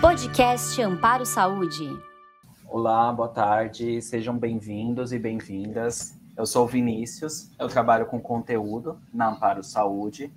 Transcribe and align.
Podcast 0.00 0.80
Amparo 0.80 1.26
Saúde. 1.26 2.00
Olá, 2.68 3.12
boa 3.12 3.28
tarde, 3.28 4.00
sejam 4.00 4.38
bem-vindos 4.38 5.12
e 5.12 5.18
bem-vindas. 5.18 6.14
Eu 6.36 6.46
sou 6.46 6.64
o 6.64 6.68
Vinícius, 6.68 7.50
eu 7.58 7.66
trabalho 7.66 8.06
com 8.06 8.20
conteúdo 8.20 9.00
na 9.12 9.30
Amparo 9.30 9.64
Saúde 9.64 10.32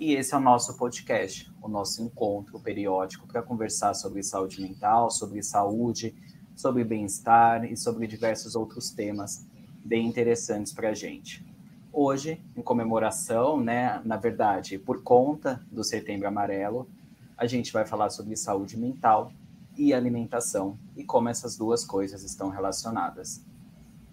e 0.00 0.14
esse 0.14 0.32
é 0.32 0.38
o 0.38 0.40
nosso 0.40 0.78
podcast, 0.78 1.52
o 1.60 1.68
nosso 1.68 2.02
encontro 2.02 2.58
periódico 2.58 3.26
para 3.26 3.42
conversar 3.42 3.92
sobre 3.92 4.22
saúde 4.22 4.62
mental, 4.62 5.10
sobre 5.10 5.42
saúde, 5.42 6.14
sobre 6.56 6.82
bem-estar 6.82 7.70
e 7.70 7.76
sobre 7.76 8.06
diversos 8.06 8.56
outros 8.56 8.90
temas 8.90 9.46
bem 9.84 10.06
interessantes 10.06 10.72
para 10.72 10.88
a 10.88 10.94
gente. 10.94 11.44
Hoje, 11.92 12.42
em 12.56 12.62
comemoração, 12.62 13.60
né, 13.60 14.00
na 14.02 14.16
verdade, 14.16 14.78
por 14.78 15.02
conta 15.02 15.62
do 15.70 15.84
Setembro 15.84 16.26
Amarelo, 16.26 16.88
a 17.36 17.46
gente 17.46 17.72
vai 17.72 17.84
falar 17.84 18.10
sobre 18.10 18.36
saúde 18.36 18.76
mental 18.76 19.32
e 19.76 19.92
alimentação 19.92 20.78
e 20.96 21.04
como 21.04 21.28
essas 21.28 21.56
duas 21.56 21.84
coisas 21.84 22.22
estão 22.22 22.48
relacionadas. 22.48 23.42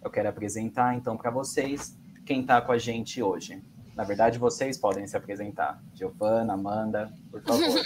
Eu 0.04 0.10
quero 0.10 0.30
apresentar 0.30 0.96
então 0.96 1.16
para 1.16 1.30
vocês 1.30 1.96
quem 2.26 2.42
está 2.42 2.62
com 2.62 2.72
a 2.72 2.78
gente 2.78 3.22
hoje. 3.22 3.62
Na 3.96 4.04
verdade, 4.04 4.40
vocês 4.40 4.78
podem 4.78 5.06
se 5.06 5.16
apresentar. 5.16 5.82
Giovana, 5.94 6.54
Amanda, 6.54 7.14
por 7.30 7.44
favor. 7.44 7.86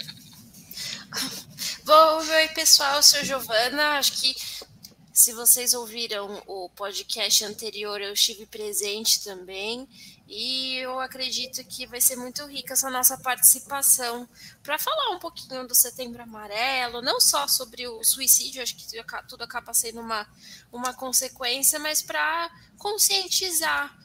Bom, 1.84 2.16
oi 2.18 2.48
pessoal, 2.48 2.96
eu 2.96 3.02
sou 3.02 3.22
Giovana. 3.22 3.98
Acho 3.98 4.12
que 4.20 4.34
se 5.12 5.32
vocês 5.32 5.72
ouviram 5.72 6.42
o 6.46 6.68
podcast 6.70 7.44
anterior, 7.44 8.00
eu 8.00 8.12
estive 8.12 8.46
presente 8.46 9.22
também. 9.24 9.88
E 10.28 10.78
eu 10.78 10.98
acredito 10.98 11.62
que 11.64 11.86
vai 11.86 12.00
ser 12.00 12.16
muito 12.16 12.44
rica 12.46 12.72
essa 12.72 12.90
nossa 12.90 13.16
participação 13.16 14.28
para 14.60 14.76
falar 14.76 15.10
um 15.14 15.20
pouquinho 15.20 15.66
do 15.68 15.74
Setembro 15.74 16.20
Amarelo, 16.20 17.00
não 17.00 17.20
só 17.20 17.46
sobre 17.46 17.86
o 17.86 18.02
suicídio, 18.02 18.60
acho 18.60 18.74
que 18.76 18.86
tudo 19.28 19.42
acaba 19.42 19.72
sendo 19.72 20.00
uma, 20.00 20.28
uma 20.72 20.92
consequência, 20.92 21.78
mas 21.78 22.02
para 22.02 22.50
conscientizar 22.76 23.96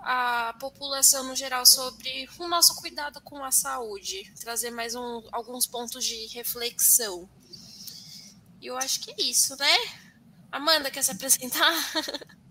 a 0.00 0.54
população 0.58 1.24
no 1.24 1.36
geral 1.36 1.66
sobre 1.66 2.28
o 2.38 2.48
nosso 2.48 2.74
cuidado 2.76 3.20
com 3.20 3.44
a 3.44 3.52
saúde, 3.52 4.32
trazer 4.40 4.70
mais 4.70 4.94
um, 4.94 5.22
alguns 5.30 5.66
pontos 5.66 6.04
de 6.04 6.26
reflexão. 6.28 7.28
E 8.60 8.66
eu 8.66 8.76
acho 8.78 9.00
que 9.00 9.10
é 9.10 9.22
isso, 9.22 9.54
né? 9.56 9.76
Amanda, 10.50 10.90
quer 10.90 11.02
se 11.02 11.12
apresentar? 11.12 11.72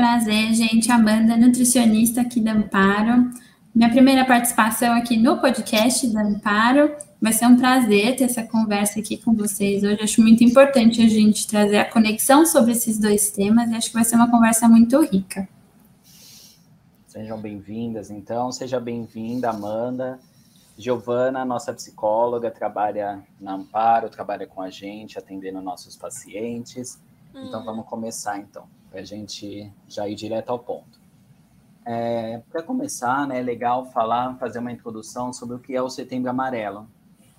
Prazer, 0.00 0.54
gente. 0.54 0.90
Amanda, 0.90 1.36
nutricionista 1.36 2.22
aqui 2.22 2.40
da 2.40 2.52
Amparo. 2.52 3.30
Minha 3.74 3.90
primeira 3.90 4.24
participação 4.24 4.94
aqui 4.94 5.14
no 5.18 5.38
podcast 5.42 6.06
da 6.06 6.22
Amparo. 6.22 6.96
Vai 7.20 7.34
ser 7.34 7.44
um 7.44 7.54
prazer 7.54 8.16
ter 8.16 8.24
essa 8.24 8.42
conversa 8.42 8.98
aqui 8.98 9.18
com 9.18 9.34
vocês 9.34 9.84
hoje. 9.84 10.00
Acho 10.00 10.22
muito 10.22 10.42
importante 10.42 11.02
a 11.02 11.06
gente 11.06 11.46
trazer 11.46 11.76
a 11.76 11.84
conexão 11.84 12.46
sobre 12.46 12.72
esses 12.72 12.98
dois 12.98 13.30
temas 13.30 13.70
e 13.70 13.74
acho 13.74 13.88
que 13.88 13.94
vai 13.94 14.04
ser 14.04 14.16
uma 14.16 14.30
conversa 14.30 14.66
muito 14.66 14.98
rica. 15.02 15.46
Sejam 17.06 17.38
bem-vindas, 17.38 18.10
então. 18.10 18.50
Seja 18.50 18.80
bem-vinda, 18.80 19.50
Amanda. 19.50 20.18
Giovana, 20.78 21.44
nossa 21.44 21.74
psicóloga, 21.74 22.50
trabalha 22.50 23.22
na 23.38 23.52
Amparo, 23.52 24.08
trabalha 24.08 24.46
com 24.46 24.62
a 24.62 24.70
gente, 24.70 25.18
atendendo 25.18 25.60
nossos 25.60 25.94
pacientes. 25.94 26.98
Então, 27.34 27.60
hum. 27.60 27.64
vamos 27.66 27.84
começar, 27.84 28.38
então 28.38 28.64
para 28.90 29.00
a 29.00 29.04
gente 29.04 29.72
já 29.88 30.08
ir 30.08 30.14
direto 30.14 30.50
ao 30.50 30.58
ponto. 30.58 31.00
É, 31.84 32.42
para 32.50 32.62
começar, 32.62 33.26
né, 33.26 33.38
é 33.38 33.42
legal 33.42 33.86
falar, 33.86 34.36
fazer 34.36 34.58
uma 34.58 34.72
introdução 34.72 35.32
sobre 35.32 35.56
o 35.56 35.58
que 35.58 35.74
é 35.74 35.80
o 35.80 35.88
Setembro 35.88 36.30
Amarelo 36.30 36.88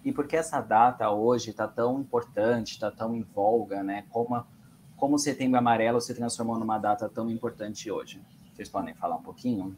e 0.04 0.12
por 0.12 0.28
que 0.28 0.36
essa 0.36 0.60
data 0.60 1.10
hoje 1.12 1.52
está 1.52 1.68
tão 1.68 2.00
importante, 2.00 2.72
está 2.72 2.90
tão 2.90 3.16
em 3.16 3.22
voga, 3.22 3.84
né? 3.84 4.04
Como, 4.10 4.44
como 4.98 5.16
o 5.16 5.20
Setembro 5.20 5.60
Amarelo 5.60 6.02
se 6.02 6.14
transformou 6.16 6.58
numa 6.58 6.80
data 6.80 7.08
tão 7.08 7.30
importante 7.30 7.92
hoje? 7.92 8.20
Vocês 8.54 8.68
podem 8.68 8.96
falar 8.96 9.18
um 9.18 9.22
pouquinho? 9.22 9.78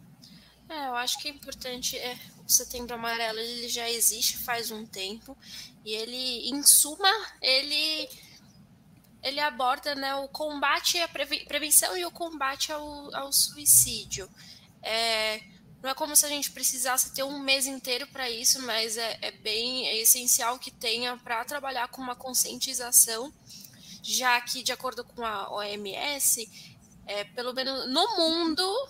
É, 0.70 0.88
eu 0.88 0.96
acho 0.96 1.20
que 1.20 1.28
é 1.28 1.32
importante 1.32 1.98
é 1.98 2.16
o 2.46 2.50
Setembro 2.50 2.96
Amarelo 2.96 3.38
ele 3.38 3.68
já 3.68 3.90
existe 3.90 4.38
faz 4.38 4.72
um 4.72 4.86
tempo 4.86 5.38
e 5.86 5.92
ele, 5.92 6.50
em 6.50 6.64
suma, 6.64 7.12
ele 7.42 8.10
ele 9.24 9.40
aborda 9.40 9.96
né, 9.96 10.14
o 10.16 10.28
combate 10.28 11.00
à 11.00 11.08
prevenção 11.08 11.98
e 11.98 12.06
o 12.06 12.12
combate 12.12 12.72
ao, 12.72 13.16
ao 13.16 13.32
suicídio. 13.32 14.30
É, 14.82 15.42
não 15.82 15.90
é 15.90 15.94
como 15.94 16.16
se 16.16 16.26
a 16.26 16.30
gente 16.30 16.52
precisasse 16.52 17.14
ter 17.14 17.24
um 17.24 17.40
mês 17.40 17.66
inteiro 17.66 18.06
para 18.08 18.30
isso, 18.30 18.62
mas 18.64 18.98
é, 18.98 19.18
é, 19.22 19.32
bem 19.32 19.88
é 19.88 19.98
essencial 19.98 20.60
que 20.60 20.70
tenha 20.70 21.16
para 21.18 21.44
trabalhar 21.46 21.88
com 21.88 22.02
uma 22.02 22.16
conscientização, 22.16 23.34
já 24.02 24.40
que, 24.42 24.62
de 24.62 24.74
acordo 24.74 25.06
com 25.06 25.26
a 25.26 25.50
OMS, 25.54 26.50
é, 27.06 27.24
pelo 27.24 27.54
menos 27.54 27.90
no 27.90 28.18
mundo, 28.18 28.88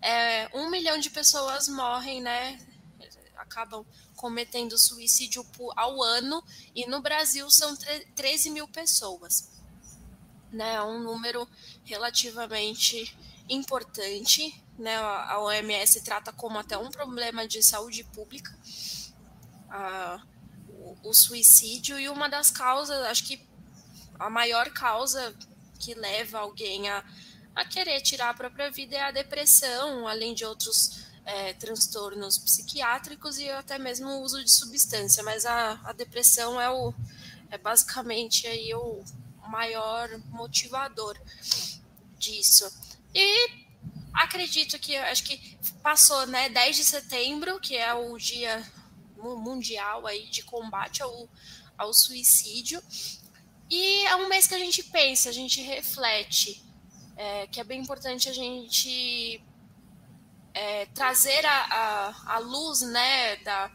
é, 0.00 0.48
um 0.54 0.70
milhão 0.70 0.98
de 0.98 1.10
pessoas 1.10 1.68
morrem, 1.68 2.22
né? 2.22 2.58
Acabam 3.36 3.84
cometendo 4.14 4.78
suicídio 4.78 5.44
ao 5.76 6.02
ano, 6.02 6.42
e 6.74 6.86
no 6.86 7.02
Brasil 7.02 7.50
são 7.50 7.76
13 8.14 8.50
mil 8.50 8.66
pessoas 8.66 9.55
né, 10.56 10.74
é 10.74 10.82
um 10.82 11.00
número 11.00 11.46
relativamente 11.84 13.16
importante, 13.48 14.60
né, 14.78 14.96
a 14.96 15.38
OMS 15.40 16.00
trata 16.02 16.32
como 16.32 16.58
até 16.58 16.76
um 16.76 16.90
problema 16.90 17.46
de 17.46 17.62
saúde 17.62 18.02
pública 18.04 18.52
a, 19.70 20.20
o, 20.68 21.10
o 21.10 21.14
suicídio 21.14 21.98
e 21.98 22.08
uma 22.08 22.28
das 22.28 22.50
causas, 22.50 22.98
acho 23.06 23.24
que 23.24 23.40
a 24.18 24.30
maior 24.30 24.70
causa 24.70 25.34
que 25.78 25.94
leva 25.94 26.38
alguém 26.38 26.88
a, 26.88 27.04
a 27.54 27.64
querer 27.64 28.00
tirar 28.00 28.30
a 28.30 28.34
própria 28.34 28.70
vida 28.70 28.96
é 28.96 29.02
a 29.02 29.10
depressão, 29.10 30.08
além 30.08 30.34
de 30.34 30.44
outros 30.44 31.06
é, 31.24 31.52
transtornos 31.54 32.38
psiquiátricos 32.38 33.38
e 33.38 33.50
até 33.50 33.78
mesmo 33.78 34.08
o 34.08 34.22
uso 34.22 34.42
de 34.42 34.50
substância, 34.50 35.22
mas 35.22 35.44
a, 35.44 35.80
a 35.84 35.92
depressão 35.92 36.60
é 36.60 36.70
o 36.70 36.94
é 37.48 37.56
basicamente 37.56 38.46
aí 38.46 38.74
o, 38.74 39.04
maior 39.46 40.08
motivador 40.30 41.18
disso. 42.18 42.70
E 43.14 43.66
acredito 44.12 44.78
que 44.78 44.96
acho 44.96 45.24
que 45.24 45.56
passou, 45.82 46.26
né, 46.26 46.48
10 46.48 46.76
de 46.76 46.84
setembro, 46.84 47.60
que 47.60 47.76
é 47.76 47.92
o 47.92 48.16
dia 48.18 48.64
mundial 49.16 50.06
aí 50.06 50.26
de 50.26 50.42
combate 50.42 51.02
ao, 51.02 51.28
ao 51.76 51.92
suicídio. 51.92 52.82
E 53.68 54.06
é 54.06 54.16
um 54.16 54.28
mês 54.28 54.46
que 54.46 54.54
a 54.54 54.58
gente 54.58 54.82
pensa, 54.84 55.28
a 55.28 55.32
gente 55.32 55.60
reflete, 55.60 56.62
é, 57.16 57.46
que 57.48 57.60
é 57.60 57.64
bem 57.64 57.80
importante 57.80 58.28
a 58.28 58.32
gente 58.32 59.42
é, 60.54 60.86
trazer 60.86 61.44
a, 61.44 61.64
a, 61.64 62.34
a, 62.34 62.38
luz 62.38 62.80
né, 62.82 63.36
da, 63.36 63.70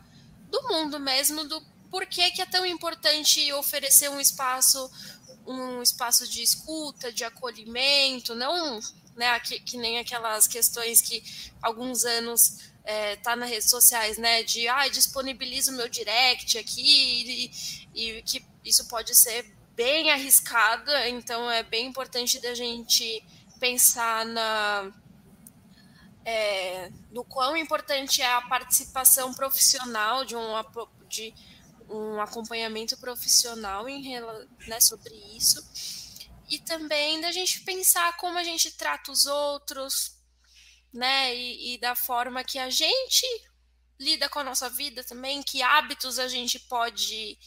do 0.50 0.62
mundo 0.70 1.00
mesmo, 1.00 1.44
do 1.44 1.62
porquê 1.90 2.32
que 2.32 2.42
é 2.42 2.46
tão 2.46 2.66
importante 2.66 3.52
oferecer 3.54 4.10
um 4.10 4.20
espaço 4.20 4.90
um 5.46 5.82
espaço 5.82 6.28
de 6.28 6.42
escuta, 6.42 7.12
de 7.12 7.24
acolhimento, 7.24 8.36
não 8.36 8.80
né, 9.16 9.40
que, 9.40 9.60
que 9.60 9.78
nem 9.78 10.00
aquelas 10.00 10.48
questões 10.48 11.02
que 11.02 11.24
alguns 11.62 12.06
anos 12.06 12.72
é, 12.84 13.16
tá 13.18 13.36
nas 13.36 13.50
redes 13.50 13.70
sociais, 13.70 14.18
né? 14.18 14.44
De 14.44 14.68
ah, 14.68 14.88
disponibiliza 14.88 15.72
o 15.72 15.76
meu 15.76 15.88
direct 15.88 16.58
aqui, 16.58 17.52
e, 17.94 18.18
e, 18.18 18.22
que 18.24 18.44
isso 18.64 18.88
pode 18.88 19.16
ser 19.16 19.46
bem 19.76 20.12
arriscado, 20.12 20.92
então 21.08 21.50
é 21.50 21.64
bem 21.64 21.88
importante 21.88 22.40
da 22.40 22.54
gente 22.54 23.24
pensar 23.60 24.26
na. 24.26 24.92
É, 26.24 26.92
no 27.12 27.24
quão 27.24 27.58
importante 27.58 28.22
é 28.22 28.32
a 28.32 28.42
participação 28.42 29.34
profissional 29.34 30.24
de 30.24 30.36
um 30.36 30.52
de 31.10 31.34
um 31.92 32.22
acompanhamento 32.22 32.98
profissional 32.98 33.88
em, 33.88 34.20
né, 34.68 34.80
sobre 34.80 35.14
isso. 35.36 35.62
E 36.50 36.60
também 36.60 37.22
da 37.22 37.32
gente 37.32 37.62
pensar 37.62 38.18
como 38.18 38.38
a 38.38 38.44
gente 38.44 38.72
trata 38.72 39.12
os 39.12 39.26
outros, 39.26 40.18
né? 40.94 41.34
E, 41.36 41.76
e 41.76 41.78
da 41.78 41.96
forma 41.96 42.44
que 42.44 42.60
a 42.60 42.70
gente 42.70 43.26
lida 44.00 44.28
com 44.28 44.40
a 44.40 44.44
nossa 44.44 44.70
vida 44.70 45.04
também, 45.04 45.44
que 45.44 45.62
hábitos 45.62 46.20
a 46.20 46.28
gente 46.28 46.60
pode 46.60 47.38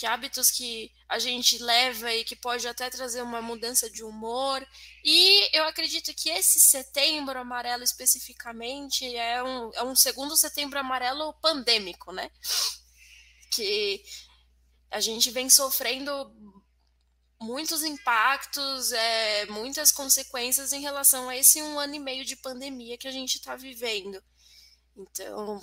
que 0.00 0.06
hábitos 0.06 0.50
que 0.50 0.90
a 1.06 1.18
gente 1.18 1.58
leva 1.58 2.10
e 2.14 2.24
que 2.24 2.34
pode 2.34 2.66
até 2.66 2.88
trazer 2.88 3.20
uma 3.20 3.42
mudança 3.42 3.90
de 3.90 4.02
humor. 4.02 4.66
E 5.04 5.54
eu 5.54 5.64
acredito 5.64 6.14
que 6.14 6.30
esse 6.30 6.58
setembro 6.58 7.38
amarelo 7.38 7.84
especificamente 7.84 9.04
é 9.14 9.42
um, 9.42 9.70
é 9.74 9.82
um 9.82 9.94
segundo 9.94 10.34
setembro 10.38 10.78
amarelo 10.78 11.34
pandêmico, 11.34 12.12
né? 12.12 12.30
Que 13.50 14.02
a 14.90 15.00
gente 15.00 15.30
vem 15.30 15.48
sofrendo 15.50 16.12
muitos 17.40 17.82
impactos, 17.82 18.92
é, 18.92 19.46
muitas 19.46 19.90
consequências 19.90 20.72
em 20.72 20.80
relação 20.80 21.28
a 21.28 21.36
esse 21.36 21.62
um 21.62 21.78
ano 21.78 21.94
e 21.94 21.98
meio 21.98 22.24
de 22.24 22.36
pandemia 22.36 22.98
que 22.98 23.08
a 23.08 23.12
gente 23.12 23.36
está 23.36 23.56
vivendo. 23.56 24.22
Então, 24.96 25.60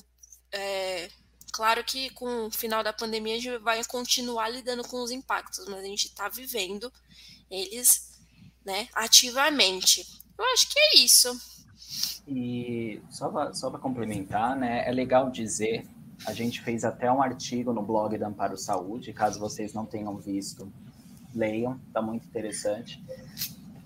é, 0.52 1.10
Claro 1.52 1.84
que 1.84 2.10
com 2.12 2.48
o 2.48 2.52
final 2.52 2.84
da 2.84 2.94
pandemia 2.94 3.36
a 3.36 3.40
gente 3.40 3.58
vai 3.58 3.84
continuar 3.86 4.50
lidando 4.50 4.84
com 4.88 5.02
os 5.02 5.12
impactos, 5.12 5.66
mas 5.68 5.80
a 5.80 5.88
gente 5.88 6.06
está 6.06 6.30
vivendo 6.30 6.92
eles 7.50 8.20
né, 8.66 8.88
ativamente. 8.94 10.06
Eu 10.38 10.46
acho 10.54 10.70
que 10.70 10.80
é 10.80 10.98
isso. 10.98 11.40
E 12.28 13.02
só 13.10 13.30
para 13.30 13.80
complementar, 13.80 14.56
né, 14.56 14.88
é 14.88 14.92
legal 14.92 15.32
dizer, 15.32 15.88
a 16.26 16.34
gente 16.34 16.62
fez 16.62 16.84
até 16.84 17.12
um 17.12 17.22
artigo 17.22 17.72
no 17.72 17.82
blog 17.82 18.18
da 18.18 18.28
Amparo 18.28 18.58
Saúde, 18.58 19.14
caso 19.14 19.40
vocês 19.40 19.74
não 19.74 19.86
tenham 19.86 20.18
visto, 20.18 20.72
leiam, 21.34 21.80
está 21.88 22.02
muito 22.02 22.26
interessante. 22.26 23.04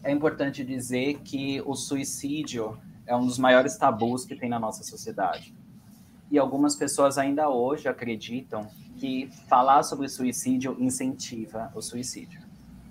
É 0.04 0.12
importante 0.12 0.64
dizer 0.64 1.20
que 1.20 1.62
o 1.66 1.76
suicídio 1.76 2.78
é 3.06 3.16
um 3.16 3.26
dos 3.26 3.38
maiores 3.38 3.78
tabus 3.78 4.26
que 4.26 4.36
tem 4.36 4.50
na 4.50 4.60
nossa 4.60 4.84
sociedade. 4.84 5.54
E 6.32 6.40
algumas 6.40 6.76
pessoas 6.76 7.18
ainda 7.18 7.50
hoje 7.50 7.88
acreditam 7.90 8.68
que 8.98 9.30
falar 9.50 9.84
sobre 9.84 10.08
suicídio 10.08 10.78
incentiva 10.80 11.72
o 11.76 11.82
suicídio. 11.82 12.42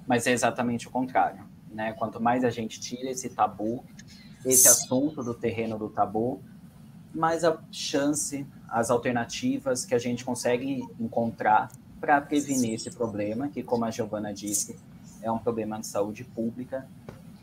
Mas 0.06 0.26
é 0.26 0.32
exatamente 0.32 0.86
o 0.86 0.90
contrário. 0.90 1.44
Né? 1.72 1.92
Quanto 1.94 2.20
mais 2.20 2.44
a 2.44 2.50
gente 2.50 2.78
tira 2.78 3.10
esse 3.10 3.30
tabu, 3.30 3.84
esse 4.44 4.68
assunto 4.68 5.22
do 5.22 5.32
terreno 5.32 5.78
do 5.78 5.88
tabu, 5.88 6.42
mais 7.14 7.44
a 7.44 7.58
chance, 7.72 8.46
as 8.70 8.90
alternativas 8.90 9.84
que 9.84 9.94
a 9.94 9.98
gente 9.98 10.24
consegue 10.24 10.86
encontrar 10.98 11.70
para 12.00 12.20
prevenir 12.20 12.74
esse 12.74 12.90
problema, 12.90 13.48
que, 13.48 13.62
como 13.62 13.84
a 13.84 13.90
Giovana 13.90 14.32
disse, 14.32 14.78
é 15.22 15.30
um 15.30 15.38
problema 15.38 15.78
de 15.78 15.86
saúde 15.86 16.24
pública 16.24 16.88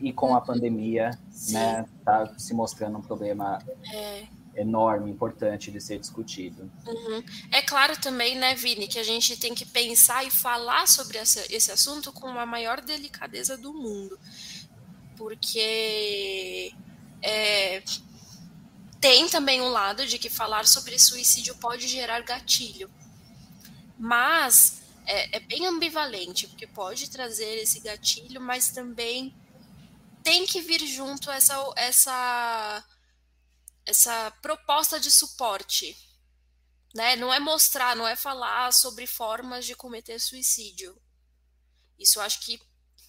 e 0.00 0.12
com 0.12 0.34
a 0.34 0.40
pandemia, 0.40 1.18
Sim. 1.30 1.54
né, 1.54 1.86
tá 2.04 2.32
se 2.38 2.54
mostrando 2.54 2.98
um 2.98 3.02
problema 3.02 3.58
é. 3.92 4.26
enorme, 4.56 5.10
importante 5.10 5.70
de 5.70 5.80
ser 5.80 5.98
discutido. 5.98 6.70
Uhum. 6.86 7.22
É 7.52 7.62
claro 7.62 7.96
também, 8.00 8.36
né, 8.36 8.54
Vini, 8.54 8.88
que 8.88 8.98
a 8.98 9.04
gente 9.04 9.36
tem 9.36 9.54
que 9.54 9.66
pensar 9.66 10.24
e 10.24 10.30
falar 10.30 10.88
sobre 10.88 11.18
essa, 11.18 11.44
esse 11.54 11.70
assunto 11.70 12.12
com 12.12 12.26
a 12.26 12.46
maior 12.46 12.80
delicadeza 12.80 13.56
do 13.56 13.72
mundo, 13.72 14.18
porque 15.16 16.72
é, 17.22 17.82
tem 19.00 19.28
também 19.28 19.60
um 19.60 19.70
lado 19.70 20.06
de 20.06 20.18
que 20.18 20.28
falar 20.28 20.66
sobre 20.66 20.98
suicídio 20.98 21.54
pode 21.56 21.86
gerar 21.86 22.20
gatilho, 22.22 22.90
mas 23.98 24.82
é, 25.06 25.36
é 25.36 25.40
bem 25.40 25.66
ambivalente, 25.66 26.46
porque 26.48 26.66
pode 26.66 27.08
trazer 27.08 27.58
esse 27.58 27.80
gatilho, 27.80 28.40
mas 28.40 28.70
também 28.70 29.34
tem 30.22 30.46
que 30.46 30.60
vir 30.60 30.86
junto 30.86 31.30
essa, 31.30 31.54
essa, 31.76 32.84
essa 33.86 34.30
proposta 34.42 35.00
de 35.00 35.10
suporte. 35.10 35.96
Né? 36.94 37.16
Não 37.16 37.32
é 37.32 37.38
mostrar, 37.38 37.96
não 37.96 38.06
é 38.06 38.16
falar 38.16 38.72
sobre 38.72 39.06
formas 39.06 39.64
de 39.64 39.74
cometer 39.74 40.18
suicídio. 40.18 41.00
Isso 41.98 42.18
eu 42.18 42.22
acho 42.22 42.40
que 42.40 42.60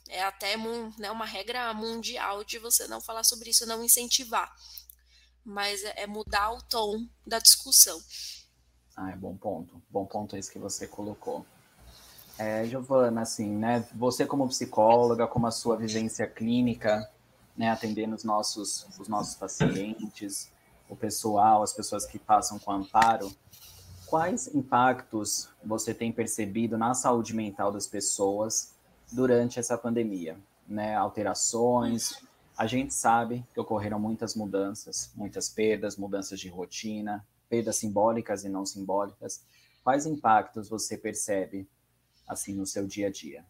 é 0.07 0.23
até 0.23 0.55
né, 0.97 1.11
uma 1.11 1.25
regra 1.25 1.73
mundial 1.73 2.43
de 2.43 2.57
você 2.57 2.87
não 2.87 3.01
falar 3.01 3.23
sobre 3.23 3.49
isso, 3.49 3.65
não 3.65 3.83
incentivar. 3.83 4.53
Mas 5.43 5.83
é, 5.83 6.03
é 6.03 6.07
mudar 6.07 6.51
o 6.51 6.61
tom 6.63 7.07
da 7.25 7.39
discussão. 7.39 7.99
Ah, 8.95 9.11
é 9.11 9.15
bom 9.15 9.35
ponto. 9.35 9.81
Bom 9.89 10.05
ponto 10.05 10.35
esse 10.35 10.51
que 10.51 10.59
você 10.59 10.87
colocou. 10.87 11.45
É, 12.37 12.65
Giovana, 12.65 13.21
assim, 13.21 13.49
né? 13.49 13.85
Você 13.95 14.25
como 14.25 14.47
psicóloga, 14.47 15.27
como 15.27 15.47
a 15.47 15.51
sua 15.51 15.75
vivência 15.75 16.25
clínica, 16.27 17.09
né, 17.55 17.69
atendendo 17.69 18.15
os 18.15 18.23
nossos, 18.23 18.87
os 18.97 19.09
nossos 19.09 19.35
pacientes, 19.35 20.49
o 20.89 20.95
pessoal, 20.95 21.61
as 21.61 21.73
pessoas 21.73 22.05
que 22.05 22.17
passam 22.17 22.57
com 22.57 22.71
amparo, 22.71 23.29
quais 24.05 24.47
impactos 24.55 25.49
você 25.63 25.93
tem 25.93 26.11
percebido 26.11 26.77
na 26.77 26.93
saúde 26.93 27.35
mental 27.35 27.71
das 27.71 27.85
pessoas 27.85 28.73
durante 29.11 29.59
essa 29.59 29.77
pandemia? 29.77 30.37
Né? 30.67 30.95
Alterações. 30.95 32.21
A 32.59 32.67
gente 32.67 32.93
sabe 32.93 33.47
que 33.53 33.59
ocorreram 33.61 33.97
muitas 33.97 34.35
mudanças, 34.35 35.11
muitas 35.15 35.47
perdas, 35.47 35.95
mudanças 35.95 36.37
de 36.37 36.49
rotina, 36.49 37.25
perdas 37.47 37.77
simbólicas 37.77 38.43
e 38.43 38.49
não 38.49 38.65
simbólicas. 38.65 39.41
Quais 39.81 40.05
impactos 40.05 40.67
você 40.67 40.97
percebe 40.97 41.65
assim 42.27 42.53
no 42.53 42.65
seu 42.65 42.85
dia 42.85 43.07
a 43.07 43.09
dia? 43.09 43.45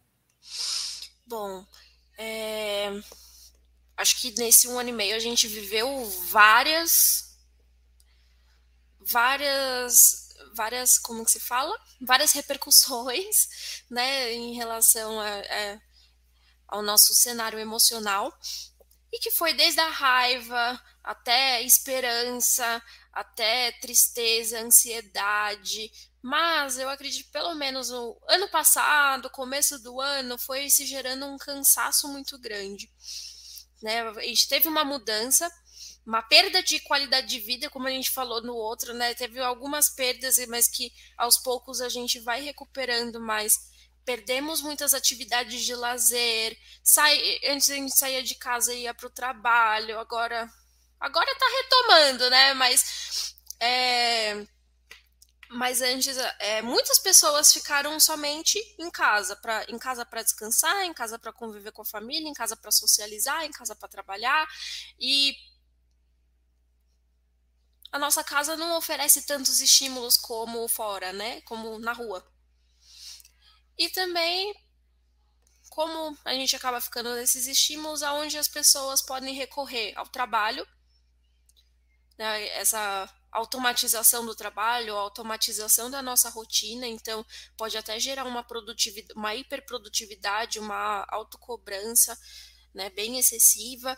Bom, 1.26 1.66
é... 2.16 2.88
acho 3.96 4.20
que 4.20 4.32
nesse 4.38 4.68
um 4.68 4.78
ano 4.78 4.90
e 4.90 4.92
meio 4.92 5.16
a 5.16 5.18
gente 5.18 5.48
viveu 5.48 6.08
várias, 6.28 7.36
várias, 9.00 10.28
várias, 10.54 10.98
como 10.98 11.24
que 11.24 11.32
se 11.32 11.40
fala? 11.40 11.76
Várias 12.00 12.30
repercussões, 12.30 13.82
né, 13.90 14.32
em 14.32 14.54
relação 14.54 15.18
a, 15.18 15.40
a, 15.40 15.80
ao 16.68 16.80
nosso 16.80 17.12
cenário 17.12 17.58
emocional 17.58 18.32
e 19.12 19.18
que 19.18 19.30
foi 19.30 19.52
desde 19.52 19.80
a 19.80 19.88
raiva 19.88 20.80
até 21.02 21.62
esperança, 21.62 22.82
até 23.12 23.72
tristeza, 23.80 24.60
ansiedade, 24.60 25.90
mas 26.22 26.78
eu 26.78 26.88
acredito 26.90 27.26
que 27.26 27.32
pelo 27.32 27.54
menos 27.54 27.90
o 27.90 28.18
ano 28.28 28.48
passado, 28.48 29.30
começo 29.30 29.78
do 29.78 30.00
ano, 30.00 30.38
foi 30.38 30.68
se 30.68 30.84
gerando 30.84 31.26
um 31.26 31.38
cansaço 31.38 32.08
muito 32.08 32.38
grande. 32.38 32.90
Né? 33.82 34.02
A 34.02 34.20
gente 34.20 34.46
teve 34.46 34.68
uma 34.68 34.84
mudança, 34.84 35.50
uma 36.04 36.22
perda 36.22 36.62
de 36.62 36.78
qualidade 36.80 37.26
de 37.26 37.40
vida, 37.40 37.70
como 37.70 37.86
a 37.86 37.90
gente 37.90 38.10
falou 38.10 38.42
no 38.42 38.54
outro, 38.54 38.92
né? 38.92 39.14
Teve 39.14 39.40
algumas 39.40 39.88
perdas, 39.90 40.36
mas 40.48 40.68
que 40.68 40.92
aos 41.16 41.38
poucos 41.38 41.80
a 41.80 41.88
gente 41.88 42.18
vai 42.20 42.42
recuperando 42.42 43.20
mais. 43.20 43.54
Perdemos 44.10 44.60
muitas 44.60 44.92
atividades 44.92 45.62
de 45.62 45.72
lazer. 45.72 46.58
Sai, 46.82 47.38
antes 47.46 47.70
a 47.70 47.74
gente 47.76 47.96
saía 47.96 48.24
de 48.24 48.34
casa 48.34 48.74
e 48.74 48.82
ia 48.82 48.92
para 48.92 49.06
o 49.06 49.10
trabalho, 49.10 50.00
agora 50.00 50.52
agora 50.98 51.30
está 51.30 51.46
retomando, 51.46 52.28
né? 52.28 52.52
Mas 52.54 53.36
é, 53.60 54.44
mas 55.48 55.80
antes 55.80 56.16
é, 56.40 56.60
muitas 56.60 56.98
pessoas 56.98 57.52
ficaram 57.52 58.00
somente 58.00 58.58
em 58.80 58.90
casa, 58.90 59.36
pra, 59.36 59.64
em 59.68 59.78
casa 59.78 60.04
para 60.04 60.24
descansar, 60.24 60.82
em 60.82 60.92
casa 60.92 61.16
para 61.16 61.32
conviver 61.32 61.70
com 61.70 61.82
a 61.82 61.84
família, 61.84 62.28
em 62.28 62.34
casa 62.34 62.56
para 62.56 62.72
socializar, 62.72 63.44
em 63.44 63.52
casa 63.52 63.76
para 63.76 63.88
trabalhar 63.88 64.44
e 64.98 65.36
a 67.92 67.98
nossa 67.98 68.24
casa 68.24 68.56
não 68.56 68.76
oferece 68.76 69.24
tantos 69.24 69.60
estímulos 69.60 70.16
como 70.16 70.66
fora, 70.66 71.12
né? 71.12 71.40
Como 71.42 71.78
na 71.78 71.92
rua. 71.92 72.28
E 73.78 73.88
também 73.88 74.54
como 75.70 76.18
a 76.24 76.34
gente 76.34 76.54
acaba 76.56 76.80
ficando 76.80 77.14
nesses 77.14 77.46
estímulos 77.46 78.02
aonde 78.02 78.36
as 78.36 78.48
pessoas 78.48 79.00
podem 79.00 79.34
recorrer 79.34 79.92
ao 79.96 80.06
trabalho, 80.06 80.66
né? 82.18 82.48
essa 82.48 83.08
automatização 83.32 84.26
do 84.26 84.34
trabalho, 84.34 84.96
automatização 84.96 85.88
da 85.90 86.02
nossa 86.02 86.28
rotina, 86.28 86.86
então 86.86 87.24
pode 87.56 87.78
até 87.78 87.98
gerar 88.00 88.24
uma 88.24 88.42
produtividade, 88.42 89.16
uma 89.16 89.34
hiperprodutividade, 89.34 90.58
uma 90.58 91.06
autocobrança, 91.08 92.18
né, 92.74 92.90
bem 92.90 93.18
excessiva 93.18 93.96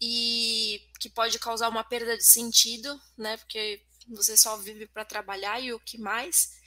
e 0.00 0.80
que 1.00 1.10
pode 1.10 1.38
causar 1.40 1.68
uma 1.68 1.82
perda 1.82 2.16
de 2.16 2.24
sentido, 2.24 3.00
né, 3.16 3.36
porque 3.36 3.84
você 4.08 4.36
só 4.36 4.56
vive 4.56 4.86
para 4.86 5.04
trabalhar 5.04 5.60
e 5.60 5.72
o 5.72 5.80
que 5.80 5.98
mais. 5.98 6.57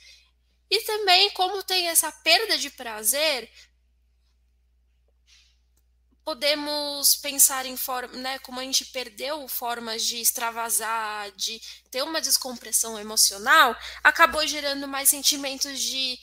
E 0.72 0.80
também 0.84 1.28
como 1.32 1.62
tem 1.62 1.88
essa 1.88 2.10
perda 2.10 2.56
de 2.56 2.70
prazer, 2.70 3.52
podemos 6.24 7.14
pensar 7.16 7.66
em 7.66 7.76
forma, 7.76 8.16
né, 8.16 8.38
como 8.38 8.58
a 8.58 8.62
gente 8.62 8.86
perdeu 8.86 9.46
formas 9.48 10.02
de 10.02 10.16
extravasar, 10.16 11.30
de 11.32 11.60
ter 11.90 12.02
uma 12.02 12.22
descompressão 12.22 12.98
emocional, 12.98 13.76
acabou 14.02 14.46
gerando 14.46 14.88
mais 14.88 15.10
sentimentos 15.10 15.78
de, 15.78 16.18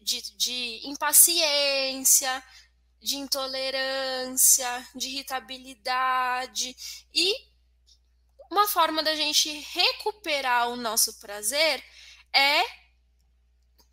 de, 0.00 0.22
de 0.36 0.80
impaciência, 0.82 2.42
de 3.00 3.14
intolerância, 3.14 4.88
de 4.92 5.06
irritabilidade 5.06 6.76
e 7.14 7.32
uma 8.50 8.66
forma 8.66 9.04
da 9.04 9.14
gente 9.14 9.48
recuperar 9.72 10.68
o 10.68 10.74
nosso 10.74 11.16
prazer 11.20 11.80
é 12.32 12.85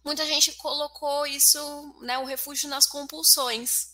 muita 0.04 0.26
gente 0.26 0.54
colocou 0.54 1.26
isso, 1.26 1.60
né, 2.02 2.18
o 2.18 2.26
refúgio 2.26 2.70
nas 2.70 2.86
compulsões 2.86 3.94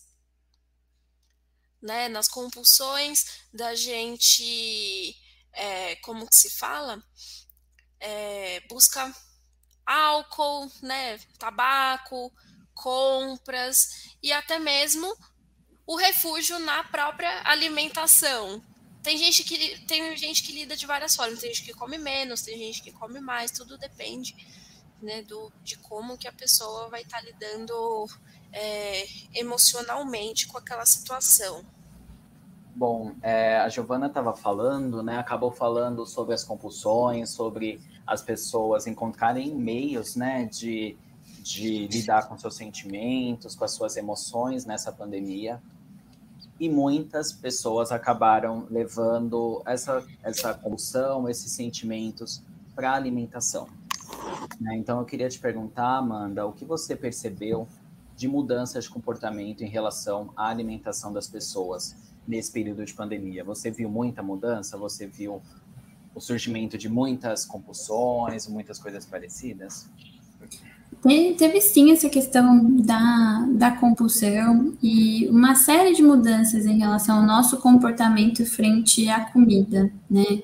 né, 1.81 2.09
nas 2.09 2.27
compulsões 2.27 3.25
da 3.53 3.73
gente, 3.75 5.15
é, 5.53 5.95
como 5.97 6.27
que 6.27 6.35
se 6.35 6.49
fala, 6.49 7.01
é, 7.99 8.61
busca 8.69 9.13
álcool, 9.85 10.71
né, 10.81 11.17
tabaco, 11.37 12.31
compras 12.73 14.09
e 14.21 14.31
até 14.31 14.59
mesmo 14.59 15.15
o 15.85 15.95
refúgio 15.95 16.59
na 16.59 16.83
própria 16.83 17.41
alimentação. 17.45 18.63
tem 19.01 19.17
gente 19.17 19.43
que 19.43 19.79
tem 19.87 20.15
gente 20.17 20.43
que 20.43 20.51
lida 20.51 20.75
de 20.75 20.85
várias 20.85 21.15
formas, 21.15 21.39
tem 21.39 21.53
gente 21.53 21.65
que 21.65 21.73
come 21.73 21.97
menos, 21.97 22.41
tem 22.41 22.57
gente 22.57 22.81
que 22.81 22.91
come 22.91 23.19
mais, 23.19 23.51
tudo 23.51 23.77
depende 23.77 24.35
né, 25.01 25.21
do, 25.21 25.51
de 25.63 25.77
como 25.77 26.17
que 26.17 26.27
a 26.27 26.33
pessoa 26.33 26.89
vai 26.89 27.01
estar 27.01 27.19
tá 27.19 27.23
lidando 27.23 28.07
é, 28.51 29.05
emocionalmente 29.33 30.47
com 30.47 30.57
aquela 30.57 30.85
situação. 30.85 31.63
Bom, 32.75 33.13
é, 33.21 33.57
a 33.57 33.67
Giovana 33.67 34.07
estava 34.07 34.33
falando, 34.33 35.03
né? 35.03 35.17
Acabou 35.17 35.51
falando 35.51 36.05
sobre 36.05 36.33
as 36.33 36.43
compulsões, 36.43 37.29
sobre 37.29 37.81
as 38.07 38.21
pessoas 38.21 38.87
encontrarem 38.87 39.53
meios, 39.53 40.15
né, 40.15 40.45
de, 40.45 40.95
de 41.43 41.87
lidar 41.87 42.27
com 42.27 42.37
seus 42.37 42.55
sentimentos, 42.55 43.55
com 43.55 43.65
as 43.65 43.71
suas 43.71 43.97
emoções 43.97 44.65
nessa 44.65 44.91
pandemia. 44.91 45.61
E 46.59 46.69
muitas 46.69 47.31
pessoas 47.31 47.91
acabaram 47.91 48.65
levando 48.69 49.61
essa, 49.65 50.05
essa 50.23 50.53
compulsão, 50.53 51.29
esses 51.29 51.51
sentimentos 51.51 52.41
para 52.73 52.91
a 52.91 52.95
alimentação. 52.95 53.67
Né? 54.59 54.75
Então, 54.77 54.99
eu 54.99 55.05
queria 55.05 55.29
te 55.29 55.39
perguntar, 55.39 55.97
Amanda, 55.97 56.45
o 56.45 56.53
que 56.53 56.65
você 56.65 56.95
percebeu 56.95 57.67
de 58.15 58.27
mudanças 58.27 58.83
de 58.83 58.89
comportamento 58.89 59.63
em 59.63 59.67
relação 59.67 60.31
à 60.35 60.47
alimentação 60.47 61.11
das 61.11 61.27
pessoas 61.27 61.95
nesse 62.27 62.51
período 62.51 62.85
de 62.85 62.93
pandemia? 62.93 63.43
Você 63.43 63.71
viu 63.71 63.89
muita 63.89 64.21
mudança? 64.21 64.77
Você 64.77 65.07
viu 65.07 65.41
o 66.13 66.19
surgimento 66.19 66.77
de 66.77 66.89
muitas 66.89 67.45
compulsões, 67.45 68.47
muitas 68.47 68.79
coisas 68.79 69.05
parecidas? 69.05 69.89
Teve 71.37 71.61
sim 71.61 71.91
essa 71.91 72.09
questão 72.09 72.75
da, 72.81 73.47
da 73.53 73.71
compulsão 73.71 74.73
e 74.83 75.27
uma 75.29 75.55
série 75.55 75.93
de 75.93 76.03
mudanças 76.03 76.65
em 76.65 76.79
relação 76.79 77.19
ao 77.19 77.25
nosso 77.25 77.57
comportamento 77.57 78.45
frente 78.45 79.07
à 79.07 79.21
comida, 79.21 79.89
né? 80.09 80.41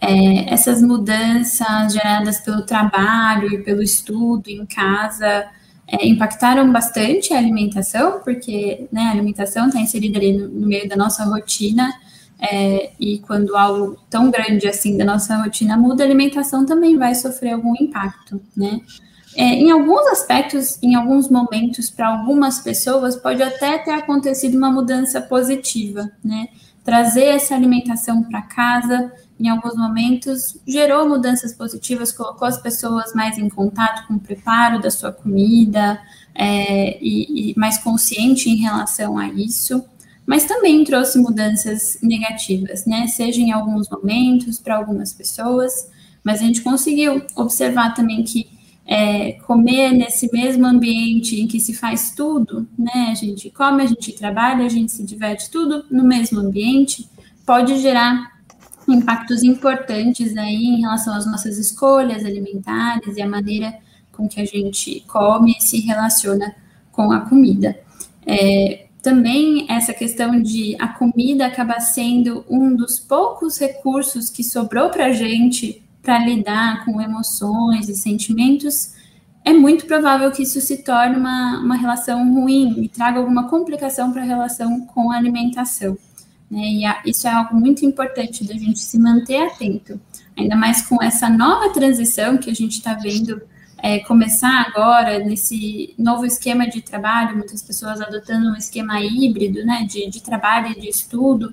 É, 0.00 0.52
essas 0.52 0.82
mudanças 0.82 1.92
geradas 1.92 2.40
pelo 2.40 2.62
trabalho 2.62 3.54
e 3.54 3.62
pelo 3.62 3.82
estudo 3.82 4.48
em 4.48 4.66
casa 4.66 5.46
é, 5.86 6.06
impactaram 6.06 6.70
bastante 6.72 7.32
a 7.32 7.38
alimentação, 7.38 8.20
porque 8.20 8.86
né, 8.90 9.02
a 9.02 9.10
alimentação 9.10 9.68
está 9.68 9.80
inserida 9.80 10.18
ali 10.18 10.32
no, 10.32 10.48
no, 10.48 10.66
meio 10.66 10.88
da 10.88 10.96
nossa 10.96 11.24
rotina, 11.24 11.92
é, 12.40 12.90
e 12.98 13.18
quando 13.20 13.56
algo 13.56 13.98
tão 14.10 14.30
grande 14.30 14.66
assim 14.66 14.96
da 14.96 15.04
nossa 15.04 15.36
rotina 15.36 15.76
muda, 15.76 16.02
a 16.02 16.06
alimentação 16.06 16.66
também 16.66 16.96
vai 16.96 17.14
sofrer 17.14 17.52
algum 17.52 17.74
impacto, 17.78 18.40
né? 18.56 18.80
É, 19.36 19.42
em 19.42 19.70
alguns 19.70 20.06
aspectos, 20.06 20.78
em 20.80 20.94
alguns 20.94 21.28
momentos, 21.28 21.90
para 21.90 22.08
algumas 22.08 22.60
pessoas, 22.60 23.16
pode 23.16 23.42
até 23.42 23.78
ter 23.78 23.90
acontecido 23.90 24.56
uma 24.56 24.70
mudança 24.70 25.20
positiva, 25.20 26.10
né? 26.24 26.48
Trazer 26.84 27.24
essa 27.24 27.54
alimentação 27.54 28.22
para 28.22 28.42
casa, 28.42 29.12
em 29.38 29.48
alguns 29.48 29.74
momentos, 29.74 30.56
gerou 30.66 31.08
mudanças 31.08 31.52
positivas, 31.52 32.12
colocou 32.12 32.46
as 32.46 32.60
pessoas 32.60 33.12
mais 33.14 33.36
em 33.36 33.48
contato 33.48 34.06
com 34.06 34.14
o 34.14 34.20
preparo 34.20 34.80
da 34.80 34.90
sua 34.90 35.12
comida 35.12 36.00
é, 36.34 36.98
e, 37.02 37.50
e 37.50 37.58
mais 37.58 37.78
consciente 37.78 38.48
em 38.48 38.56
relação 38.56 39.18
a 39.18 39.28
isso, 39.28 39.84
mas 40.26 40.44
também 40.44 40.84
trouxe 40.84 41.18
mudanças 41.18 41.98
negativas, 42.02 42.86
né? 42.86 43.06
Seja 43.08 43.40
em 43.40 43.52
alguns 43.52 43.88
momentos, 43.88 44.58
para 44.58 44.76
algumas 44.76 45.12
pessoas, 45.12 45.90
mas 46.22 46.40
a 46.40 46.44
gente 46.44 46.62
conseguiu 46.62 47.22
observar 47.36 47.92
também 47.94 48.22
que 48.22 48.48
é, 48.86 49.32
comer 49.46 49.92
nesse 49.92 50.30
mesmo 50.32 50.66
ambiente 50.66 51.40
em 51.40 51.46
que 51.46 51.58
se 51.58 51.74
faz 51.74 52.12
tudo, 52.14 52.66
né? 52.78 53.08
A 53.10 53.14
gente 53.14 53.50
come, 53.50 53.82
a 53.82 53.86
gente 53.86 54.12
trabalha, 54.12 54.64
a 54.64 54.68
gente 54.68 54.92
se 54.92 55.02
diverte 55.02 55.50
tudo 55.50 55.84
no 55.90 56.04
mesmo 56.04 56.40
ambiente, 56.40 57.08
pode 57.44 57.78
gerar 57.80 58.33
impactos 58.88 59.42
importantes 59.42 60.36
aí 60.36 60.64
em 60.64 60.80
relação 60.80 61.14
às 61.14 61.26
nossas 61.26 61.58
escolhas 61.58 62.24
alimentares 62.24 63.16
e 63.16 63.22
a 63.22 63.28
maneira 63.28 63.74
com 64.12 64.28
que 64.28 64.40
a 64.40 64.44
gente 64.44 65.04
come 65.08 65.56
e 65.58 65.62
se 65.62 65.80
relaciona 65.80 66.54
com 66.92 67.10
a 67.10 67.20
comida. 67.20 67.76
É, 68.26 68.86
também 69.02 69.66
essa 69.68 69.92
questão 69.92 70.40
de 70.40 70.76
a 70.80 70.88
comida 70.88 71.46
acabar 71.46 71.80
sendo 71.80 72.44
um 72.48 72.74
dos 72.74 72.98
poucos 72.98 73.58
recursos 73.58 74.30
que 74.30 74.42
sobrou 74.42 74.88
para 74.88 75.06
a 75.06 75.12
gente 75.12 75.82
para 76.02 76.18
lidar 76.18 76.84
com 76.84 77.00
emoções 77.00 77.88
e 77.88 77.94
sentimentos, 77.94 78.94
é 79.44 79.52
muito 79.52 79.86
provável 79.86 80.30
que 80.30 80.42
isso 80.42 80.60
se 80.60 80.78
torne 80.78 81.16
uma, 81.16 81.60
uma 81.60 81.76
relação 81.76 82.32
ruim 82.32 82.82
e 82.82 82.88
traga 82.88 83.18
alguma 83.18 83.48
complicação 83.48 84.10
para 84.10 84.22
a 84.22 84.24
relação 84.24 84.80
com 84.86 85.10
a 85.10 85.16
alimentação. 85.16 85.98
Né? 86.50 86.60
E 86.60 86.84
a, 86.84 87.02
isso 87.04 87.26
é 87.26 87.30
algo 87.30 87.56
muito 87.56 87.84
importante 87.84 88.44
da 88.44 88.54
gente 88.54 88.80
se 88.80 88.98
manter 88.98 89.46
atento, 89.46 90.00
ainda 90.36 90.56
mais 90.56 90.82
com 90.82 91.02
essa 91.02 91.28
nova 91.28 91.72
transição 91.72 92.36
que 92.36 92.50
a 92.50 92.54
gente 92.54 92.78
está 92.78 92.94
vendo 92.94 93.42
é, 93.78 93.98
começar 93.98 94.64
agora 94.66 95.18
nesse 95.18 95.94
novo 95.98 96.24
esquema 96.24 96.66
de 96.66 96.80
trabalho, 96.80 97.36
muitas 97.36 97.62
pessoas 97.62 98.00
adotando 98.00 98.50
um 98.50 98.56
esquema 98.56 99.00
híbrido, 99.00 99.64
né, 99.64 99.84
de, 99.84 100.08
de 100.08 100.22
trabalho 100.22 100.72
e 100.72 100.80
de 100.80 100.88
estudo, 100.88 101.52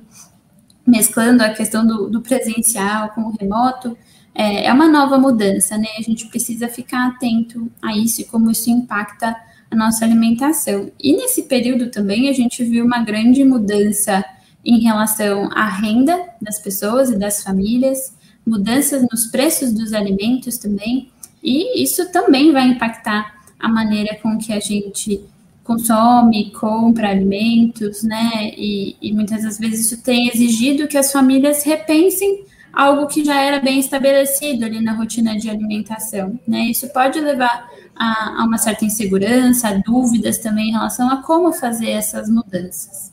mesclando 0.88 1.44
a 1.44 1.50
questão 1.50 1.86
do, 1.86 2.10
do 2.10 2.22
presencial 2.22 3.10
com 3.10 3.22
o 3.22 3.36
remoto, 3.38 3.98
é, 4.34 4.66
é, 4.66 4.74
uma 4.74 4.88
nova 4.88 5.18
mudança, 5.18 5.78
né? 5.78 5.88
A 6.00 6.02
gente 6.02 6.28
precisa 6.28 6.70
ficar 6.70 7.08
atento 7.08 7.70
a 7.82 7.96
isso 7.96 8.22
e 8.22 8.26
como 8.26 8.50
isso 8.50 8.70
impacta 8.70 9.36
a 9.70 9.76
nossa 9.76 10.06
alimentação. 10.06 10.90
E 11.00 11.14
nesse 11.14 11.44
período 11.44 11.92
também 11.92 12.30
a 12.30 12.34
gente 12.34 12.64
viu 12.64 12.86
uma 12.86 13.04
grande 13.04 13.44
mudança 13.44 14.24
em 14.64 14.80
relação 14.80 15.50
à 15.54 15.68
renda 15.68 16.20
das 16.42 16.60
pessoas 16.60 17.10
e 17.10 17.18
das 17.18 17.44
famílias, 17.44 18.16
mudanças 18.46 19.06
nos 19.12 19.28
preços 19.28 19.72
dos 19.74 19.94
alimentos 19.94 20.58
também, 20.58 21.10
e 21.44 21.82
isso 21.84 22.12
também 22.12 22.52
vai 22.52 22.68
impactar 22.68 23.34
a 23.60 23.68
maneira 23.68 24.16
com 24.22 24.38
que 24.38 24.54
a 24.54 24.60
gente 24.60 25.24
consome, 25.64 26.52
compra 26.52 27.10
alimentos, 27.10 28.04
né? 28.04 28.52
E, 28.58 28.96
e 29.02 29.14
muitas 29.14 29.44
das 29.44 29.58
vezes 29.58 29.86
isso 29.86 30.04
tem 30.04 30.28
exigido 30.28 30.88
que 30.88 30.98
as 30.98 31.12
famílias 31.12 31.64
repensem 31.64 32.46
algo 32.74 33.08
que 33.08 33.24
já 33.24 33.40
era 33.42 33.60
bem 33.60 33.80
estabelecido 33.80 34.66
ali 34.66 34.82
na 34.82 34.94
rotina 34.94 35.38
de 35.38 35.50
alimentação, 35.50 36.40
né? 36.48 36.66
Isso 36.66 36.88
pode 36.90 37.20
levar 37.20 37.70
a, 37.96 38.42
a 38.42 38.46
uma 38.46 38.58
certa 38.58 38.86
insegurança, 38.86 39.70
a 39.70 39.74
dúvidas 39.74 40.38
também 40.40 40.70
em 40.70 40.72
relação 40.72 41.10
a 41.10 41.18
como 41.18 41.52
fazer 41.54 41.90
essas 41.90 42.30
mudanças. 42.30 43.12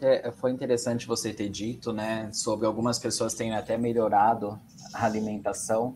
É, 0.00 0.30
foi 0.30 0.50
interessante 0.50 1.06
você 1.06 1.32
ter 1.32 1.48
dito, 1.48 1.92
né, 1.92 2.30
sobre 2.32 2.66
algumas 2.66 2.98
pessoas 2.98 3.34
terem 3.34 3.54
até 3.54 3.76
melhorado 3.76 4.58
a 4.94 5.04
alimentação, 5.04 5.94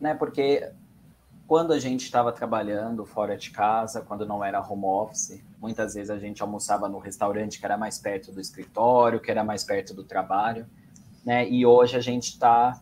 né, 0.00 0.14
porque 0.14 0.68
quando 1.46 1.72
a 1.72 1.78
gente 1.78 2.04
estava 2.04 2.32
trabalhando 2.32 3.04
fora 3.04 3.36
de 3.36 3.50
casa, 3.50 4.00
quando 4.00 4.26
não 4.26 4.44
era 4.44 4.60
home 4.60 4.84
office, 4.84 5.42
muitas 5.60 5.94
vezes 5.94 6.10
a 6.10 6.18
gente 6.18 6.42
almoçava 6.42 6.88
no 6.88 6.98
restaurante 6.98 7.58
que 7.58 7.64
era 7.64 7.76
mais 7.76 7.98
perto 7.98 8.32
do 8.32 8.40
escritório, 8.40 9.20
que 9.20 9.30
era 9.30 9.44
mais 9.44 9.62
perto 9.62 9.94
do 9.94 10.02
trabalho, 10.02 10.66
né, 11.24 11.48
e 11.48 11.64
hoje 11.64 11.96
a 11.96 12.00
gente 12.00 12.30
está 12.30 12.80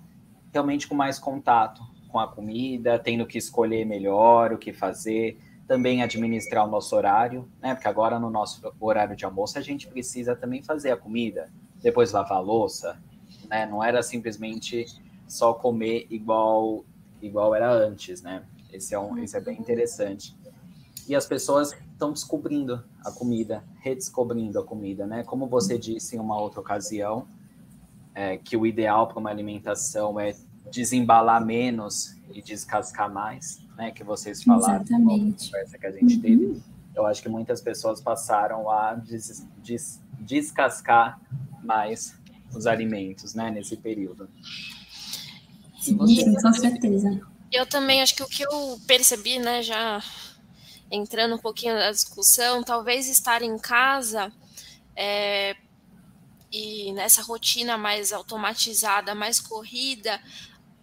realmente 0.53 0.89
com 0.89 0.95
mais 0.95 1.19
contato 1.19 1.83
com 2.09 2.19
a 2.19 2.27
comida, 2.27 2.99
tendo 2.99 3.27
que 3.27 3.37
escolher 3.37 3.85
melhor 3.85 4.53
o 4.53 4.59
que 4.59 4.73
fazer, 4.73 5.39
também 5.69 6.03
administrar 6.03 6.67
o 6.67 6.71
nosso 6.71 6.97
horário, 6.97 7.47
né? 7.61 7.75
Porque 7.75 7.87
agora 7.87 8.19
no 8.19 8.31
nosso 8.31 8.73
horário 8.81 9.15
de 9.15 9.27
almoço 9.27 9.59
a 9.59 9.61
gente 9.61 9.87
precisa 9.87 10.35
também 10.35 10.63
fazer 10.63 10.91
a 10.91 10.97
comida, 10.97 11.51
depois 11.83 12.11
lavar 12.11 12.39
a 12.39 12.41
louça, 12.41 12.99
né? 13.49 13.67
Não 13.67 13.85
era 13.85 14.03
simplesmente 14.03 14.87
só 15.29 15.53
comer 15.53 16.07
igual 16.09 16.85
igual 17.21 17.55
era 17.55 17.71
antes, 17.71 18.23
né? 18.23 18.43
Esse 18.73 18.95
é 18.95 18.99
um, 18.99 19.19
esse 19.19 19.37
é 19.37 19.41
bem 19.41 19.59
interessante. 19.59 20.35
E 21.07 21.15
as 21.15 21.27
pessoas 21.27 21.77
estão 21.93 22.13
descobrindo 22.13 22.83
a 23.05 23.11
comida, 23.11 23.63
redescobrindo 23.81 24.59
a 24.59 24.65
comida, 24.65 25.07
né? 25.07 25.23
Como 25.23 25.47
você 25.47 25.77
disse 25.77 26.17
em 26.17 26.19
uma 26.19 26.41
outra 26.41 26.61
ocasião, 26.61 27.27
é, 28.15 28.39
que 28.39 28.57
o 28.57 28.67
ideal 28.67 29.07
para 29.07 29.19
uma 29.19 29.31
alimentação 29.31 30.19
é 30.19 30.35
desembalar 30.71 31.45
menos 31.45 32.17
e 32.33 32.41
descascar 32.41 33.13
mais 33.13 33.68
né, 33.79 33.93
que 33.93 34.03
vocês 34.03 34.43
falaram 34.43 34.83
Exatamente. 34.83 35.45
na 35.45 35.47
conversa 35.47 35.79
que 35.79 35.87
a 35.87 35.93
gente 35.93 36.17
uhum. 36.17 36.21
teve, 36.21 36.63
eu 36.95 37.07
acho 37.07 37.23
que 37.23 37.29
muitas 37.29 37.61
pessoas 37.61 38.01
passaram 38.01 38.69
a 38.69 38.95
des, 38.97 39.47
des, 39.63 40.01
descascar 40.19 41.21
mais 41.63 42.19
os 42.53 42.67
alimentos, 42.67 43.35
né, 43.35 43.53
nesse 43.53 43.77
período. 43.77 44.29
Sim, 45.81 45.97
com 45.97 46.53
certeza. 46.53 47.21
Eu 47.53 47.65
também 47.67 48.03
acho 48.03 48.17
que 48.17 48.23
o 48.23 48.27
que 48.27 48.43
eu 48.43 48.81
percebi, 48.87 49.39
né, 49.39 49.63
já 49.63 50.03
entrando 50.91 51.37
um 51.37 51.39
pouquinho 51.39 51.75
na 51.75 51.93
discussão, 51.93 52.65
talvez 52.65 53.09
estar 53.09 53.43
em 53.43 53.57
casa 53.59 54.33
é, 54.97 55.55
e 56.51 56.93
nessa 56.93 57.23
rotina 57.23 57.79
mais 57.79 58.13
automatizada, 58.13 59.15
mais 59.15 59.39
corrida, 59.39 60.21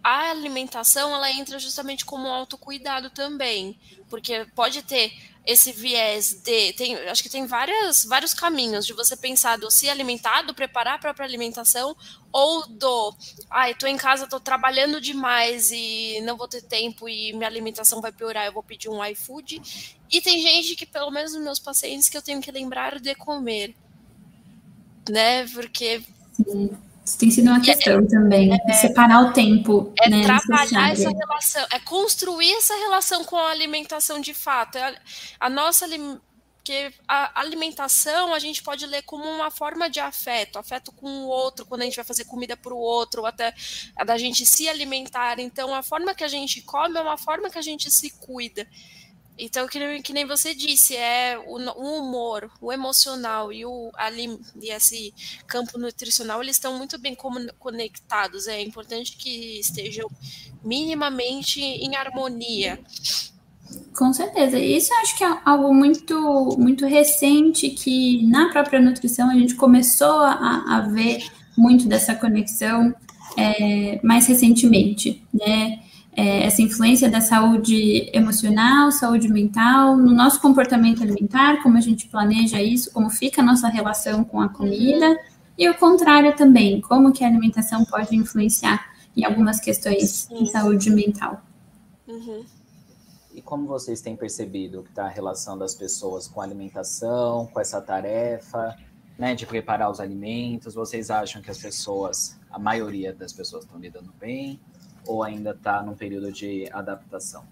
a 0.06 0.30
alimentação 0.30 1.12
ela 1.12 1.28
entra 1.32 1.58
justamente 1.58 2.04
como 2.04 2.28
autocuidado 2.28 3.10
também, 3.10 3.76
porque 4.08 4.46
pode 4.54 4.80
ter 4.82 5.12
esse 5.44 5.72
viés 5.72 6.32
de. 6.32 6.72
Tem, 6.74 6.94
acho 7.08 7.24
que 7.24 7.28
tem 7.28 7.44
várias, 7.44 8.04
vários 8.04 8.32
caminhos 8.32 8.86
de 8.86 8.92
você 8.92 9.16
pensar 9.16 9.58
do 9.58 9.68
se 9.68 9.90
alimentar, 9.90 10.42
do 10.42 10.54
preparar 10.54 10.94
a 10.94 10.98
própria 10.98 11.26
alimentação, 11.26 11.96
ou 12.30 12.68
do. 12.68 13.16
Ai, 13.50 13.74
tô 13.74 13.88
em 13.88 13.96
casa, 13.96 14.28
tô 14.28 14.38
trabalhando 14.38 15.00
demais 15.00 15.72
e 15.72 16.20
não 16.20 16.36
vou 16.36 16.46
ter 16.46 16.62
tempo 16.62 17.08
e 17.08 17.32
minha 17.32 17.48
alimentação 17.48 18.00
vai 18.00 18.12
piorar, 18.12 18.46
eu 18.46 18.52
vou 18.52 18.62
pedir 18.62 18.88
um 18.88 19.04
iFood. 19.06 19.60
E 20.08 20.20
tem 20.20 20.40
gente 20.40 20.76
que, 20.76 20.86
pelo 20.86 21.10
menos 21.10 21.32
nos 21.32 21.42
meus 21.42 21.58
pacientes, 21.58 22.08
que 22.08 22.16
eu 22.16 22.22
tenho 22.22 22.40
que 22.40 22.52
lembrar 22.52 23.00
de 23.00 23.12
comer. 23.16 23.74
Né? 25.10 25.48
Porque. 25.48 26.00
Sim. 26.32 26.85
Isso 27.06 27.18
tem 27.18 27.30
sido 27.30 27.48
uma 27.48 27.60
questão 27.60 28.00
é, 28.00 28.06
também, 28.06 28.50
é, 28.52 28.72
separar 28.72 29.22
o 29.22 29.32
tempo. 29.32 29.92
É 30.00 30.10
né, 30.10 30.24
trabalhar 30.24 30.90
essa 30.90 31.08
relação, 31.08 31.66
é 31.70 31.78
construir 31.78 32.52
essa 32.54 32.74
relação 32.74 33.24
com 33.24 33.36
a 33.36 33.50
alimentação 33.50 34.20
de 34.20 34.34
fato. 34.34 34.76
A, 34.76 34.90
é 34.90 34.96
a 35.38 35.48
nossa 35.48 35.86
porque 36.66 36.92
a 37.06 37.40
alimentação 37.40 38.34
a 38.34 38.40
gente 38.40 38.60
pode 38.60 38.84
ler 38.86 39.02
como 39.02 39.22
uma 39.24 39.52
forma 39.52 39.88
de 39.88 40.00
afeto, 40.00 40.58
afeto 40.58 40.90
com 40.90 41.06
o 41.06 41.28
outro, 41.28 41.64
quando 41.64 41.82
a 41.82 41.84
gente 41.84 41.94
vai 41.94 42.04
fazer 42.04 42.24
comida 42.24 42.56
para 42.56 42.74
o 42.74 42.76
outro, 42.76 43.20
ou 43.20 43.26
até 43.28 43.54
a 43.94 44.02
da 44.02 44.18
gente 44.18 44.44
se 44.44 44.68
alimentar. 44.68 45.38
Então, 45.38 45.72
a 45.72 45.80
forma 45.80 46.12
que 46.12 46.24
a 46.24 46.28
gente 46.28 46.62
come 46.62 46.98
é 46.98 47.00
uma 47.00 47.16
forma 47.16 47.48
que 47.50 47.58
a 47.58 47.62
gente 47.62 47.88
se 47.88 48.10
cuida. 48.18 48.66
Então, 49.38 49.66
que 49.66 49.78
nem, 49.78 50.02
que 50.02 50.12
nem 50.12 50.24
você 50.24 50.54
disse, 50.54 50.96
é 50.96 51.38
o, 51.38 51.58
o, 51.58 52.00
humor, 52.00 52.50
o 52.60 52.72
emocional 52.72 53.52
e, 53.52 53.66
o, 53.66 53.90
ali, 53.94 54.38
e 54.60 54.70
esse 54.70 55.12
campo 55.46 55.78
nutricional, 55.78 56.42
eles 56.42 56.56
estão 56.56 56.78
muito 56.78 56.98
bem 56.98 57.16
conectados. 57.58 58.46
É 58.46 58.60
importante 58.62 59.16
que 59.16 59.60
estejam 59.60 60.08
minimamente 60.64 61.60
em 61.60 61.94
harmonia. 61.96 62.80
Com 63.96 64.12
certeza. 64.12 64.58
Isso 64.58 64.92
eu 64.92 64.98
acho 64.98 65.18
que 65.18 65.24
é 65.24 65.38
algo 65.44 65.74
muito, 65.74 66.56
muito 66.58 66.86
recente 66.86 67.70
que 67.70 68.26
na 68.26 68.50
própria 68.50 68.80
nutrição 68.80 69.30
a 69.30 69.34
gente 69.34 69.54
começou 69.54 70.20
a, 70.20 70.64
a 70.76 70.80
ver 70.80 71.26
muito 71.56 71.88
dessa 71.88 72.14
conexão 72.14 72.94
é, 73.36 74.00
mais 74.02 74.26
recentemente, 74.26 75.22
né? 75.32 75.80
É, 76.16 76.44
essa 76.44 76.62
influência 76.62 77.10
da 77.10 77.20
saúde 77.20 78.10
emocional, 78.12 78.90
saúde 78.90 79.28
mental, 79.28 79.96
no 79.96 80.14
nosso 80.14 80.40
comportamento 80.40 81.02
alimentar, 81.02 81.62
como 81.62 81.76
a 81.76 81.80
gente 81.80 82.08
planeja 82.08 82.60
isso, 82.62 82.90
como 82.90 83.10
fica 83.10 83.42
a 83.42 83.44
nossa 83.44 83.68
relação 83.68 84.24
com 84.24 84.40
a 84.40 84.48
comida, 84.48 85.18
e 85.58 85.68
o 85.68 85.74
contrário 85.74 86.34
também, 86.34 86.80
como 86.80 87.12
que 87.12 87.22
a 87.22 87.28
alimentação 87.28 87.84
pode 87.84 88.16
influenciar 88.16 88.96
em 89.14 89.24
algumas 89.24 89.60
questões 89.60 90.26
Sim. 90.28 90.44
de 90.44 90.50
saúde 90.50 90.90
mental. 90.90 91.42
Uhum. 92.08 92.44
E 93.34 93.42
como 93.42 93.66
vocês 93.66 94.00
têm 94.00 94.16
percebido 94.16 94.82
que 94.82 94.88
está 94.88 95.04
a 95.04 95.10
relação 95.10 95.58
das 95.58 95.74
pessoas 95.74 96.26
com 96.26 96.40
a 96.40 96.44
alimentação, 96.44 97.46
com 97.46 97.60
essa 97.60 97.80
tarefa, 97.82 98.74
né, 99.18 99.34
de 99.34 99.44
preparar 99.44 99.90
os 99.90 100.00
alimentos? 100.00 100.74
Vocês 100.74 101.10
acham 101.10 101.42
que 101.42 101.50
as 101.50 101.58
pessoas, 101.58 102.38
a 102.50 102.58
maioria 102.58 103.12
das 103.12 103.34
pessoas 103.34 103.64
estão 103.64 103.78
lidando 103.78 104.12
bem? 104.18 104.58
Ou 105.06 105.22
ainda 105.22 105.50
está 105.50 105.82
num 105.82 105.94
período 105.94 106.32
de 106.32 106.68
adaptação? 106.72 107.42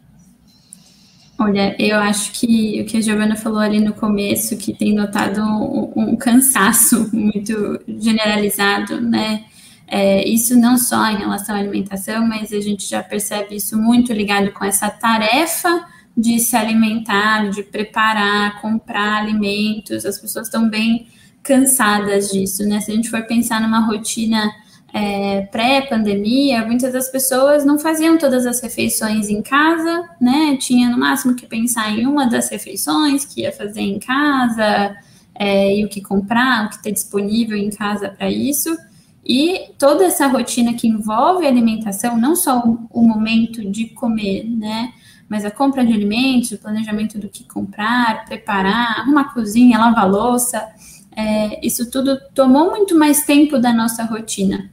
Olha, 1.38 1.75
eu 1.80 1.96
acho 1.99 2.32
que 2.32 2.80
o 2.80 2.84
que 2.84 2.96
a 2.96 3.00
Giovana 3.00 3.34
falou 3.34 3.58
ali 3.58 3.80
no 3.80 3.92
começo, 3.92 4.56
que 4.56 4.73
tem 4.73 4.94
notado 4.94 5.40
um, 5.40 5.92
um 5.96 6.16
cansaço 6.16 7.11
muito 7.14 7.80
generalizado, 7.99 9.00
né? 9.00 9.44
É, 9.87 10.26
isso 10.26 10.58
não 10.58 10.78
só 10.78 11.11
em 11.11 11.16
relação 11.16 11.54
à 11.54 11.58
alimentação, 11.58 12.26
mas 12.26 12.52
a 12.52 12.61
gente 12.61 12.88
já 12.88 13.02
percebe 13.02 13.56
isso 13.56 13.76
muito 13.76 14.12
ligado 14.12 14.52
com 14.52 14.64
essa 14.64 14.88
tarefa 14.88 15.87
de 16.16 16.38
se 16.38 16.56
alimentar, 16.56 17.50
de 17.50 17.62
preparar, 17.64 18.61
comprar 18.61 19.23
alimentos. 19.23 20.06
As 20.06 20.18
pessoas 20.18 20.46
estão 20.46 20.68
bem 20.68 21.08
cansadas 21.42 22.30
disso, 22.30 22.64
né? 22.64 22.80
Se 22.80 22.92
a 22.92 22.94
gente 22.94 23.11
for 23.11 23.23
pensar 23.26 23.61
numa 23.61 23.80
rotina 23.80 24.50
é, 24.96 25.40
pré-pandemia, 25.50 26.64
muitas 26.64 26.92
das 26.92 27.08
pessoas 27.08 27.64
não 27.64 27.80
faziam 27.80 28.16
todas 28.16 28.46
as 28.46 28.60
refeições 28.60 29.28
em 29.28 29.42
casa, 29.42 30.08
né? 30.20 30.56
Tinha 30.56 30.88
no 30.88 30.96
máximo 30.96 31.34
que 31.34 31.46
pensar 31.46 31.90
em 31.90 32.06
uma 32.06 32.26
das 32.26 32.48
refeições 32.48 33.24
que 33.24 33.40
ia 33.40 33.50
fazer 33.50 33.80
em 33.80 33.98
casa, 33.98 34.94
é, 35.35 35.76
e 35.76 35.85
o 35.85 35.88
que 35.88 36.00
comprar, 36.00 36.66
o 36.66 36.70
que 36.70 36.80
ter 36.80 36.92
disponível 36.92 37.57
em 37.57 37.70
casa 37.70 38.09
para 38.09 38.30
isso. 38.30 38.78
E 39.26 39.72
toda 39.76 40.04
essa 40.04 40.28
rotina 40.28 40.74
que 40.74 40.87
envolve 40.87 41.44
alimentação, 41.44 42.16
não 42.16 42.37
só 42.37 42.62
o, 42.92 43.02
momento 43.02 43.68
de 43.68 43.87
comer, 43.87 44.44
né? 44.48 44.92
Mas 45.28 45.44
a 45.44 45.50
compra 45.50 45.85
de 45.85 45.92
alimentos, 45.92 46.52
o 46.52 46.59
planejamento 46.59 47.18
do 47.18 47.28
que 47.28 47.42
comprar, 47.42 48.24
preparar, 48.26 49.00
arrumar 49.00 49.22
a 49.22 49.35
cozinha, 49.35 49.76
lavar 49.76 50.04
a 50.04 50.07
louça, 50.07 50.64
é, 51.16 51.66
isso 51.66 51.90
tudo 51.90 52.16
tomou 52.33 52.70
muito 52.70 52.96
mais 52.96 53.24
tempo 53.24 53.59
da 53.59 53.72
nossa 53.72 54.04
rotina. 54.04 54.70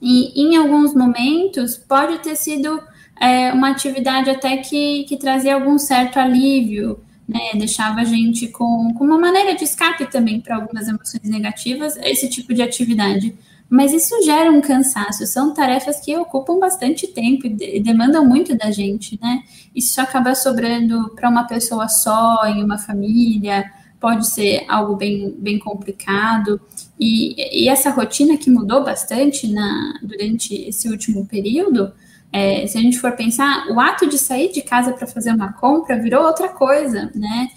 E 0.00 0.40
em 0.40 0.56
alguns 0.56 0.94
momentos 0.94 1.76
pode 1.76 2.18
ter 2.18 2.36
sido 2.36 2.80
é, 3.20 3.52
uma 3.52 3.70
atividade 3.70 4.30
até 4.30 4.58
que, 4.58 5.04
que 5.04 5.16
trazia 5.16 5.54
algum 5.54 5.78
certo 5.78 6.18
alívio, 6.18 7.00
né? 7.28 7.52
Deixava 7.54 8.00
a 8.00 8.04
gente 8.04 8.48
com, 8.48 8.92
com 8.94 9.04
uma 9.04 9.18
maneira 9.18 9.54
de 9.54 9.64
escape 9.64 10.06
também 10.10 10.40
para 10.40 10.56
algumas 10.56 10.86
emoções 10.86 11.24
negativas, 11.24 11.96
esse 11.96 12.28
tipo 12.28 12.54
de 12.54 12.62
atividade. 12.62 13.34
Mas 13.68 13.92
isso 13.92 14.22
gera 14.22 14.50
um 14.50 14.60
cansaço, 14.60 15.26
são 15.26 15.52
tarefas 15.52 15.98
que 15.98 16.16
ocupam 16.16 16.60
bastante 16.60 17.08
tempo 17.08 17.46
e 17.46 17.80
demandam 17.80 18.24
muito 18.24 18.56
da 18.56 18.70
gente, 18.70 19.18
né? 19.20 19.42
Isso 19.74 20.00
acaba 20.00 20.36
sobrando 20.36 21.10
para 21.16 21.28
uma 21.28 21.44
pessoa 21.44 21.88
só, 21.88 22.46
em 22.46 22.62
uma 22.62 22.78
família, 22.78 23.68
pode 24.00 24.26
ser 24.26 24.64
algo 24.68 24.96
bem, 24.96 25.34
bem 25.38 25.58
complicado. 25.58 26.60
E, 26.98 27.64
e 27.64 27.68
essa 27.68 27.90
rotina 27.90 28.36
que 28.36 28.50
mudou 28.50 28.84
bastante 28.84 29.48
na, 29.48 29.98
durante 30.02 30.54
esse 30.54 30.88
último 30.88 31.26
período, 31.26 31.92
é, 32.32 32.66
se 32.66 32.76
a 32.76 32.80
gente 32.80 32.98
for 32.98 33.12
pensar, 33.12 33.66
o 33.70 33.80
ato 33.80 34.08
de 34.08 34.18
sair 34.18 34.52
de 34.52 34.62
casa 34.62 34.92
para 34.92 35.06
fazer 35.06 35.32
uma 35.32 35.52
compra 35.52 36.00
virou 36.00 36.24
outra 36.24 36.48
coisa, 36.48 37.10
né? 37.14 37.48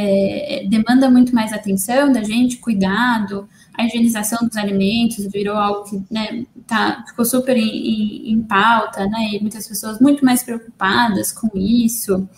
É, 0.00 0.64
demanda 0.70 1.10
muito 1.10 1.34
mais 1.34 1.52
atenção 1.52 2.12
da 2.12 2.22
gente, 2.22 2.58
cuidado, 2.58 3.48
a 3.74 3.84
higienização 3.84 4.46
dos 4.46 4.56
alimentos 4.56 5.26
virou 5.26 5.56
algo 5.56 5.84
que 5.84 6.00
né, 6.08 6.44
tá, 6.68 7.04
ficou 7.08 7.24
super 7.24 7.56
em, 7.56 7.62
em, 7.62 8.32
em 8.32 8.42
pauta, 8.42 9.06
né? 9.06 9.30
E 9.32 9.40
muitas 9.40 9.66
pessoas 9.66 9.98
muito 10.00 10.24
mais 10.24 10.44
preocupadas 10.44 11.32
com 11.32 11.50
isso. 11.56 12.28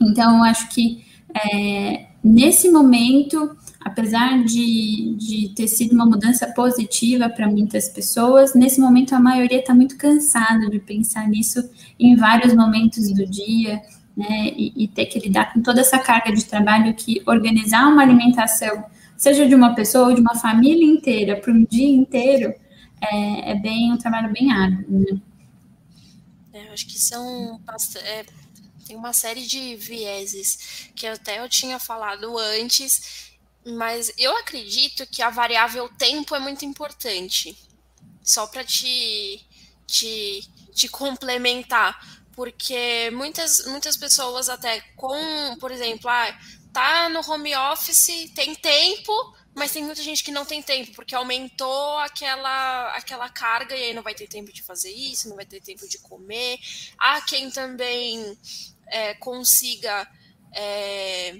Então, 0.00 0.38
eu 0.38 0.44
acho 0.44 0.68
que 0.68 1.04
é, 1.34 2.05
nesse 2.22 2.70
momento 2.70 3.56
apesar 3.86 4.42
de, 4.42 5.14
de 5.16 5.52
ter 5.54 5.68
sido 5.68 5.92
uma 5.92 6.04
mudança 6.04 6.44
positiva 6.48 7.28
para 7.28 7.48
muitas 7.48 7.88
pessoas, 7.88 8.52
nesse 8.52 8.80
momento 8.80 9.14
a 9.14 9.20
maioria 9.20 9.60
está 9.60 9.72
muito 9.72 9.96
cansada 9.96 10.68
de 10.68 10.80
pensar 10.80 11.28
nisso 11.28 11.62
em 11.96 12.16
vários 12.16 12.52
momentos 12.52 13.12
do 13.12 13.24
dia, 13.24 13.80
né, 14.16 14.48
e, 14.56 14.72
e, 14.74 14.88
ter 14.88 15.06
que 15.06 15.20
lidar 15.20 15.52
com 15.52 15.62
toda 15.62 15.82
essa 15.82 16.00
carga 16.00 16.32
de 16.32 16.44
trabalho 16.44 16.92
que 16.94 17.22
organizar 17.26 17.86
uma 17.86 18.02
alimentação, 18.02 18.84
seja 19.16 19.46
de 19.46 19.54
uma 19.54 19.72
pessoa 19.72 20.08
ou 20.08 20.14
de 20.14 20.20
uma 20.20 20.34
família 20.34 20.84
inteira, 20.84 21.36
para 21.36 21.52
um 21.52 21.64
dia 21.64 21.88
inteiro, 21.88 22.52
é, 23.00 23.52
é, 23.52 23.54
bem 23.54 23.92
um 23.92 23.98
trabalho 23.98 24.32
bem 24.32 24.50
árduo. 24.50 24.98
Né? 24.98 25.20
É, 26.54 26.66
eu 26.66 26.72
acho 26.72 26.88
que 26.88 26.98
são 26.98 27.60
é, 28.02 28.24
tem 28.86 28.96
uma 28.96 29.12
série 29.12 29.46
de 29.46 29.76
vieses 29.76 30.90
que 30.94 31.06
até 31.06 31.40
eu 31.40 31.48
tinha 31.48 31.78
falado 31.78 32.38
antes 32.38 33.36
mas 33.66 34.12
eu 34.16 34.36
acredito 34.36 35.04
que 35.08 35.20
a 35.20 35.28
variável 35.28 35.88
tempo 35.98 36.36
é 36.36 36.38
muito 36.38 36.64
importante. 36.64 37.58
Só 38.22 38.46
para 38.46 38.64
te, 38.64 39.44
te, 39.86 40.48
te 40.72 40.88
complementar. 40.88 42.16
Porque 42.32 43.10
muitas, 43.12 43.66
muitas 43.66 43.96
pessoas 43.96 44.48
até 44.48 44.80
com, 44.94 45.56
por 45.58 45.72
exemplo, 45.72 46.08
ah, 46.08 46.38
tá 46.72 47.08
no 47.08 47.28
home 47.28 47.56
office, 47.56 48.30
tem 48.34 48.54
tempo, 48.54 49.34
mas 49.54 49.72
tem 49.72 49.82
muita 49.82 50.02
gente 50.02 50.22
que 50.22 50.30
não 50.30 50.44
tem 50.44 50.62
tempo, 50.62 50.92
porque 50.94 51.14
aumentou 51.14 51.98
aquela, 51.98 52.92
aquela 52.92 53.28
carga 53.30 53.74
e 53.74 53.84
aí 53.84 53.94
não 53.94 54.02
vai 54.02 54.14
ter 54.14 54.28
tempo 54.28 54.52
de 54.52 54.62
fazer 54.62 54.92
isso, 54.92 55.30
não 55.30 55.36
vai 55.36 55.46
ter 55.46 55.62
tempo 55.62 55.88
de 55.88 55.98
comer. 55.98 56.58
Há 56.98 57.22
quem 57.22 57.50
também 57.50 58.38
é, 58.88 59.14
consiga 59.14 60.08
é, 60.52 61.38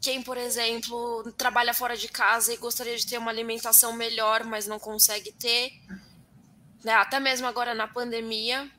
quem, 0.00 0.22
por 0.22 0.36
exemplo, 0.36 1.32
trabalha 1.32 1.74
fora 1.74 1.96
de 1.96 2.08
casa 2.08 2.52
e 2.52 2.56
gostaria 2.56 2.96
de 2.96 3.06
ter 3.06 3.18
uma 3.18 3.30
alimentação 3.30 3.92
melhor, 3.92 4.44
mas 4.44 4.66
não 4.66 4.78
consegue 4.78 5.32
ter, 5.32 5.72
né? 6.84 6.92
até 6.92 7.18
mesmo 7.18 7.46
agora 7.46 7.74
na 7.74 7.88
pandemia, 7.88 8.70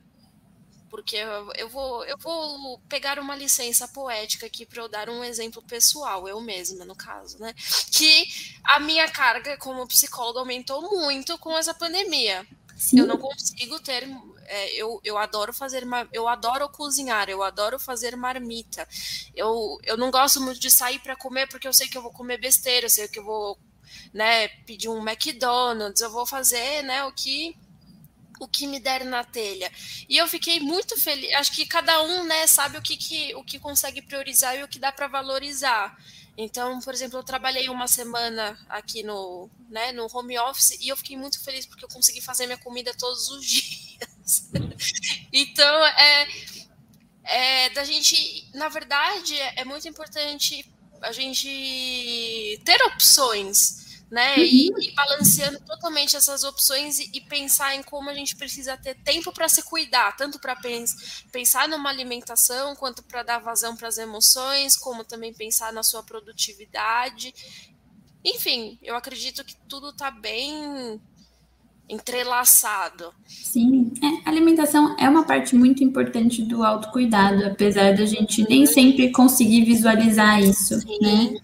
porque 0.88 1.16
eu, 1.56 1.68
vou, 1.68 2.04
eu 2.06 2.16
vou 2.16 2.78
pegar 2.88 3.18
uma 3.18 3.36
licença 3.36 3.86
poética 3.86 4.46
aqui 4.46 4.64
para 4.64 4.82
eu 4.82 4.88
dar 4.88 5.10
um 5.10 5.22
exemplo 5.22 5.62
pessoal, 5.62 6.26
eu 6.26 6.40
mesma, 6.40 6.84
no 6.84 6.96
caso, 6.96 7.38
né? 7.38 7.54
Que 7.92 8.26
a 8.64 8.80
minha 8.80 9.06
carga 9.10 9.58
como 9.58 9.86
psicóloga 9.86 10.40
aumentou 10.40 10.80
muito 10.80 11.36
com 11.36 11.56
essa 11.58 11.74
pandemia. 11.74 12.46
Sim. 12.76 13.00
Eu 13.00 13.06
não 13.06 13.18
consigo 13.18 13.78
ter 13.80 14.08
É, 14.50 14.72
eu, 14.74 15.00
eu 15.04 15.18
adoro 15.18 15.52
fazer, 15.52 15.84
eu 16.12 16.26
adoro 16.26 16.68
cozinhar, 16.70 17.28
eu 17.28 17.42
adoro 17.42 17.78
fazer 17.78 18.16
marmita. 18.16 18.88
Eu, 19.34 19.78
eu 19.84 19.96
não 19.96 20.10
gosto 20.10 20.40
muito 20.40 20.58
de 20.58 20.70
sair 20.70 20.98
para 21.00 21.16
comer 21.16 21.48
porque 21.48 21.68
eu 21.68 21.72
sei 21.72 21.88
que 21.88 21.98
eu 21.98 22.02
vou 22.02 22.12
comer 22.12 22.38
besteira, 22.38 22.86
eu 22.86 22.90
sei 22.90 23.08
que 23.08 23.18
eu 23.18 23.24
vou, 23.24 23.58
né, 24.12 24.48
pedir 24.66 24.88
um 24.88 25.06
McDonald's, 25.06 26.00
eu 26.00 26.10
vou 26.10 26.26
fazer, 26.26 26.82
né, 26.82 27.04
o 27.04 27.12
que 27.12 27.56
o 28.40 28.46
que 28.46 28.66
me 28.66 28.78
der 28.80 29.04
na 29.04 29.24
telha. 29.24 29.70
E 30.08 30.16
eu 30.16 30.28
fiquei 30.28 30.60
muito 30.60 30.98
feliz. 30.98 31.32
Acho 31.34 31.52
que 31.52 31.66
cada 31.66 32.02
um, 32.02 32.24
né, 32.24 32.46
sabe 32.46 32.78
o 32.78 32.82
que, 32.82 32.96
que 32.96 33.34
o 33.34 33.42
que 33.42 33.58
consegue 33.58 34.00
priorizar 34.00 34.56
e 34.56 34.62
o 34.62 34.68
que 34.68 34.78
dá 34.78 34.92
para 34.92 35.08
valorizar. 35.08 35.96
Então, 36.36 36.78
por 36.80 36.94
exemplo, 36.94 37.18
eu 37.18 37.24
trabalhei 37.24 37.68
uma 37.68 37.88
semana 37.88 38.56
aqui 38.68 39.02
no, 39.02 39.50
né, 39.68 39.90
no 39.90 40.06
home 40.12 40.38
office 40.38 40.78
e 40.80 40.88
eu 40.88 40.96
fiquei 40.96 41.16
muito 41.16 41.42
feliz 41.42 41.66
porque 41.66 41.84
eu 41.84 41.88
consegui 41.88 42.20
fazer 42.20 42.46
minha 42.46 42.58
comida 42.58 42.94
todos 42.96 43.28
os 43.28 43.44
dias. 43.44 44.17
então, 45.32 45.86
é, 45.86 46.28
é 47.24 47.70
da 47.70 47.84
gente, 47.84 48.48
na 48.54 48.68
verdade, 48.68 49.34
é 49.56 49.64
muito 49.64 49.88
importante 49.88 50.64
a 51.02 51.12
gente 51.12 52.60
ter 52.64 52.82
opções 52.86 53.88
né? 54.10 54.36
Uhum. 54.36 54.42
E, 54.42 54.88
e, 54.88 54.94
balanceando 54.94 55.60
totalmente 55.60 56.16
essas 56.16 56.42
opções 56.42 56.98
e, 56.98 57.10
e, 57.12 57.20
pensar 57.20 57.74
em 57.74 57.82
como 57.82 58.08
a 58.08 58.14
gente 58.14 58.34
precisa 58.36 58.76
ter 58.76 58.94
tempo 59.02 59.32
para 59.32 59.48
se 59.48 59.62
cuidar, 59.62 60.16
tanto 60.16 60.38
para 60.38 60.56
pens 60.56 61.24
pensar 61.30 61.68
numa 61.68 61.90
alimentação, 61.90 62.74
quanto 62.74 63.02
para 63.02 63.22
dar 63.22 63.38
vazão 63.38 63.76
para 63.76 63.88
as 63.88 63.98
emoções, 63.98 64.76
como 64.76 65.04
também 65.04 65.34
pensar 65.34 65.72
na 65.72 65.82
sua 65.82 66.02
produtividade. 66.02 67.34
Enfim, 68.24 68.78
eu 68.82 68.96
acredito 68.96 69.44
que 69.44 69.54
tudo 69.68 69.90
está 69.90 70.10
bem 70.10 71.00
entrelaçado. 71.88 73.12
Sim, 73.26 73.92
é, 74.02 74.28
a 74.28 74.30
alimentação 74.30 74.94
é 74.98 75.08
uma 75.08 75.24
parte 75.24 75.56
muito 75.56 75.82
importante 75.82 76.42
do 76.42 76.62
autocuidado, 76.62 77.46
apesar 77.46 77.94
da 77.94 78.04
gente 78.04 78.46
nem 78.48 78.66
sempre 78.66 79.10
conseguir 79.10 79.64
visualizar 79.64 80.42
isso, 80.42 80.80
Sim. 80.80 80.98
né? 81.00 81.34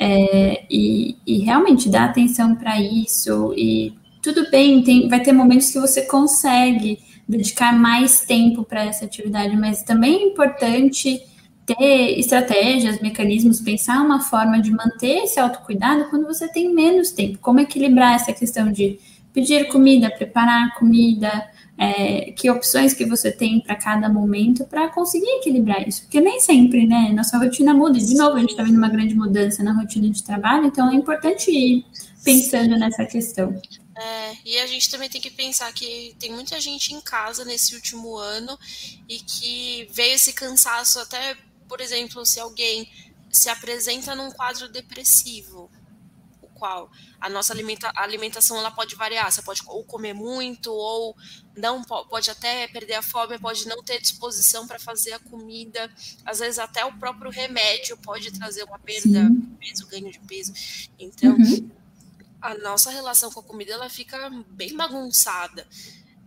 É, 0.00 0.64
e, 0.70 1.16
e, 1.26 1.38
realmente 1.38 1.88
dar 1.88 2.04
atenção 2.04 2.54
para 2.54 2.80
isso. 2.80 3.52
E 3.56 3.92
tudo 4.22 4.48
bem, 4.48 4.82
tem, 4.82 5.08
vai 5.08 5.20
ter 5.20 5.32
momentos 5.32 5.70
que 5.70 5.80
você 5.80 6.02
consegue 6.02 7.00
dedicar 7.28 7.76
mais 7.76 8.20
tempo 8.20 8.62
para 8.62 8.84
essa 8.84 9.04
atividade, 9.04 9.56
mas 9.56 9.82
também 9.82 10.14
é 10.14 10.22
importante 10.22 11.20
ter 11.66 12.18
estratégias, 12.18 13.00
mecanismos, 13.00 13.60
pensar 13.60 14.00
uma 14.00 14.20
forma 14.20 14.60
de 14.62 14.70
manter 14.70 15.24
esse 15.24 15.38
autocuidado 15.38 16.08
quando 16.08 16.26
você 16.26 16.48
tem 16.48 16.72
menos 16.72 17.10
tempo. 17.10 17.38
Como 17.38 17.60
equilibrar 17.60 18.14
essa 18.14 18.32
questão 18.32 18.72
de 18.72 18.98
pedir 19.32 19.68
comida, 19.68 20.10
preparar 20.10 20.74
comida, 20.78 21.50
é, 21.78 22.32
que 22.32 22.50
opções 22.50 22.92
que 22.92 23.06
você 23.06 23.30
tem 23.30 23.60
para 23.60 23.76
cada 23.76 24.08
momento 24.08 24.64
para 24.64 24.88
conseguir 24.88 25.30
equilibrar 25.38 25.86
isso, 25.86 26.02
porque 26.02 26.20
nem 26.20 26.40
sempre, 26.40 26.84
né, 26.84 27.12
nossa 27.14 27.38
rotina 27.38 27.72
muda, 27.72 27.98
de 27.98 28.14
novo 28.14 28.36
a 28.36 28.40
gente 28.40 28.50
está 28.50 28.64
vendo 28.64 28.76
uma 28.76 28.88
grande 28.88 29.14
mudança 29.14 29.62
na 29.62 29.72
rotina 29.72 30.10
de 30.10 30.22
trabalho, 30.24 30.66
então 30.66 30.90
é 30.90 30.94
importante 30.94 31.50
ir 31.52 31.86
pensando 32.24 32.76
nessa 32.76 33.06
questão. 33.06 33.54
É, 33.96 34.36
e 34.44 34.58
a 34.58 34.66
gente 34.66 34.90
também 34.90 35.08
tem 35.08 35.20
que 35.20 35.30
pensar 35.30 35.72
que 35.72 36.14
tem 36.18 36.32
muita 36.32 36.60
gente 36.60 36.92
em 36.92 37.00
casa 37.00 37.44
nesse 37.44 37.74
último 37.74 38.16
ano 38.16 38.58
e 39.08 39.18
que 39.18 39.88
veio 39.92 40.14
esse 40.14 40.32
cansaço 40.32 40.98
até, 40.98 41.36
por 41.68 41.80
exemplo, 41.80 42.24
se 42.26 42.40
alguém 42.40 42.88
se 43.30 43.48
apresenta 43.48 44.14
num 44.14 44.30
quadro 44.30 44.68
depressivo, 44.68 45.70
qual 46.58 46.90
a 47.20 47.30
nossa 47.30 47.52
alimenta, 47.52 47.90
a 47.94 48.02
alimentação 48.02 48.58
ela 48.58 48.70
pode 48.70 48.94
variar. 48.96 49.30
Você 49.30 49.40
pode 49.42 49.62
ou 49.66 49.84
comer 49.84 50.12
muito, 50.12 50.72
ou 50.72 51.16
não 51.56 51.82
pode 51.82 52.30
até 52.30 52.66
perder 52.68 52.94
a 52.94 53.02
fome, 53.02 53.38
pode 53.38 53.66
não 53.66 53.82
ter 53.82 54.00
disposição 54.00 54.66
para 54.66 54.78
fazer 54.78 55.12
a 55.12 55.18
comida. 55.18 55.90
Às 56.24 56.40
vezes 56.40 56.58
até 56.58 56.84
o 56.84 56.92
próprio 56.98 57.30
remédio 57.30 57.96
pode 57.98 58.30
trazer 58.32 58.64
uma 58.64 58.78
perda 58.78 59.02
Sim. 59.02 59.40
de 59.40 59.46
peso, 59.58 59.86
ganho 59.86 60.10
de 60.10 60.20
peso. 60.20 60.52
Então, 60.98 61.34
uhum. 61.34 61.70
a 62.42 62.54
nossa 62.56 62.90
relação 62.90 63.30
com 63.30 63.40
a 63.40 63.44
comida 63.44 63.72
ela 63.72 63.88
fica 63.88 64.30
bem 64.50 64.76
bagunçada. 64.76 65.66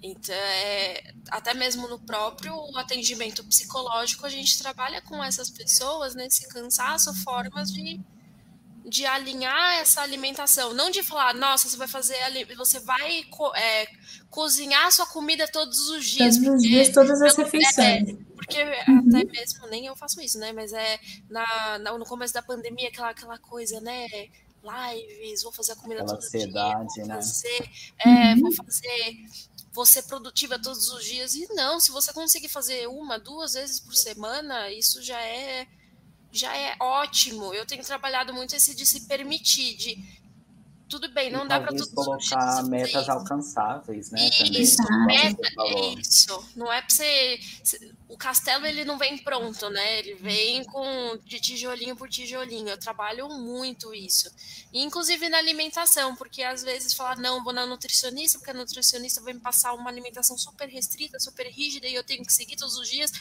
Então, 0.03 0.33
é, 0.33 1.13
até 1.29 1.53
mesmo 1.53 1.87
no 1.87 1.99
próprio 1.99 2.55
atendimento 2.75 3.43
psicológico, 3.43 4.25
a 4.25 4.29
gente 4.29 4.57
trabalha 4.57 4.99
com 5.01 5.23
essas 5.23 5.49
pessoas 5.49 6.15
nesse 6.15 6.47
cansaço, 6.47 7.13
formas 7.13 7.71
de 7.71 7.99
de 8.85 9.05
alinhar 9.05 9.79
essa 9.79 10.01
alimentação, 10.01 10.73
não 10.73 10.89
de 10.89 11.03
falar, 11.03 11.33
nossa, 11.33 11.69
você 11.69 11.77
vai 11.77 11.87
fazer, 11.87 12.15
você 12.55 12.79
vai 12.79 13.23
é, 13.55 13.87
cozinhar 14.29 14.87
a 14.87 14.91
sua 14.91 15.05
comida 15.05 15.47
todos 15.47 15.89
os 15.89 16.05
dias. 16.05 16.37
Todos 16.37 16.55
os 16.55 16.61
dias, 16.61 16.89
todas 16.89 17.21
as 17.21 17.35
refeições. 17.35 18.09
É, 18.09 18.15
porque 18.35 18.63
uhum. 18.63 19.09
até 19.09 19.23
mesmo, 19.25 19.67
nem 19.67 19.85
eu 19.85 19.95
faço 19.95 20.19
isso, 20.21 20.39
né? 20.39 20.51
Mas 20.51 20.73
é 20.73 20.99
na, 21.29 21.77
na, 21.79 21.97
no 21.97 22.05
começo 22.05 22.33
da 22.33 22.41
pandemia, 22.41 22.89
aquela, 22.89 23.09
aquela 23.09 23.37
coisa, 23.37 23.79
né? 23.79 24.07
Lives, 24.63 25.41
vou 25.41 25.51
fazer 25.51 25.71
a 25.71 25.75
comida 25.75 26.01
aquela 26.01 26.17
todo 26.17 26.25
ansiedade, 26.25 26.93
dia, 26.93 27.03
vou 27.03 27.07
né? 27.07 27.15
fazer, 27.15 27.69
é, 28.05 28.09
uhum. 28.09 28.41
vou 28.41 28.51
fazer 28.51 29.25
vou 29.73 29.85
ser 29.85 30.03
produtiva 30.03 30.59
todos 30.59 30.89
os 30.89 31.05
dias. 31.05 31.33
E 31.33 31.47
não, 31.53 31.79
se 31.79 31.91
você 31.91 32.11
conseguir 32.13 32.49
fazer 32.49 32.87
uma, 32.87 33.17
duas 33.17 33.53
vezes 33.53 33.79
por 33.79 33.95
semana, 33.95 34.69
isso 34.71 35.01
já 35.01 35.19
é 35.21 35.65
já 36.31 36.55
é 36.55 36.75
ótimo. 36.79 37.53
Eu 37.53 37.65
tenho 37.65 37.83
trabalhado 37.83 38.33
muito 38.33 38.55
esse 38.55 38.75
de 38.75 38.85
se 38.85 39.01
permitir, 39.01 39.75
de 39.75 40.21
tudo 40.91 41.07
bem, 41.07 41.31
não 41.31 41.45
e 41.45 41.47
dá 41.47 41.57
para 41.57 41.69
todos 41.69 41.87
colocar 41.93 42.63
metas 42.65 43.07
alcançáveis, 43.07 44.11
né? 44.11 44.19
Isso, 44.51 44.75
também, 44.75 45.05
meta, 45.05 45.49
isso. 45.97 46.45
Não 46.53 46.71
é 46.71 46.81
para 46.81 46.93
você. 46.93 47.39
O 48.09 48.17
castelo 48.17 48.65
ele 48.65 48.83
não 48.83 48.97
vem 48.97 49.17
pronto, 49.17 49.69
né? 49.69 49.99
Ele 49.99 50.15
vem 50.15 50.65
com 50.65 51.17
de 51.23 51.39
tijolinho 51.39 51.95
por 51.95 52.09
tijolinho. 52.09 52.67
Eu 52.67 52.77
trabalho 52.77 53.29
muito 53.29 53.93
isso, 53.93 54.29
e, 54.73 54.83
inclusive 54.83 55.29
na 55.29 55.37
alimentação, 55.37 56.13
porque 56.13 56.43
às 56.43 56.61
vezes 56.61 56.93
falar 56.93 57.17
não, 57.17 57.41
vou 57.41 57.53
na 57.53 57.65
nutricionista, 57.65 58.37
porque 58.37 58.51
a 58.51 58.53
nutricionista 58.53 59.21
vai 59.21 59.31
me 59.31 59.39
passar 59.39 59.73
uma 59.73 59.89
alimentação 59.89 60.37
super 60.37 60.67
restrita, 60.67 61.17
super 61.21 61.47
rígida 61.47 61.87
e 61.87 61.95
eu 61.95 62.03
tenho 62.03 62.25
que 62.25 62.33
seguir 62.33 62.57
todos 62.57 62.75
os 62.75 62.89
dias. 62.89 63.13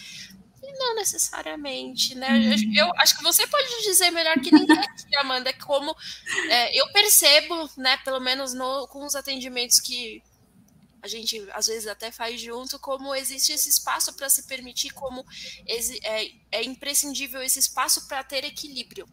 Não 0.79 0.95
necessariamente, 0.95 2.15
né? 2.15 2.29
Uhum. 2.31 2.73
Eu 2.77 2.91
acho 2.97 3.17
que 3.17 3.23
você 3.23 3.47
pode 3.47 3.83
dizer 3.83 4.11
melhor 4.11 4.39
que 4.41 4.53
ninguém 4.53 4.79
aqui, 4.79 5.17
Amanda, 5.17 5.53
como 5.55 5.95
é, 6.49 6.81
eu 6.81 6.91
percebo, 6.93 7.69
né, 7.77 7.97
pelo 8.05 8.21
menos 8.21 8.55
no, 8.55 8.87
com 8.89 9.05
os 9.05 9.15
atendimentos 9.15 9.81
que 9.81 10.23
a 11.03 11.09
gente 11.09 11.43
às 11.53 11.67
vezes 11.67 11.87
até 11.87 12.11
faz 12.11 12.41
junto, 12.41 12.79
como 12.79 13.15
existe 13.15 13.53
esse 13.53 13.69
espaço 13.69 14.15
para 14.15 14.29
se 14.29 14.47
permitir, 14.47 14.91
como 14.91 15.25
é, 15.67 16.31
é 16.53 16.65
imprescindível 16.65 17.43
esse 17.43 17.59
espaço 17.59 18.07
para 18.07 18.23
ter 18.23 18.45
equilíbrio. 18.45 19.07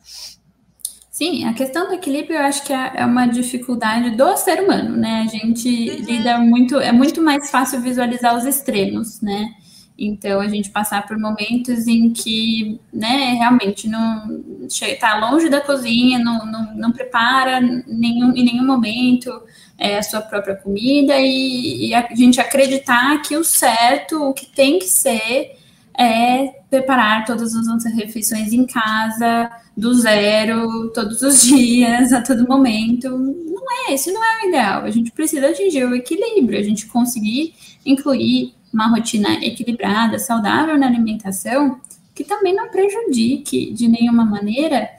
Sim, 1.18 1.46
a 1.46 1.54
questão 1.54 1.88
do 1.88 1.96
equilíbrio 1.96 2.36
eu 2.38 2.44
acho 2.44 2.64
que 2.64 2.72
é, 2.72 2.92
é 2.98 3.06
uma 3.06 3.26
dificuldade 3.26 4.16
do 4.16 4.38
ser 4.38 4.62
humano, 4.62 4.96
né? 4.96 5.26
A 5.26 5.28
gente 5.28 5.68
uhum. 5.68 5.96
lida 6.06 6.38
muito, 6.38 6.80
é 6.80 6.92
muito 6.92 7.22
mais 7.22 7.50
fácil 7.50 7.82
visualizar 7.82 8.38
os 8.38 8.46
extremos, 8.46 9.20
né? 9.20 9.50
Então, 9.98 10.40
a 10.40 10.48
gente 10.48 10.70
passar 10.70 11.08
por 11.08 11.18
momentos 11.18 11.88
em 11.88 12.12
que, 12.12 12.80
né, 12.94 13.34
realmente 13.34 13.88
não 13.88 14.44
está 14.64 15.18
longe 15.18 15.50
da 15.50 15.60
cozinha, 15.60 16.20
não, 16.20 16.46
não, 16.46 16.76
não 16.76 16.92
prepara 16.92 17.60
nenhum, 17.60 18.32
em 18.36 18.46
nenhum 18.46 18.66
momento 18.66 19.32
é, 19.78 19.98
a 19.98 20.04
sua 20.04 20.22
própria 20.22 20.56
comida 20.56 21.16
e, 21.18 21.88
e, 21.88 21.94
a 21.96 22.08
gente 22.14 22.40
acreditar 22.40 23.22
que 23.24 23.36
o 23.36 23.44
certo, 23.44 24.22
o 24.24 24.34
que 24.34 24.46
tem 24.46 24.78
que 24.78 24.88
ser, 24.88 25.58
é 25.98 26.48
preparar 26.70 27.26
todas 27.26 27.56
as 27.56 27.66
nossas 27.66 27.92
refeições 27.94 28.54
em 28.54 28.68
casa, 28.68 29.50
do 29.76 29.94
zero, 29.96 30.90
todos 30.90 31.22
os 31.24 31.42
dias, 31.46 32.14
a 32.14 32.22
todo 32.22 32.48
momento. 32.48 33.10
Não 33.10 33.90
é, 33.90 33.94
esse 33.94 34.12
não 34.12 34.24
é 34.24 34.44
o 34.44 34.48
ideal. 34.50 34.84
A 34.84 34.92
gente 34.92 35.12
precisa 35.12 35.50
atingir 35.50 35.86
o 35.86 35.96
equilíbrio, 35.96 36.60
a 36.60 36.64
gente 36.64 36.86
conseguir 36.88 37.56
incluir 37.86 38.54
uma 38.74 38.88
rotina 38.88 39.34
equilibrada, 39.44 40.20
saudável 40.20 40.78
na 40.78 40.88
alimentação, 40.88 41.80
que 42.14 42.24
também 42.24 42.54
não 42.54 42.70
prejudique 42.70 43.72
de 43.74 43.88
nenhuma 43.88 44.26
maneira 44.26 44.90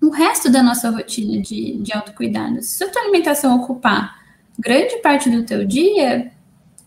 o 0.00 0.10
resto 0.10 0.50
da 0.50 0.62
nossa 0.62 0.90
rotina 0.90 1.40
de, 1.40 1.78
de 1.78 1.92
autocuidado. 1.92 2.60
Se 2.62 2.82
a 2.82 2.90
tua 2.90 3.02
alimentação 3.02 3.56
ocupar 3.56 4.20
grande 4.58 4.96
parte 4.96 5.30
do 5.30 5.44
teu 5.44 5.64
dia, 5.64 6.30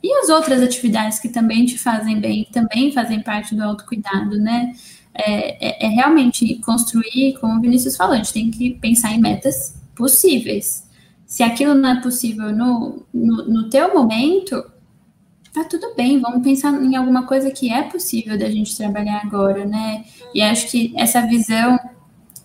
e 0.06 0.14
as 0.20 0.30
outras 0.30 0.62
atividades 0.62 1.18
que 1.18 1.30
também 1.30 1.66
te 1.66 1.80
fazem 1.80 2.20
bem, 2.20 2.48
também 2.52 2.92
fazem 2.92 3.24
parte 3.24 3.56
do 3.56 3.64
autocuidado, 3.64 4.38
né? 4.38 4.72
É, 5.12 5.86
é, 5.86 5.86
é, 5.86 5.90
realmente 5.90 6.56
construir, 6.60 7.40
como 7.40 7.58
o 7.58 7.62
Vinícius 7.62 7.96
falou, 7.96 8.14
a 8.14 8.18
gente 8.18 8.32
tem 8.34 8.52
que 8.52 8.76
pensar 8.76 9.14
em 9.14 9.20
metas 9.20 9.76
possíveis. 9.96 10.88
Se 11.26 11.42
aquilo 11.42 11.74
não 11.74 11.90
é 11.90 12.02
possível 12.02 12.56
no, 12.56 13.04
no, 13.12 13.46
no 13.48 13.70
teu 13.70 13.96
momento, 13.96 14.64
tá 15.56 15.64
tudo 15.64 15.96
bem, 15.96 16.20
vamos 16.20 16.44
pensar 16.44 16.74
em 16.84 16.98
alguma 16.98 17.26
coisa 17.26 17.50
que 17.50 17.72
é 17.72 17.84
possível 17.84 18.38
da 18.38 18.50
gente 18.50 18.76
trabalhar 18.76 19.22
agora, 19.24 19.66
né? 19.66 20.04
E 20.34 20.42
acho 20.42 20.70
que 20.70 20.94
essa 20.98 21.22
visão 21.22 21.80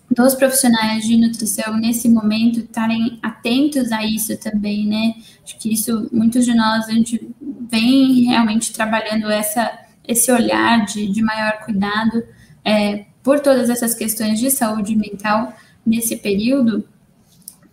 dos 0.09 0.33
profissionais 0.33 1.03
de 1.03 1.17
nutrição 1.17 1.75
nesse 1.75 2.07
momento 2.07 2.61
estarem 2.61 3.19
atentos 3.21 3.91
a 3.91 4.05
isso 4.05 4.37
também, 4.37 4.87
né? 4.87 5.15
Acho 5.43 5.59
que 5.59 5.73
isso, 5.73 6.09
muitos 6.11 6.45
de 6.45 6.53
nós, 6.53 6.87
a 6.87 6.93
gente 6.93 7.29
vem 7.69 8.23
realmente 8.23 8.71
trabalhando 8.71 9.29
essa, 9.29 9.69
esse 10.07 10.31
olhar 10.31 10.85
de, 10.85 11.07
de 11.07 11.21
maior 11.21 11.65
cuidado 11.65 12.23
é, 12.63 13.05
por 13.21 13.41
todas 13.41 13.69
essas 13.69 13.93
questões 13.93 14.39
de 14.39 14.49
saúde 14.49 14.95
mental 14.95 15.53
nesse 15.85 16.15
período, 16.15 16.87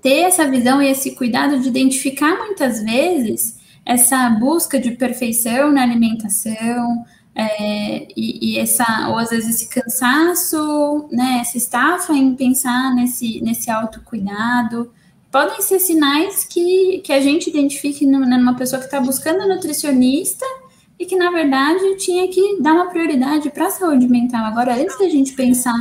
ter 0.03 0.23
essa 0.23 0.49
visão 0.49 0.83
e 0.83 0.89
esse 0.89 1.15
cuidado 1.15 1.61
de 1.61 1.69
identificar 1.69 2.37
muitas 2.39 2.83
vezes 2.83 3.58
essa 3.89 4.29
busca 4.29 4.79
de 4.79 4.91
perfeição 4.91 5.73
na 5.73 5.83
alimentação, 5.83 7.07
é, 7.35 8.07
e, 8.15 8.53
e, 8.53 8.59
essa, 8.59 9.09
ou 9.09 9.17
às 9.17 9.31
vezes 9.31 9.55
esse 9.55 9.69
cansaço, 9.71 11.09
né, 11.11 11.39
essa 11.41 11.57
estafa 11.57 12.13
em 12.13 12.35
pensar 12.35 12.95
nesse, 12.95 13.41
nesse 13.41 13.71
autocuidado, 13.71 14.93
podem 15.33 15.63
ser 15.63 15.79
sinais 15.79 16.45
que, 16.45 17.01
que 17.03 17.13
a 17.13 17.21
gente 17.21 17.49
identifique 17.49 18.05
numa 18.05 18.55
pessoa 18.55 18.79
que 18.79 18.87
está 18.87 19.01
buscando 19.01 19.49
nutricionista 19.49 20.45
e 20.99 21.07
que, 21.07 21.17
na 21.17 21.31
verdade, 21.31 21.97
tinha 21.97 22.29
que 22.29 22.61
dar 22.61 22.75
uma 22.75 22.91
prioridade 22.91 23.49
para 23.51 23.69
a 23.69 23.71
saúde 23.71 24.07
mental. 24.07 24.45
Agora, 24.45 24.75
antes 24.75 24.99
da 24.99 25.09
gente 25.09 25.33
pensar 25.33 25.79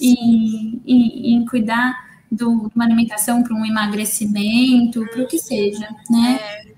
em, 0.00 0.80
em, 0.86 1.34
em 1.34 1.44
cuidar 1.44 2.12
de 2.30 2.44
uma 2.44 2.84
alimentação 2.84 3.42
para 3.42 3.54
um 3.54 3.66
emagrecimento, 3.66 5.04
para 5.12 5.22
o 5.22 5.26
que 5.26 5.38
seja, 5.38 5.86
né? 6.08 6.38
É, 6.40 6.71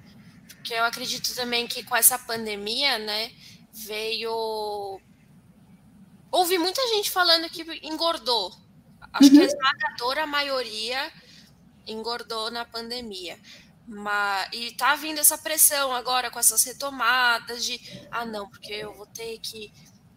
porque 0.64 0.72
eu 0.72 0.85
acredito 0.85 1.35
também 1.35 1.66
que 1.66 1.85
com 1.85 1.94
essa 1.94 2.18
pandemia, 2.18 2.98
né, 2.98 3.31
veio. 3.70 4.98
Ouvi 6.33 6.57
muita 6.57 6.81
gente 6.88 7.11
falando 7.11 7.50
que 7.50 7.62
engordou. 7.87 8.50
Acho 9.12 9.29
uhum. 9.29 9.37
que 9.37 9.42
a 9.42 9.44
esmagadora 9.44 10.27
maioria 10.27 11.12
engordou 11.87 12.50
na 12.50 12.64
pandemia. 12.64 13.38
Mas, 13.87 14.48
e 14.55 14.72
tá 14.72 14.96
vindo 14.96 15.18
essa 15.18 15.37
pressão 15.37 15.92
agora 15.92 16.31
com 16.31 16.38
essas 16.38 16.64
retomadas 16.64 17.62
de 17.62 17.79
ah, 18.11 18.24
não, 18.24 18.48
porque 18.48 18.72
eu 18.72 18.94
vou 18.94 19.07
ter 19.07 19.38
que 19.40 19.70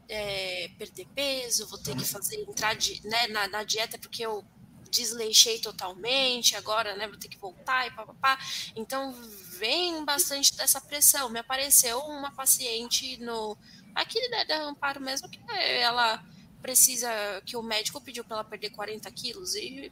é, 0.08 0.70
perder 0.78 1.08
peso, 1.14 1.68
vou 1.68 1.78
ter 1.78 1.94
que 1.94 2.06
fazer 2.06 2.38
entrar 2.38 2.74
de, 2.74 3.06
né, 3.06 3.28
na, 3.28 3.50
na 3.50 3.64
dieta 3.66 3.98
porque 3.98 4.26
eu 4.26 4.46
desleixei 4.88 5.60
totalmente, 5.60 6.56
agora 6.56 6.96
né, 6.96 7.08
vou 7.08 7.18
ter 7.18 7.28
que 7.28 7.38
voltar 7.38 7.88
e 7.88 7.92
papapá. 7.92 8.40
Então 8.76 9.14
vem 9.58 10.04
bastante 10.06 10.56
dessa 10.56 10.80
pressão. 10.82 11.30
Me 11.30 11.40
apareceu 11.40 12.00
uma 12.00 12.32
paciente 12.32 13.18
no 13.18 13.58
aqui 13.96 14.20
da, 14.30 14.44
da 14.44 14.62
Amparo 14.64 15.02
mesmo 15.02 15.28
que 15.30 15.40
ela 15.50 16.24
precisa 16.62 17.10
que 17.46 17.56
o 17.58 17.64
médico 17.64 18.02
pediu 18.02 18.24
para 18.24 18.38
ela 18.38 18.44
perder 18.44 18.70
40 18.72 19.10
quilos 19.12 19.56
e 19.56 19.92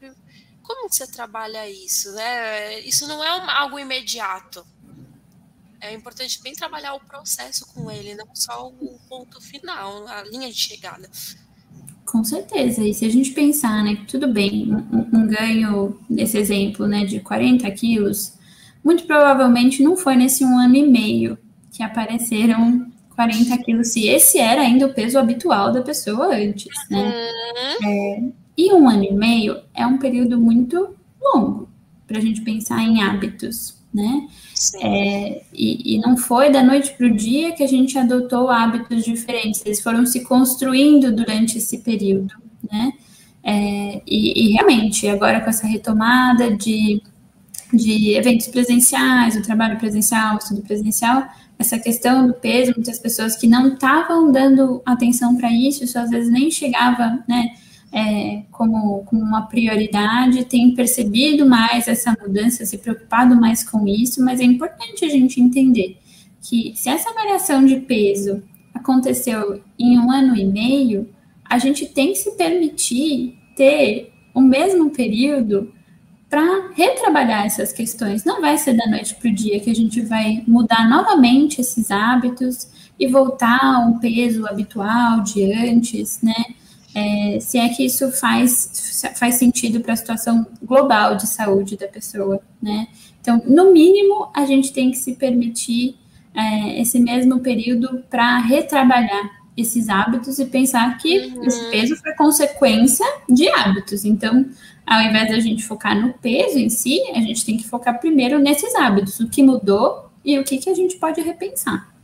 como 0.62 0.90
que 0.90 0.96
você 0.96 1.08
trabalha 1.08 1.70
isso, 1.70 2.12
né? 2.14 2.80
Isso 2.80 3.08
não 3.08 3.24
é 3.24 3.30
algo 3.30 3.78
imediato. 3.78 4.66
É 5.80 5.94
importante 5.94 6.42
bem 6.42 6.54
trabalhar 6.54 6.96
o 6.96 7.00
processo 7.00 7.66
com 7.68 7.92
ele, 7.92 8.16
não 8.16 8.36
só 8.36 8.68
o 8.68 9.00
ponto 9.08 9.40
final, 9.40 10.08
a 10.08 10.24
linha 10.24 10.52
de 10.52 10.58
chegada. 10.58 11.10
Com 12.06 12.24
certeza. 12.24 12.84
E 12.84 12.94
se 12.94 13.06
a 13.06 13.10
gente 13.10 13.32
pensar, 13.32 13.84
né, 13.84 13.96
que 13.96 14.06
tudo 14.06 14.28
bem, 14.28 14.72
um, 14.72 15.20
um 15.20 15.28
ganho, 15.28 16.00
nesse 16.10 16.38
exemplo, 16.38 16.88
né, 16.88 17.04
de 17.04 17.20
40 17.20 17.70
quilos, 17.72 18.34
muito 18.84 19.06
provavelmente 19.06 19.82
não 19.82 19.98
foi 19.98 20.16
nesse 20.16 20.46
um 20.46 20.58
ano 20.58 20.76
e 20.76 20.88
meio 20.88 21.38
que 21.72 21.82
apareceram 21.82 22.86
40 23.16 23.58
quilos, 23.64 23.88
se 23.90 24.08
esse 24.08 24.38
era 24.38 24.62
ainda 24.62 24.86
o 24.86 24.94
peso 24.94 25.18
habitual 25.18 25.72
da 25.72 25.82
pessoa 25.82 26.36
antes, 26.36 26.72
né? 26.90 27.14
Uhum. 27.84 27.90
É, 27.90 28.24
e 28.58 28.74
um 28.74 28.88
ano 28.88 29.04
e 29.04 29.14
meio 29.14 29.62
é 29.74 29.86
um 29.86 29.98
período 29.98 30.40
muito 30.40 30.96
longo 31.22 31.68
para 32.06 32.18
a 32.18 32.22
gente 32.22 32.42
pensar 32.42 32.82
em 32.82 33.02
hábitos, 33.02 33.75
né? 33.96 34.28
É, 34.82 35.42
e, 35.54 35.96
e, 35.96 36.00
não 36.00 36.18
foi 36.18 36.52
da 36.52 36.62
noite 36.62 36.94
para 36.98 37.08
o 37.08 37.16
dia 37.16 37.54
que 37.54 37.64
a 37.64 37.68
gente 37.68 37.98
adotou 37.98 38.50
hábitos 38.50 39.06
diferentes, 39.06 39.62
eles 39.66 39.82
foram 39.82 40.06
se 40.06 40.22
construindo 40.24 41.14
durante 41.14 41.58
esse 41.58 41.78
período, 41.78 42.34
né? 42.70 42.92
É, 43.42 44.02
e, 44.06 44.48
e, 44.48 44.52
realmente, 44.54 45.08
agora 45.08 45.40
com 45.40 45.50
essa 45.50 45.66
retomada 45.66 46.56
de, 46.56 47.02
de 47.72 48.16
eventos 48.16 48.48
presenciais, 48.48 49.38
o 49.38 49.42
trabalho 49.42 49.78
presencial, 49.78 50.36
o 50.36 50.40
estudo 50.40 50.62
presencial, 50.62 51.26
essa 51.58 51.80
questão 51.80 52.28
do 52.28 52.34
peso, 52.34 52.74
muitas 52.76 53.00
pessoas 53.00 53.36
que 53.36 53.48
não 53.48 53.74
estavam 53.74 54.30
dando 54.30 54.82
atenção 54.86 55.38
para 55.38 55.52
isso, 55.52 55.84
isso 55.86 55.98
às 55.98 56.10
vezes 56.10 56.30
nem 56.30 56.52
chegava, 56.52 57.24
né? 57.28 57.52
É, 57.96 58.44
como, 58.52 59.06
como 59.06 59.22
uma 59.22 59.44
prioridade, 59.44 60.44
tem 60.44 60.76
percebido 60.76 61.46
mais 61.46 61.88
essa 61.88 62.14
mudança, 62.22 62.66
se 62.66 62.78
preocupado 62.78 63.38
mais 63.38 63.64
com 63.64 63.88
isso, 63.88 64.22
mas 64.22 64.42
é 64.42 64.44
importante 64.44 65.06
a 65.06 65.10
gente 65.10 65.40
entender 65.40 65.98
que 66.42 66.74
se 66.76 66.90
essa 66.90 67.14
variação 67.14 67.66
de 67.66 67.78
peso 67.78 68.44
aconteceu 68.74 69.62
em 69.80 69.98
um 69.98 70.12
ano 70.12 70.36
e 70.36 70.44
meio, 70.44 71.10
a 71.46 71.58
gente 71.58 71.86
tem 71.86 72.12
que 72.12 72.18
se 72.18 72.32
permitir 72.32 73.40
ter 73.56 74.12
o 74.34 74.42
mesmo 74.42 74.90
período 74.90 75.72
para 76.30 76.72
retrabalhar 76.76 77.46
essas 77.46 77.72
questões. 77.72 78.26
Não 78.26 78.42
vai 78.42 78.58
ser 78.58 78.74
da 78.74 78.88
noite 78.88 79.16
para 79.16 79.30
o 79.30 79.34
dia 79.34 79.62
que 79.62 79.70
a 79.70 79.76
gente 79.76 80.02
vai 80.02 80.44
mudar 80.46 80.90
novamente 80.90 81.62
esses 81.62 81.90
hábitos 81.90 82.68
e 83.00 83.08
voltar 83.08 83.60
a 83.64 83.80
um 83.80 84.00
peso 84.00 84.46
habitual 84.46 85.22
de 85.22 85.54
antes, 85.54 86.20
né? 86.22 86.34
É, 86.96 87.40
se 87.42 87.58
é 87.58 87.68
que 87.68 87.86
isso 87.86 88.10
faz, 88.10 89.04
faz 89.16 89.36
sentido 89.36 89.82
para 89.82 89.94
a 89.94 89.98
situação 89.98 90.48
global 90.64 91.18
de 91.18 91.28
saúde 91.28 91.76
da 91.76 91.90
pessoa, 91.90 92.40
né? 92.62 92.88
Então, 93.20 93.42
no 93.46 93.74
mínimo, 93.74 94.30
a 94.34 94.46
gente 94.46 94.72
tem 94.72 94.92
que 94.92 94.98
se 94.98 95.16
permitir 95.16 95.98
é, 96.34 96.80
esse 96.80 96.98
mesmo 97.00 97.42
período 97.42 98.02
para 98.10 98.40
retrabalhar 98.40 99.44
esses 99.58 99.90
hábitos 99.90 100.40
e 100.40 100.46
pensar 100.46 100.98
que 100.98 101.28
uhum. 101.28 101.44
esse 101.44 101.70
peso 101.70 101.96
foi 101.98 102.14
consequência 102.14 103.06
de 103.28 103.50
hábitos. 103.50 104.06
Então, 104.06 104.46
ao 104.86 105.02
invés 105.02 105.30
da 105.30 105.40
gente 105.40 105.64
focar 105.64 106.00
no 106.00 106.14
peso 106.14 106.58
em 106.58 106.70
si, 106.70 107.02
a 107.14 107.20
gente 107.20 107.46
tem 107.46 107.58
que 107.58 107.68
focar 107.68 108.00
primeiro 108.00 108.40
nesses 108.40 108.74
hábitos, 108.76 109.20
o 109.20 109.28
que 109.28 109.44
mudou 109.44 110.10
e 110.24 110.40
o 110.40 110.44
que, 110.44 110.58
que 110.58 110.70
a 110.70 110.74
gente 110.74 110.96
pode 110.98 111.20
repensar. 111.22 111.95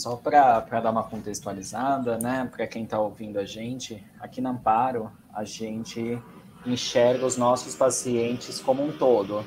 Só 0.00 0.16
para 0.16 0.60
dar 0.80 0.90
uma 0.90 1.02
contextualizada, 1.02 2.16
né, 2.16 2.48
para 2.50 2.66
quem 2.66 2.84
está 2.84 2.98
ouvindo 2.98 3.38
a 3.38 3.44
gente, 3.44 4.02
aqui 4.18 4.40
na 4.40 4.48
Amparo, 4.48 5.12
a 5.30 5.44
gente 5.44 6.18
enxerga 6.64 7.26
os 7.26 7.36
nossos 7.36 7.76
pacientes 7.76 8.62
como 8.62 8.82
um 8.82 8.96
todo. 8.96 9.44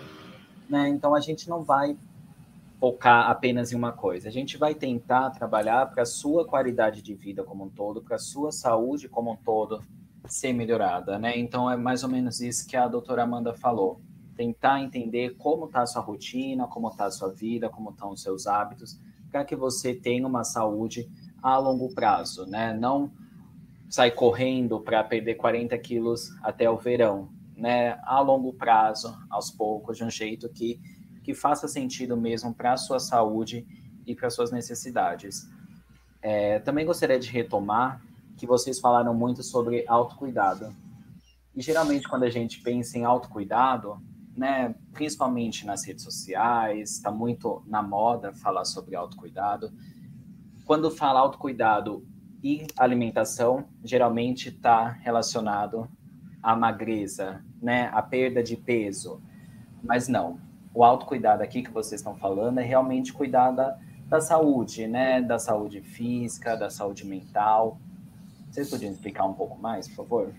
Né? 0.70 0.90
Então, 0.90 1.16
a 1.16 1.20
gente 1.20 1.50
não 1.50 1.64
vai 1.64 1.98
focar 2.80 3.32
apenas 3.32 3.72
em 3.72 3.76
uma 3.76 3.94
coisa. 3.94 4.30
A 4.30 4.32
gente 4.32 4.56
vai 4.56 4.76
tentar 4.76 5.32
trabalhar 5.32 5.88
para 5.88 6.04
a 6.04 6.06
sua 6.06 6.46
qualidade 6.46 7.02
de 7.02 7.16
vida 7.16 7.44
como 7.44 7.64
um 7.64 7.70
todo, 7.70 8.04
para 8.04 8.18
a 8.18 8.20
sua 8.20 8.52
saúde 8.52 9.10
como 9.10 9.32
um 9.32 9.36
todo 9.36 9.82
ser 10.28 10.54
melhorada, 10.54 11.18
né? 11.18 11.36
Então, 11.36 11.68
é 11.68 11.76
mais 11.76 12.04
ou 12.04 12.10
menos 12.10 12.40
isso 12.42 12.68
que 12.68 12.78
a 12.78 12.88
doutora 12.88 13.24
Amanda 13.24 13.56
falou. 13.56 14.00
Tentar 14.36 14.84
entender 14.84 15.36
como 15.36 15.66
está 15.66 15.82
a 15.82 15.88
sua 15.88 16.04
rotina, 16.04 16.68
como 16.68 16.90
está 16.90 17.06
a 17.06 17.12
sua 17.12 17.30
vida, 17.30 17.70
como 17.70 17.90
estão 17.90 18.12
os 18.12 18.22
seus 18.22 18.46
hábitos, 18.46 19.02
para 19.34 19.44
que 19.44 19.56
você 19.56 19.96
tenha 19.96 20.28
uma 20.28 20.44
saúde 20.44 21.10
a 21.42 21.58
longo 21.58 21.92
prazo, 21.96 22.46
né? 22.46 22.72
Não 22.72 23.12
sair 23.90 24.12
correndo 24.12 24.80
para 24.80 25.04
perder 25.04 25.34
40 25.34 25.76
quilos 25.80 26.30
até 26.44 26.70
o 26.70 26.78
verão, 26.78 27.30
né? 27.58 27.98
A 28.04 28.20
longo 28.20 28.54
prazo, 28.54 29.18
aos 29.32 29.50
poucos, 29.50 29.98
de 29.98 30.04
um 30.04 30.10
jeito 30.10 30.48
que, 30.50 30.80
que 31.24 31.34
faça 31.34 31.68
sentido 31.68 32.16
mesmo 32.16 32.54
para 32.54 32.74
a 32.74 32.78
sua 32.78 33.00
saúde 33.00 33.66
e 34.06 34.14
para 34.14 34.30
suas 34.30 34.52
necessidades. 34.52 35.50
É, 36.22 36.60
também 36.60 36.86
gostaria 36.86 37.20
de 37.20 37.28
retomar 37.28 38.04
que 38.38 38.46
vocês 38.46 38.80
falaram 38.80 39.16
muito 39.16 39.42
sobre 39.42 39.84
autocuidado. 39.88 40.72
E 41.56 41.62
geralmente, 41.62 42.08
quando 42.08 42.24
a 42.24 42.30
gente 42.30 42.62
pensa 42.62 43.00
em 43.00 43.04
autocuidado, 43.04 44.00
né, 44.36 44.74
principalmente 44.92 45.66
nas 45.66 45.86
redes 45.86 46.04
sociais, 46.04 46.92
está 46.92 47.12
muito 47.12 47.64
na 47.68 47.82
moda 47.82 48.34
falar 48.34 48.66
sobre 48.66 48.96
autocuidado. 48.96 49.72
Quando 50.66 50.90
fala 50.90 51.20
autocuidado 51.20 52.06
e 52.44 52.66
alimentação, 52.78 53.66
geralmente 53.84 54.50
está 54.50 54.90
relacionado 54.90 55.88
à 56.42 56.56
magreza, 56.56 57.44
né, 57.62 57.90
à 57.94 58.02
perda 58.02 58.44
de 58.44 58.58
peso. 58.58 59.22
Mas 59.84 60.08
não, 60.08 60.40
o 60.74 60.84
autocuidado 60.84 61.44
aqui 61.44 61.62
que 61.62 61.72
vocês 61.72 62.02
estão 62.02 62.16
falando 62.16 62.58
é 62.60 62.64
realmente 62.64 63.14
cuidar 63.14 63.52
da, 63.52 63.78
da 64.08 64.20
saúde, 64.20 64.88
né, 64.88 65.22
da 65.22 65.38
saúde 65.38 65.82
física, 65.82 66.56
da 66.58 66.70
saúde 66.70 67.06
mental. 67.06 67.78
Vocês 68.50 68.70
podiam 68.70 68.92
explicar 68.92 69.26
um 69.26 69.34
pouco 69.34 69.62
mais, 69.62 69.88
por 69.88 69.96
favor? 69.98 70.34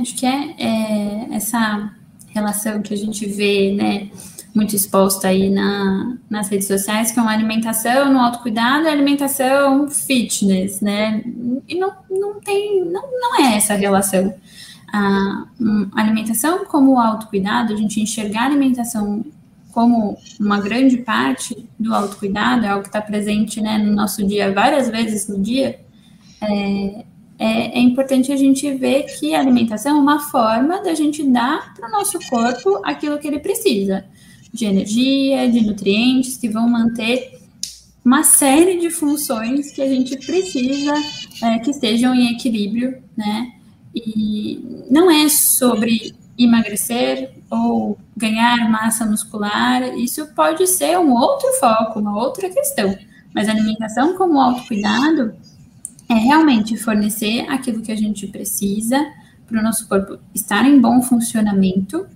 Acho 0.00 0.16
que 0.16 0.26
é, 0.26 0.54
é 0.58 1.34
essa 1.34 1.94
relação 2.36 2.82
que 2.82 2.92
a 2.92 2.96
gente 2.96 3.26
vê, 3.26 3.72
né, 3.72 4.10
muito 4.54 4.74
exposta 4.74 5.28
aí 5.28 5.50
na, 5.50 6.16
nas 6.30 6.48
redes 6.48 6.66
sociais, 6.66 7.12
que 7.12 7.18
é 7.18 7.22
uma 7.22 7.32
alimentação 7.32 8.12
no 8.12 8.18
autocuidado 8.18 8.86
e 8.86 8.88
alimentação 8.88 9.88
fitness, 9.88 10.80
né? 10.80 11.22
E 11.68 11.74
não, 11.74 11.92
não 12.10 12.40
tem, 12.40 12.84
não, 12.84 13.02
não 13.02 13.40
é 13.40 13.56
essa 13.56 13.74
relação. 13.74 14.34
A, 14.90 15.44
alimentação 15.94 16.64
como 16.64 16.98
autocuidado, 16.98 17.74
a 17.74 17.76
gente 17.76 18.00
enxergar 18.00 18.42
a 18.42 18.46
alimentação 18.46 19.24
como 19.72 20.16
uma 20.40 20.58
grande 20.58 20.96
parte 20.98 21.68
do 21.78 21.94
autocuidado, 21.94 22.64
é 22.64 22.68
algo 22.68 22.82
que 22.82 22.88
está 22.88 23.02
presente 23.02 23.60
né, 23.60 23.76
no 23.76 23.92
nosso 23.92 24.26
dia 24.26 24.50
várias 24.54 24.88
vezes 24.88 25.28
no 25.28 25.38
dia, 25.38 25.78
é, 26.40 27.04
é, 27.38 27.78
é, 27.78 27.80
importante 27.80 28.32
a 28.32 28.36
gente 28.36 28.72
ver 28.74 29.04
que 29.04 29.34
a 29.34 29.40
alimentação 29.40 29.96
é 29.96 30.00
uma 30.00 30.20
forma 30.20 30.82
da 30.82 30.94
gente 30.94 31.22
dar 31.22 31.74
para 31.74 31.88
o 31.88 31.92
nosso 31.92 32.18
corpo 32.30 32.80
aquilo 32.82 33.18
que 33.18 33.26
ele 33.26 33.38
precisa, 33.38 34.04
de 34.52 34.64
energia, 34.64 35.50
de 35.50 35.60
nutrientes 35.60 36.36
que 36.36 36.48
vão 36.48 36.68
manter 36.68 37.38
uma 38.04 38.22
série 38.22 38.78
de 38.78 38.88
funções 38.88 39.72
que 39.72 39.82
a 39.82 39.88
gente 39.88 40.16
precisa 40.24 40.94
é, 41.42 41.58
que 41.58 41.70
estejam 41.70 42.14
em 42.14 42.32
equilíbrio, 42.32 43.02
né? 43.16 43.52
E 43.94 44.84
não 44.90 45.10
é 45.10 45.28
sobre 45.28 46.14
emagrecer 46.38 47.32
ou 47.50 47.98
ganhar 48.16 48.70
massa 48.70 49.04
muscular, 49.04 49.82
isso 49.98 50.26
pode 50.34 50.66
ser 50.66 50.98
um 50.98 51.12
outro 51.12 51.50
foco, 51.54 51.98
uma 51.98 52.16
outra 52.16 52.48
questão. 52.48 52.96
Mas 53.34 53.48
a 53.48 53.52
alimentação 53.52 54.16
como 54.16 54.40
autocuidado 54.40 55.34
é 56.08 56.14
realmente 56.14 56.76
fornecer 56.76 57.40
aquilo 57.48 57.82
que 57.82 57.92
a 57.92 57.96
gente 57.96 58.26
precisa 58.26 59.04
para 59.46 59.60
o 59.60 59.62
nosso 59.62 59.88
corpo 59.88 60.18
estar 60.34 60.64
em 60.66 60.80
bom 60.80 61.02
funcionamento 61.02 62.06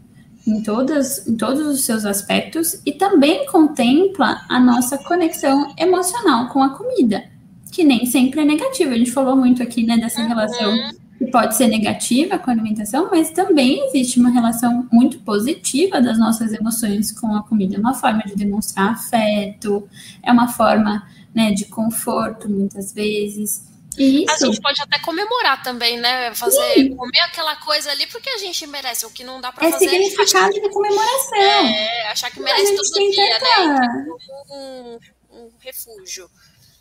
em, 0.46 0.62
todas, 0.62 1.26
em 1.26 1.36
todos 1.36 1.66
os 1.66 1.82
seus 1.82 2.04
aspectos 2.04 2.80
e 2.84 2.92
também 2.92 3.46
contempla 3.46 4.42
a 4.48 4.58
nossa 4.58 4.98
conexão 4.98 5.72
emocional 5.78 6.48
com 6.48 6.62
a 6.62 6.70
comida, 6.70 7.24
que 7.70 7.84
nem 7.84 8.06
sempre 8.06 8.40
é 8.40 8.44
negativa. 8.44 8.92
A 8.92 8.98
gente 8.98 9.12
falou 9.12 9.36
muito 9.36 9.62
aqui 9.62 9.84
né, 9.84 9.96
dessa 9.96 10.20
uhum. 10.20 10.28
relação 10.28 10.74
que 11.18 11.26
pode 11.26 11.54
ser 11.54 11.68
negativa 11.68 12.38
com 12.38 12.50
a 12.50 12.54
alimentação, 12.54 13.08
mas 13.10 13.30
também 13.30 13.86
existe 13.86 14.18
uma 14.18 14.30
relação 14.30 14.88
muito 14.90 15.18
positiva 15.18 16.00
das 16.00 16.18
nossas 16.18 16.52
emoções 16.52 17.12
com 17.12 17.36
a 17.36 17.42
comida. 17.42 17.76
É 17.76 17.78
uma 17.78 17.94
forma 17.94 18.22
de 18.22 18.34
demonstrar 18.34 18.92
afeto, 18.92 19.86
é 20.22 20.32
uma 20.32 20.48
forma 20.48 21.06
né, 21.34 21.52
de 21.52 21.66
conforto, 21.66 22.48
muitas 22.48 22.92
vezes. 22.92 23.69
Isso. 23.98 24.44
A 24.44 24.46
gente 24.46 24.60
pode 24.60 24.80
até 24.80 24.98
comemorar 25.00 25.62
também, 25.62 25.98
né? 25.98 26.32
Fazer, 26.34 26.74
Sim. 26.74 26.96
comer 26.96 27.20
aquela 27.20 27.56
coisa 27.56 27.90
ali 27.90 28.06
porque 28.06 28.30
a 28.30 28.38
gente 28.38 28.66
merece. 28.66 29.04
O 29.04 29.10
que 29.10 29.24
não 29.24 29.40
dá 29.40 29.52
para 29.52 29.66
é 29.66 29.72
fazer. 29.72 29.86
É 29.86 29.88
significado 29.88 30.52
de 30.52 30.68
comemoração. 30.70 31.38
É, 31.38 32.10
achar 32.10 32.30
que 32.30 32.40
merece 32.40 32.76
todo 32.76 33.10
dia, 33.10 33.38
tanta... 33.38 33.68
né? 33.68 34.06
Um, 34.50 34.98
um 35.32 35.50
refúgio. 35.60 36.30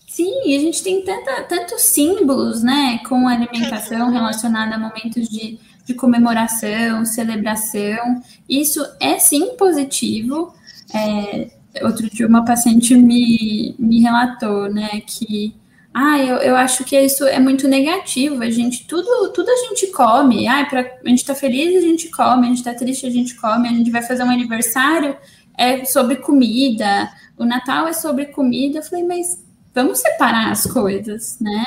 Sim, 0.07 0.55
a 0.55 0.59
gente 0.59 0.83
tem 0.83 1.03
tanta, 1.03 1.43
tantos 1.43 1.81
símbolos, 1.83 2.63
né, 2.63 2.99
com 3.07 3.27
a 3.27 3.33
alimentação 3.33 4.07
uhum. 4.07 4.11
relacionada 4.11 4.75
a 4.75 4.79
momentos 4.79 5.29
de, 5.29 5.59
de 5.85 5.93
comemoração, 5.93 7.05
celebração. 7.05 8.21
Isso 8.47 8.83
é 8.99 9.19
sim 9.19 9.55
positivo. 9.55 10.53
É, 10.93 11.51
outro 11.83 12.09
dia 12.09 12.27
uma 12.27 12.43
paciente 12.43 12.95
me, 12.95 13.75
me 13.77 14.01
relatou, 14.01 14.67
né, 14.73 15.01
que 15.05 15.55
ah, 15.93 16.19
eu, 16.19 16.37
eu 16.37 16.55
acho 16.55 16.83
que 16.83 16.99
isso 16.99 17.25
é 17.25 17.39
muito 17.39 17.67
negativo. 17.67 18.43
A 18.43 18.49
gente, 18.49 18.85
tudo, 18.85 19.31
tudo 19.33 19.49
a 19.49 19.55
gente 19.67 19.87
come. 19.87 20.47
Ah, 20.47 20.65
pra, 20.65 20.81
a 20.81 21.09
gente 21.09 21.25
tá 21.25 21.33
feliz, 21.33 21.75
a 21.75 21.81
gente 21.81 22.09
come, 22.09 22.47
a 22.47 22.49
gente 22.49 22.63
tá 22.63 22.73
triste, 22.73 23.05
a 23.05 23.09
gente 23.09 23.35
come, 23.35 23.67
a 23.67 23.73
gente 23.73 23.89
vai 23.89 24.01
fazer 24.03 24.23
um 24.23 24.29
aniversário, 24.29 25.17
é 25.57 25.83
sobre 25.85 26.17
comida, 26.17 27.09
o 27.37 27.43
Natal 27.43 27.87
é 27.87 27.93
sobre 27.93 28.27
comida. 28.27 28.79
Eu 28.79 28.83
falei, 28.83 29.03
mas 29.03 29.43
vamos 29.73 29.99
separar 29.99 30.51
as 30.51 30.65
coisas, 30.65 31.37
né? 31.39 31.65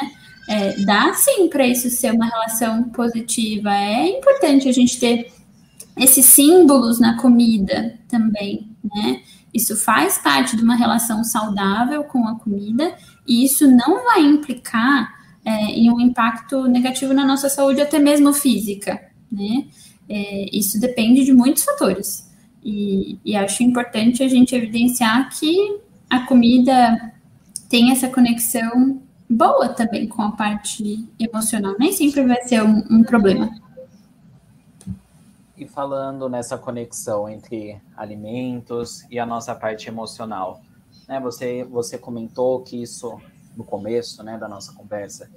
É, 0.48 0.84
dá 0.84 1.12
sim 1.14 1.48
para 1.48 1.66
isso 1.66 1.90
ser 1.90 2.12
uma 2.12 2.26
relação 2.26 2.84
positiva. 2.84 3.70
É 3.74 4.08
importante 4.08 4.68
a 4.68 4.72
gente 4.72 4.98
ter 4.98 5.32
esses 5.96 6.26
símbolos 6.26 7.00
na 7.00 7.20
comida 7.20 7.98
também, 8.08 8.70
né? 8.82 9.20
Isso 9.52 9.76
faz 9.76 10.16
parte 10.16 10.56
de 10.56 10.62
uma 10.62 10.74
relação 10.74 11.22
saudável 11.22 12.04
com 12.04 12.26
a 12.26 12.38
comida 12.38 12.94
e 13.26 13.44
isso 13.44 13.68
não 13.68 14.04
vai 14.04 14.20
implicar 14.20 15.22
é, 15.44 15.50
em 15.50 15.90
um 15.90 16.00
impacto 16.00 16.66
negativo 16.66 17.12
na 17.12 17.26
nossa 17.26 17.48
saúde, 17.48 17.80
até 17.80 17.98
mesmo 17.98 18.32
física, 18.32 19.00
né? 19.30 19.66
É, 20.08 20.56
isso 20.56 20.80
depende 20.80 21.24
de 21.24 21.32
muitos 21.32 21.64
fatores. 21.64 22.30
E, 22.62 23.18
e, 23.24 23.34
acho 23.34 23.62
importante 23.62 24.22
a 24.22 24.28
gente 24.28 24.54
evidenciar 24.54 25.28
que 25.30 25.80
a 26.08 26.20
comida 26.20 27.12
tem 27.68 27.90
essa 27.90 28.08
conexão 28.08 29.02
boa 29.28 29.68
também 29.68 30.06
com 30.06 30.22
a 30.22 30.32
parte 30.32 31.04
emocional. 31.18 31.74
Nem 31.78 31.92
sempre 31.92 32.24
vai 32.24 32.40
ser 32.42 32.62
um, 32.62 32.84
um 32.90 33.02
problema. 33.02 33.50
E 35.56 35.66
falando 35.66 36.28
nessa 36.28 36.56
conexão 36.56 37.28
entre 37.28 37.80
alimentos 37.96 39.04
e 39.10 39.18
a 39.18 39.26
nossa 39.26 39.54
parte 39.54 39.88
emocional, 39.88 40.60
né? 41.08 41.20
Você, 41.20 41.64
você 41.64 41.98
comentou 41.98 42.62
que 42.62 42.82
isso 42.82 43.20
no 43.56 43.64
começo, 43.64 44.22
né, 44.22 44.38
da 44.38 44.48
nossa 44.48 44.72
conversa, 44.72 45.30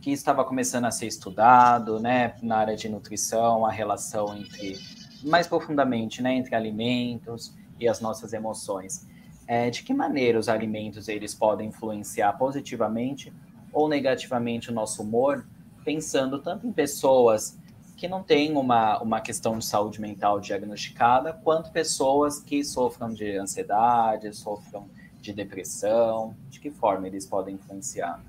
que 0.00 0.10
estava 0.10 0.44
começando 0.44 0.86
a 0.86 0.90
ser 0.90 1.06
estudado, 1.06 2.00
né, 2.00 2.34
na 2.42 2.56
área 2.56 2.76
de 2.76 2.88
nutrição, 2.88 3.66
a 3.66 3.70
relação 3.70 4.34
entre 4.34 4.78
mais 5.22 5.46
profundamente, 5.46 6.22
né, 6.22 6.34
entre 6.34 6.54
alimentos 6.54 7.54
e 7.78 7.86
as 7.86 8.00
nossas 8.00 8.32
emoções. 8.32 9.06
É, 9.46 9.68
de 9.68 9.82
que 9.82 9.92
maneira 9.92 10.38
os 10.38 10.48
alimentos 10.48 11.08
eles 11.08 11.34
podem 11.34 11.68
influenciar 11.68 12.32
positivamente 12.34 13.32
ou 13.72 13.88
negativamente 13.88 14.70
o 14.70 14.72
nosso 14.72 15.02
humor, 15.02 15.46
pensando 15.84 16.38
tanto 16.38 16.66
em 16.66 16.72
pessoas 16.72 17.58
que 17.96 18.08
não 18.08 18.22
têm 18.22 18.56
uma, 18.56 18.98
uma 19.02 19.20
questão 19.20 19.58
de 19.58 19.64
saúde 19.66 20.00
mental 20.00 20.40
diagnosticada, 20.40 21.34
quanto 21.34 21.70
pessoas 21.70 22.40
que 22.40 22.64
sofram 22.64 23.12
de 23.12 23.36
ansiedade, 23.36 24.32
sofram 24.34 24.88
de 25.20 25.32
depressão? 25.32 26.34
De 26.50 26.60
que 26.60 26.70
forma 26.70 27.06
eles 27.06 27.26
podem 27.26 27.54
influenciar? 27.54 28.20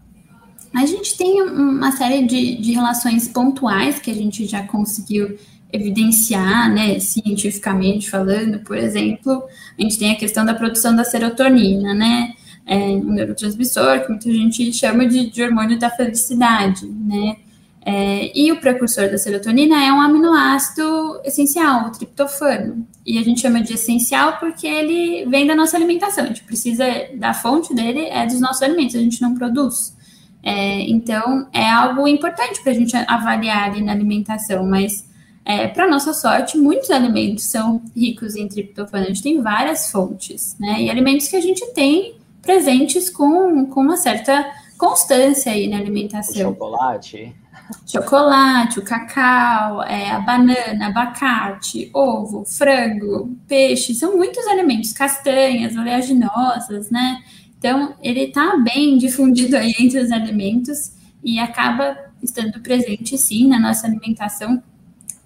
A 0.73 0.85
gente 0.85 1.17
tem 1.17 1.41
uma 1.41 1.91
série 1.91 2.25
de, 2.25 2.55
de 2.57 2.71
relações 2.73 3.27
pontuais 3.27 3.99
que 3.99 4.09
a 4.09 4.13
gente 4.13 4.45
já 4.45 4.65
conseguiu 4.65 5.37
evidenciar, 5.73 6.69
né, 6.71 6.99
cientificamente 6.99 8.09
falando, 8.09 8.59
por 8.59 8.77
exemplo, 8.77 9.43
a 9.77 9.81
gente 9.81 9.97
tem 9.97 10.11
a 10.11 10.15
questão 10.15 10.45
da 10.45 10.53
produção 10.53 10.95
da 10.95 11.03
serotonina, 11.03 11.93
né, 11.93 12.33
é 12.65 12.77
um 12.77 13.13
neurotransmissor 13.13 14.01
que 14.01 14.09
muita 14.09 14.31
gente 14.31 14.71
chama 14.73 15.07
de, 15.07 15.29
de 15.29 15.41
hormônio 15.41 15.79
da 15.79 15.89
felicidade, 15.89 16.85
né, 16.85 17.37
é, 17.83 18.31
e 18.37 18.51
o 18.51 18.59
precursor 18.59 19.09
da 19.09 19.17
serotonina 19.17 19.83
é 19.83 19.91
um 19.91 19.99
aminoácido 19.99 21.19
essencial, 21.23 21.87
o 21.87 21.91
triptofano. 21.91 22.87
E 23.03 23.17
a 23.17 23.23
gente 23.23 23.41
chama 23.41 23.61
de 23.61 23.73
essencial 23.73 24.37
porque 24.37 24.67
ele 24.67 25.25
vem 25.25 25.47
da 25.47 25.55
nossa 25.55 25.77
alimentação. 25.77 26.25
A 26.25 26.27
gente 26.27 26.43
precisa 26.43 26.85
da 27.15 27.33
fonte 27.33 27.73
dele, 27.73 28.01
é 28.05 28.25
dos 28.25 28.39
nossos 28.39 28.61
alimentos, 28.61 28.95
a 28.95 28.99
gente 28.99 29.21
não 29.21 29.33
produz. 29.33 29.97
É, 30.43 30.81
então, 30.81 31.47
é 31.51 31.67
algo 31.69 32.07
importante 32.07 32.61
para 32.61 32.71
a 32.71 32.75
gente 32.75 32.95
avaliar 32.95 33.71
ali 33.71 33.81
na 33.81 33.91
alimentação, 33.91 34.63
mas 34.63 35.07
é, 35.43 35.67
para 35.67 35.87
nossa 35.87 36.13
sorte, 36.13 36.57
muitos 36.57 36.91
alimentos 36.91 37.45
são 37.45 37.81
ricos 37.95 38.35
em 38.35 38.47
triptofano. 38.47 39.05
A 39.05 39.07
gente 39.07 39.23
tem 39.23 39.41
várias 39.41 39.91
fontes, 39.91 40.55
né? 40.59 40.83
E 40.83 40.89
alimentos 40.89 41.27
que 41.27 41.35
a 41.35 41.41
gente 41.41 41.65
tem 41.73 42.15
presentes 42.43 43.09
com, 43.09 43.65
com 43.65 43.81
uma 43.81 43.97
certa 43.97 44.51
constância 44.77 45.51
aí 45.51 45.67
na 45.67 45.77
alimentação. 45.77 46.49
O 46.49 46.53
chocolate 46.53 47.35
chocolate, 47.85 48.79
o 48.79 48.83
cacau, 48.83 49.83
é, 49.83 50.11
a 50.11 50.19
banana, 50.19 50.87
abacate, 50.87 51.89
ovo, 51.93 52.45
frango, 52.45 53.37
peixe, 53.47 53.93
são 53.93 54.17
muitos 54.17 54.45
alimentos, 54.47 54.93
castanhas, 54.93 55.75
oleaginosas, 55.75 56.89
né? 56.89 57.21
Então, 57.57 57.93
ele 58.01 58.21
está 58.21 58.57
bem 58.57 58.97
difundido 58.97 59.55
aí 59.55 59.75
entre 59.79 59.99
os 59.99 60.11
alimentos 60.11 60.93
e 61.23 61.39
acaba 61.39 61.95
estando 62.21 62.59
presente, 62.59 63.17
sim, 63.17 63.47
na 63.47 63.59
nossa 63.59 63.87
alimentação 63.87 64.61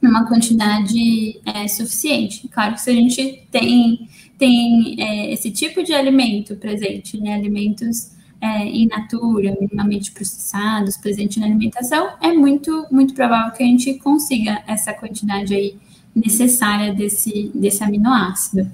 numa 0.01 0.27
quantidade 0.27 1.39
é, 1.45 1.67
suficiente. 1.67 2.47
Claro 2.49 2.73
que 2.73 2.81
se 2.81 2.89
a 2.89 2.93
gente 2.93 3.47
tem, 3.51 4.07
tem 4.37 4.95
é, 4.99 5.33
esse 5.33 5.51
tipo 5.51 5.83
de 5.83 5.93
alimento 5.93 6.55
presente, 6.55 7.19
né, 7.19 7.33
alimentos 7.33 8.14
é, 8.45 8.67
in 8.67 8.87
natura, 8.87 9.57
minimamente 9.59 10.11
processados, 10.11 10.97
presente 10.97 11.39
na 11.39 11.47
alimentação, 11.47 12.09
é 12.21 12.31
muito, 12.31 12.85
muito 12.91 13.15
provável 13.15 13.51
que 13.53 13.63
a 13.63 13.65
gente 13.65 13.95
consiga 13.95 14.63
essa 14.67 14.93
quantidade 14.93 15.53
aí 15.55 15.75
necessária 16.15 16.93
desse, 16.93 17.51
desse 17.55 17.83
aminoácido. 17.83 18.71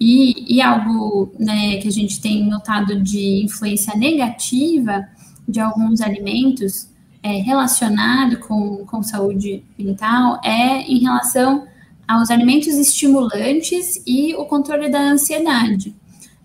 E, 0.00 0.56
e 0.56 0.62
algo 0.62 1.32
né, 1.38 1.76
que 1.76 1.86
a 1.86 1.90
gente 1.90 2.20
tem 2.20 2.46
notado 2.48 3.00
de 3.00 3.44
influência 3.44 3.94
negativa 3.94 5.06
de 5.46 5.60
alguns 5.60 6.00
alimentos 6.00 6.88
é, 7.22 7.36
relacionado 7.42 8.38
com, 8.38 8.84
com 8.86 9.02
saúde 9.02 9.62
mental 9.78 10.40
é 10.42 10.80
em 10.82 10.98
relação 10.98 11.66
aos 12.08 12.30
alimentos 12.30 12.74
estimulantes 12.74 14.02
e 14.06 14.34
o 14.34 14.44
controle 14.46 14.90
da 14.90 15.00
ansiedade 15.00 15.94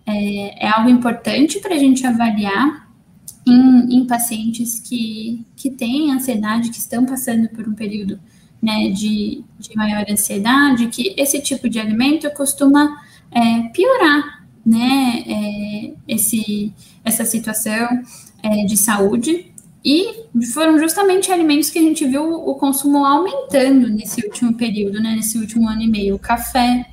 é, 0.09 0.65
é 0.65 0.69
algo 0.69 0.89
importante 0.89 1.59
para 1.59 1.75
a 1.75 1.77
gente 1.77 2.05
avaliar 2.05 2.89
em, 3.47 3.97
em, 3.97 4.05
pacientes 4.05 4.79
que, 4.79 5.45
que 5.55 5.69
têm 5.69 6.11
ansiedade, 6.11 6.69
que 6.69 6.77
estão 6.77 7.05
passando 7.05 7.49
por 7.49 7.67
um 7.67 7.73
período 7.73 8.19
né, 8.61 8.89
de, 8.89 9.43
de 9.57 9.75
maior 9.75 10.05
ansiedade, 10.09 10.87
que 10.87 11.13
esse 11.17 11.39
tipo 11.39 11.69
de 11.69 11.79
alimento 11.79 12.29
costuma 12.31 13.01
é, 13.31 13.61
piorar, 13.69 14.45
né, 14.65 15.23
é, 15.25 15.93
esse, 16.07 16.73
essa 17.03 17.25
situação 17.25 17.87
é, 18.43 18.65
de 18.65 18.75
saúde 18.75 19.45
e 19.83 20.25
foram 20.53 20.77
justamente 20.77 21.31
alimentos 21.31 21.69
que 21.69 21.79
a 21.79 21.81
gente 21.81 22.05
viu 22.05 22.33
o 22.33 22.55
consumo 22.55 23.05
aumentando 23.05 23.87
nesse 23.87 24.25
último 24.25 24.53
período, 24.53 24.99
né, 24.99 25.15
nesse 25.15 25.37
último 25.37 25.69
ano 25.69 25.81
e 25.81 25.87
meio. 25.87 26.19
Café, 26.19 26.85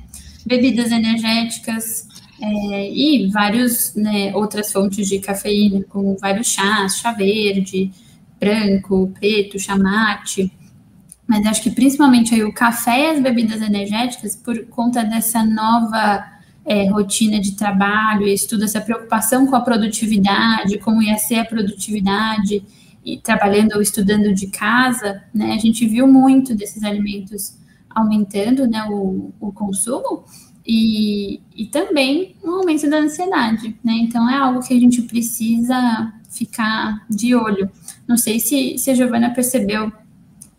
bebidas 0.45 0.91
energéticas 0.91 2.06
é, 2.41 2.91
e 2.91 3.29
várias 3.29 3.95
né, 3.95 4.35
outras 4.35 4.71
fontes 4.71 5.07
de 5.07 5.19
cafeína, 5.19 5.83
como 5.89 6.17
vários 6.17 6.47
chás, 6.47 6.97
chá 6.97 7.11
verde, 7.11 7.91
branco, 8.39 9.11
preto, 9.19 9.59
chá 9.59 9.75
mate. 9.77 10.51
Mas 11.27 11.45
acho 11.45 11.61
que 11.61 11.71
principalmente 11.71 12.33
aí 12.33 12.43
o 12.43 12.53
café 12.53 12.99
e 12.99 13.09
as 13.11 13.21
bebidas 13.21 13.61
energéticas, 13.61 14.35
por 14.35 14.65
conta 14.67 15.03
dessa 15.03 15.43
nova 15.43 16.23
é, 16.63 16.89
rotina 16.89 17.39
de 17.39 17.53
trabalho, 17.53 18.27
estudo, 18.27 18.63
essa 18.63 18.81
preocupação 18.81 19.47
com 19.47 19.55
a 19.55 19.61
produtividade, 19.61 20.77
como 20.77 21.01
ia 21.01 21.17
ser 21.17 21.39
a 21.39 21.45
produtividade, 21.45 22.63
e 23.03 23.17
trabalhando 23.17 23.73
ou 23.75 23.81
estudando 23.81 24.33
de 24.33 24.47
casa, 24.47 25.23
né, 25.33 25.53
a 25.53 25.57
gente 25.57 25.87
viu 25.87 26.05
muito 26.05 26.53
desses 26.53 26.83
alimentos 26.83 27.57
aumentando 27.89 28.67
né, 28.67 28.85
o, 28.89 29.33
o 29.39 29.51
consumo 29.53 30.25
e, 30.67 31.39
e 31.55 31.65
também 31.67 32.35
o 32.43 32.51
aumento 32.51 32.89
da 32.89 32.97
ansiedade, 32.97 33.79
né? 33.81 33.93
Então 33.93 34.29
é 34.29 34.35
algo 34.35 34.59
que 34.61 34.73
a 34.73 34.79
gente 34.79 35.01
precisa 35.03 36.13
ficar 36.29 37.05
de 37.09 37.33
olho. 37.33 37.71
Não 38.05 38.17
sei 38.17 38.39
se, 38.39 38.77
se 38.77 38.91
a 38.91 38.93
Giovana 38.93 39.33
percebeu 39.33 39.91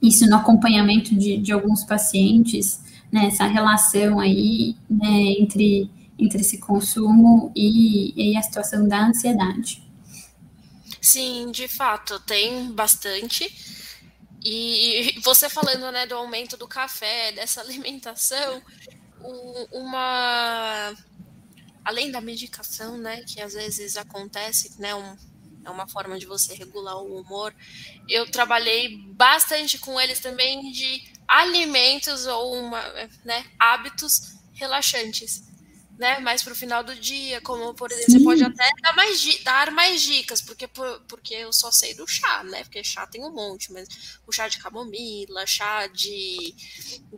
isso 0.01 0.27
no 0.27 0.37
acompanhamento 0.37 1.15
de, 1.15 1.37
de 1.37 1.53
alguns 1.53 1.85
pacientes, 1.85 2.81
né, 3.13 3.27
essa 3.27 3.47
relação 3.47 4.19
aí 4.19 4.77
né, 4.89 5.35
entre, 5.39 5.91
entre 6.19 6.41
esse 6.41 6.59
consumo 6.59 7.53
e, 7.55 8.31
e 8.33 8.37
a 8.37 8.43
situação 8.43 8.89
da 8.89 9.09
ansiedade. 9.09 9.83
Sim, 11.01 11.51
de 11.51 11.69
fato, 11.69 12.19
tem 12.21 12.73
bastante. 12.73 13.51
E 14.45 15.19
você 15.23 15.49
falando 15.49 15.91
né, 15.91 16.07
do 16.07 16.15
aumento 16.15 16.57
do 16.57 16.69
café, 16.69 17.33
dessa 17.33 17.61
alimentação, 17.63 18.63
uma. 19.73 20.95
Além 21.85 22.11
da 22.11 22.21
medicação, 22.21 22.99
né, 22.99 23.23
que 23.23 23.41
às 23.41 23.55
vezes 23.55 23.97
acontece, 23.97 24.79
né, 24.79 24.95
um, 24.95 25.16
é 25.64 25.71
uma 25.71 25.89
forma 25.89 26.19
de 26.19 26.27
você 26.27 26.55
regular 26.55 26.99
o 26.99 27.21
humor. 27.21 27.55
Eu 28.09 28.31
trabalhei 28.31 28.99
bastante 29.12 29.79
com 29.79 29.99
eles 29.99 30.21
também 30.21 30.71
de 30.71 31.03
alimentos 31.27 32.27
ou 32.27 32.55
uma, 32.55 32.83
né, 33.25 33.45
hábitos 33.59 34.35
relaxantes 34.55 35.49
né, 35.99 36.21
mais 36.21 36.45
para 36.45 36.53
o 36.53 36.57
final 36.57 36.85
do 36.85 36.95
dia, 36.95 37.41
como 37.41 37.75
por 37.75 37.91
exemplo, 37.91 38.12
Sim. 38.12 38.19
você 38.19 38.25
pode 38.25 38.45
até 38.45 38.71
dar 38.81 38.95
mais, 38.95 39.43
dar 39.43 39.71
mais 39.73 40.01
dicas, 40.01 40.41
porque, 40.41 40.69
porque 41.09 41.35
eu 41.35 41.53
só 41.53 41.73
sei 41.73 41.93
do 41.93 42.07
chá, 42.07 42.45
né? 42.45 42.62
Porque 42.62 42.85
chá 42.85 43.05
tem 43.07 43.25
um 43.25 43.35
monte, 43.35 43.73
mas 43.73 44.21
o 44.25 44.31
chá 44.31 44.47
de 44.47 44.59
camomila, 44.59 45.45
chá 45.45 45.89
de, 45.89 46.55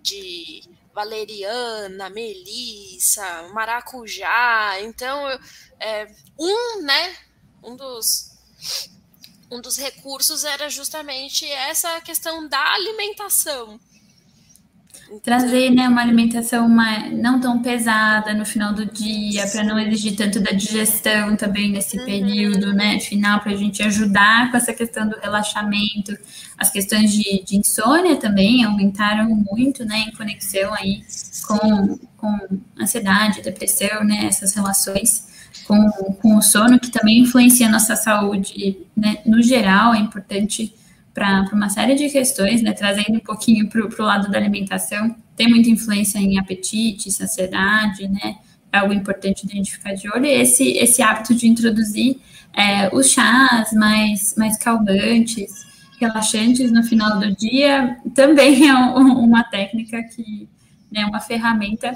de 0.02 0.62
valeriana, 0.94 2.10
melissa, 2.10 3.48
maracujá. 3.52 4.80
Então, 4.80 5.26
é, 5.78 6.06
um, 6.38 6.82
né, 6.82 7.16
um 7.62 7.76
dos 7.76 8.30
um 9.52 9.60
dos 9.60 9.76
recursos 9.76 10.44
era 10.44 10.68
justamente 10.68 11.44
essa 11.44 12.00
questão 12.02 12.48
da 12.48 12.72
alimentação 12.72 13.80
trazer 15.22 15.70
né, 15.70 15.88
uma 15.88 16.00
alimentação 16.00 16.66
uma, 16.66 17.08
não 17.10 17.40
tão 17.40 17.60
pesada 17.60 18.32
no 18.32 18.46
final 18.46 18.72
do 18.72 18.86
dia, 18.86 19.46
para 19.48 19.64
não 19.64 19.78
exigir 19.78 20.16
tanto 20.16 20.40
da 20.40 20.52
digestão 20.52 21.36
também 21.36 21.70
nesse 21.70 21.98
uhum. 21.98 22.04
período 22.04 22.72
né, 22.72 23.00
final, 23.00 23.40
para 23.40 23.52
a 23.52 23.56
gente 23.56 23.82
ajudar 23.82 24.50
com 24.50 24.56
essa 24.56 24.72
questão 24.72 25.08
do 25.08 25.18
relaxamento. 25.18 26.16
As 26.56 26.70
questões 26.70 27.12
de, 27.12 27.42
de 27.44 27.56
insônia 27.56 28.16
também 28.16 28.64
aumentaram 28.64 29.28
muito 29.28 29.84
né, 29.84 30.06
em 30.08 30.12
conexão 30.12 30.72
aí 30.74 31.02
com, 31.46 31.98
com 32.16 32.38
ansiedade, 32.80 33.42
depressão, 33.42 34.04
né, 34.04 34.26
essas 34.26 34.54
relações. 34.54 35.28
Com, 35.66 35.88
com 36.20 36.36
o 36.36 36.42
sono, 36.42 36.80
que 36.80 36.90
também 36.90 37.20
influencia 37.20 37.68
a 37.68 37.70
nossa 37.70 37.94
saúde, 37.94 38.78
né? 38.96 39.18
No 39.24 39.40
geral, 39.40 39.94
é 39.94 39.98
importante 39.98 40.74
para 41.20 41.44
uma 41.52 41.68
série 41.68 41.94
de 41.94 42.08
questões, 42.08 42.62
né, 42.62 42.72
trazendo 42.72 43.16
um 43.16 43.20
pouquinho 43.20 43.68
para 43.68 43.84
o 43.84 44.06
lado 44.06 44.30
da 44.30 44.38
alimentação, 44.38 45.14
tem 45.36 45.50
muita 45.50 45.68
influência 45.68 46.18
em 46.18 46.38
apetite, 46.38 47.12
saciedade, 47.12 48.08
né, 48.08 48.36
é 48.72 48.78
algo 48.78 48.94
importante 48.94 49.46
de 49.46 49.52
a 49.52 49.56
gente 49.56 49.70
ficar 49.70 49.92
de 49.92 50.08
olho, 50.08 50.24
e 50.24 50.30
esse, 50.30 50.70
esse 50.78 51.02
hábito 51.02 51.34
de 51.34 51.46
introduzir 51.46 52.16
é, 52.54 52.88
os 52.94 53.10
chás 53.10 53.70
mais, 53.74 54.34
mais 54.34 54.56
calmantes, 54.56 55.52
relaxantes 56.00 56.72
no 56.72 56.82
final 56.82 57.18
do 57.18 57.36
dia, 57.36 57.98
também 58.14 58.66
é 58.66 58.74
um, 58.74 59.18
uma 59.18 59.44
técnica 59.44 60.02
que, 60.02 60.48
né, 60.90 61.04
uma 61.04 61.20
ferramenta 61.20 61.92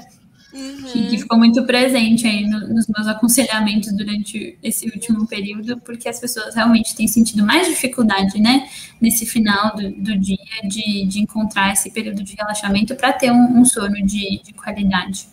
Uhum. 0.55 0.83
Que, 0.83 1.09
que, 1.09 1.17
ficou 1.17 1.37
muito 1.37 1.65
presente 1.65 2.25
aí 2.25 2.47
no, 2.47 2.69
nos 2.69 2.87
meus 2.87 3.07
aconselhamentos 3.07 3.91
durante 3.91 4.57
esse 4.63 4.85
último 4.85 5.27
período, 5.27 5.81
porque 5.81 6.07
as 6.07 6.17
pessoas 6.17 6.55
realmente 6.55 6.95
têm 6.95 7.09
sentido 7.09 7.45
mais 7.45 7.67
dificuldade, 7.67 8.39
né, 8.39 8.69
nesse 9.01 9.25
final 9.25 9.75
do, 9.75 9.91
do 9.91 10.17
dia, 10.17 10.37
de, 10.63 11.05
de 11.07 11.19
encontrar 11.19 11.73
esse 11.73 11.91
período 11.91 12.23
de 12.23 12.35
relaxamento 12.35 12.95
para 12.95 13.11
ter 13.11 13.31
um, 13.31 13.59
um, 13.59 13.65
sono 13.65 13.95
de, 14.05 14.41
de 14.41 14.53
qualidade. 14.53 15.27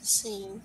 Sim. 0.00 0.60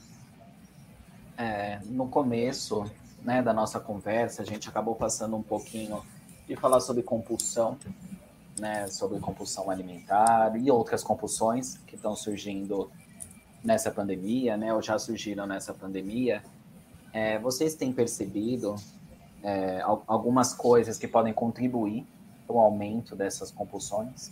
É, 1.38 1.80
no 1.86 2.08
começo 2.08 2.90
né, 3.24 3.44
da 3.44 3.54
nossa 3.54 3.80
conversa, 3.80 4.42
a 4.42 4.46
gente 4.46 4.68
acabou 4.68 4.96
passando 4.96 5.36
um 5.36 5.44
pouquinho 5.44 6.02
de 6.48 6.56
falar 6.56 6.80
sobre 6.80 7.04
compulsão, 7.04 7.78
né, 8.60 8.88
sobre 8.88 9.20
compulsão 9.20 9.70
alimentar 9.70 10.60
e 10.60 10.72
outras 10.72 11.04
compulsões 11.04 11.78
que 11.86 11.96
estão 11.96 12.16
surgindo 12.16 12.90
nessa 13.64 13.92
pandemia, 13.92 14.56
né, 14.56 14.74
ou 14.74 14.82
já 14.82 14.98
surgiram 14.98 15.46
nessa 15.46 15.74
pandemia, 15.74 16.42
é, 17.12 17.40
vocês 17.40 17.76
têm 17.76 17.92
percebido 17.92 18.76
é, 19.44 19.82
algumas 19.82 20.54
coisas 20.54 20.98
que 20.98 21.08
podem 21.08 21.34
contribuir 21.34 22.06
para 22.46 22.56
o 22.56 22.60
aumento 22.60 23.16
dessas 23.16 23.52
compulsões? 23.52 24.32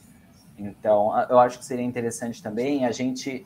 Então, 0.58 1.12
eu 1.30 1.40
acho 1.40 1.60
que 1.60 1.66
seria 1.66 1.86
interessante 1.86 2.42
também 2.42 2.86
a 2.86 2.92
gente 2.92 3.46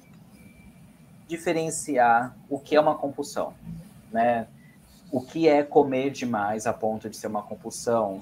diferenciar 1.28 2.36
o 2.50 2.60
que 2.60 2.76
é 2.76 2.80
uma 2.80 2.96
compulsão, 2.96 3.54
né? 4.12 4.48
O 5.12 5.20
que 5.20 5.48
é 5.48 5.62
comer 5.62 6.12
demais 6.12 6.66
a 6.66 6.74
ponto 6.74 7.10
de 7.10 7.18
ser 7.18 7.28
uma 7.28 7.42
compulsão, 7.42 8.22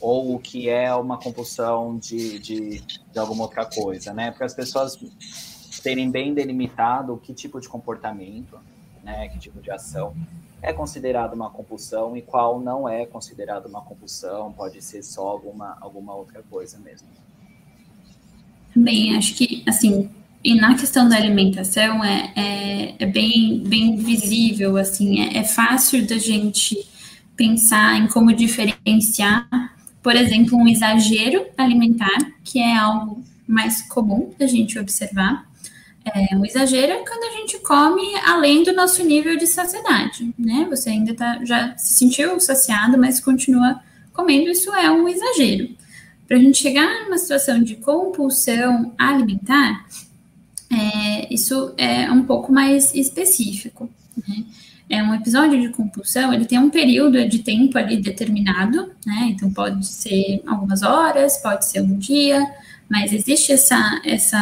ou 0.00 0.34
o 0.34 0.38
que 0.38 0.68
é 0.68 0.92
uma 0.94 1.18
compulsão 1.18 1.96
de, 1.96 2.38
de, 2.38 2.80
de 2.80 3.18
alguma 3.18 3.44
outra 3.44 3.64
coisa, 3.64 4.12
né? 4.12 4.30
Porque 4.30 4.44
as 4.44 4.54
pessoas 4.54 4.98
terem 5.84 6.10
bem 6.10 6.32
delimitado 6.32 7.20
que 7.22 7.34
tipo 7.34 7.60
de 7.60 7.68
comportamento, 7.68 8.58
né, 9.04 9.28
que 9.28 9.38
tipo 9.38 9.60
de 9.60 9.70
ação 9.70 10.16
é 10.62 10.72
considerado 10.72 11.34
uma 11.34 11.50
compulsão 11.50 12.16
e 12.16 12.22
qual 12.22 12.58
não 12.58 12.88
é 12.88 13.04
considerado 13.04 13.66
uma 13.66 13.82
compulsão, 13.82 14.50
pode 14.50 14.80
ser 14.80 15.02
só 15.02 15.28
alguma, 15.28 15.76
alguma 15.78 16.14
outra 16.14 16.42
coisa 16.50 16.78
mesmo. 16.78 17.06
Bem, 18.74 19.14
acho 19.14 19.34
que, 19.34 19.62
assim, 19.68 20.08
e 20.42 20.54
na 20.54 20.74
questão 20.74 21.06
da 21.06 21.16
alimentação 21.16 22.02
é, 22.02 22.32
é, 22.34 22.94
é 22.98 23.06
bem, 23.06 23.62
bem 23.62 23.96
visível, 23.96 24.78
assim, 24.78 25.20
é, 25.20 25.38
é 25.38 25.44
fácil 25.44 26.06
da 26.06 26.16
gente 26.16 26.76
pensar 27.36 27.98
em 27.98 28.08
como 28.08 28.32
diferenciar, 28.32 29.46
por 30.02 30.16
exemplo, 30.16 30.56
um 30.56 30.66
exagero 30.66 31.46
alimentar, 31.58 32.18
que 32.42 32.58
é 32.58 32.74
algo 32.74 33.22
mais 33.46 33.82
comum 33.82 34.32
da 34.38 34.46
gente 34.46 34.78
observar, 34.78 35.46
é, 36.04 36.36
um 36.36 36.44
exagero 36.44 36.92
é 36.92 37.04
quando 37.04 37.24
a 37.24 37.36
gente 37.38 37.58
come 37.60 38.14
além 38.24 38.62
do 38.62 38.74
nosso 38.74 39.02
nível 39.02 39.36
de 39.38 39.46
saciedade, 39.46 40.34
né? 40.38 40.66
Você 40.68 40.90
ainda 40.90 41.14
tá, 41.14 41.40
já 41.44 41.76
se 41.78 41.94
sentiu 41.94 42.38
saciado, 42.38 42.98
mas 42.98 43.20
continua 43.20 43.80
comendo, 44.12 44.50
isso 44.50 44.72
é 44.74 44.90
um 44.90 45.08
exagero. 45.08 45.70
Para 46.28 46.36
a 46.36 46.40
gente 46.40 46.58
chegar 46.58 47.04
numa 47.04 47.16
situação 47.16 47.62
de 47.62 47.76
compulsão 47.76 48.92
alimentar, 48.98 49.86
é, 50.70 51.32
isso 51.32 51.72
é 51.76 52.10
um 52.10 52.24
pouco 52.24 52.52
mais 52.52 52.94
específico. 52.94 53.88
Né? 54.28 54.44
É 54.90 55.02
um 55.02 55.14
episódio 55.14 55.58
de 55.58 55.70
compulsão, 55.70 56.32
ele 56.34 56.44
tem 56.44 56.58
um 56.58 56.68
período 56.68 57.26
de 57.26 57.38
tempo 57.38 57.78
ali 57.78 57.96
determinado, 57.96 58.92
né? 59.06 59.28
Então 59.30 59.50
pode 59.50 59.86
ser 59.86 60.42
algumas 60.46 60.82
horas, 60.82 61.38
pode 61.38 61.64
ser 61.64 61.80
um 61.80 61.96
dia, 61.96 62.46
mas 62.88 63.12
existe 63.12 63.52
essa, 63.52 64.02
essa 64.04 64.38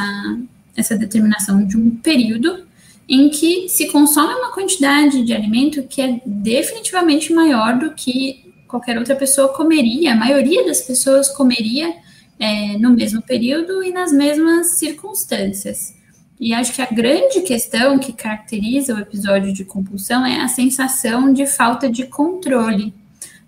essa 0.77 0.97
determinação 0.97 1.65
de 1.67 1.77
um 1.77 1.91
período 1.91 2.67
em 3.09 3.29
que 3.29 3.69
se 3.69 3.89
consome 3.89 4.33
uma 4.35 4.53
quantidade 4.53 5.23
de 5.25 5.33
alimento 5.33 5.83
que 5.83 6.01
é 6.01 6.21
definitivamente 6.25 7.33
maior 7.33 7.79
do 7.79 7.93
que 7.93 8.53
qualquer 8.67 8.97
outra 8.99 9.15
pessoa 9.15 9.49
comeria, 9.49 10.13
a 10.13 10.17
maioria 10.17 10.65
das 10.65 10.81
pessoas 10.81 11.29
comeria 11.29 11.95
é, 12.39 12.79
no 12.79 12.91
mesmo 12.91 13.21
período 13.21 13.83
e 13.83 13.93
nas 13.93 14.13
mesmas 14.13 14.79
circunstâncias. 14.79 15.95
E 16.41 16.53
acho 16.55 16.73
que 16.73 16.83
a 16.83 16.87
grande 16.87 17.43
questão 17.43 17.99
que 17.99 18.13
caracteriza 18.13 18.95
o 18.95 18.99
episódio 18.99 19.53
de 19.53 19.65
compulsão 19.65 20.25
é 20.27 20.41
a 20.41 20.49
sensação 20.49 21.33
de 21.33 21.47
falta 21.47 21.89
de 21.89 22.07
controle 22.07 22.93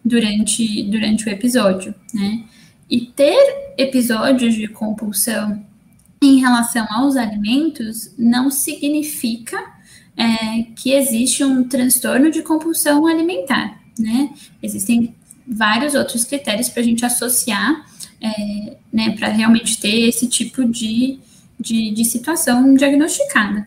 durante, 0.05 0.83
durante 0.85 1.27
o 1.27 1.31
episódio, 1.31 1.95
né? 2.13 2.45
E 2.89 3.01
ter 3.01 3.75
episódios 3.79 4.55
de 4.55 4.69
compulsão 4.69 5.65
em 6.27 6.41
relação 6.41 6.87
aos 6.91 7.17
alimentos 7.17 8.13
não 8.19 8.51
significa 8.51 9.59
é, 10.17 10.63
que 10.77 10.93
existe 10.93 11.45
um 11.45 11.65
transtorno 11.65 12.31
de 12.31 12.43
compulsão 12.43 13.07
alimentar, 13.07 13.81
né? 13.99 14.31
Existem 14.63 15.15
vários 15.47 15.95
outros 15.95 16.25
critérios 16.25 16.69
para 16.69 16.83
a 16.83 16.85
gente 16.85 17.05
associar, 17.05 17.85
é, 18.21 18.77
né, 18.93 19.11
para 19.11 19.29
realmente 19.29 19.79
ter 19.79 20.09
esse 20.09 20.27
tipo 20.27 20.65
de, 20.65 21.19
de, 21.61 21.91
de 21.91 22.05
situação 22.05 22.75
diagnosticada. 22.75 23.67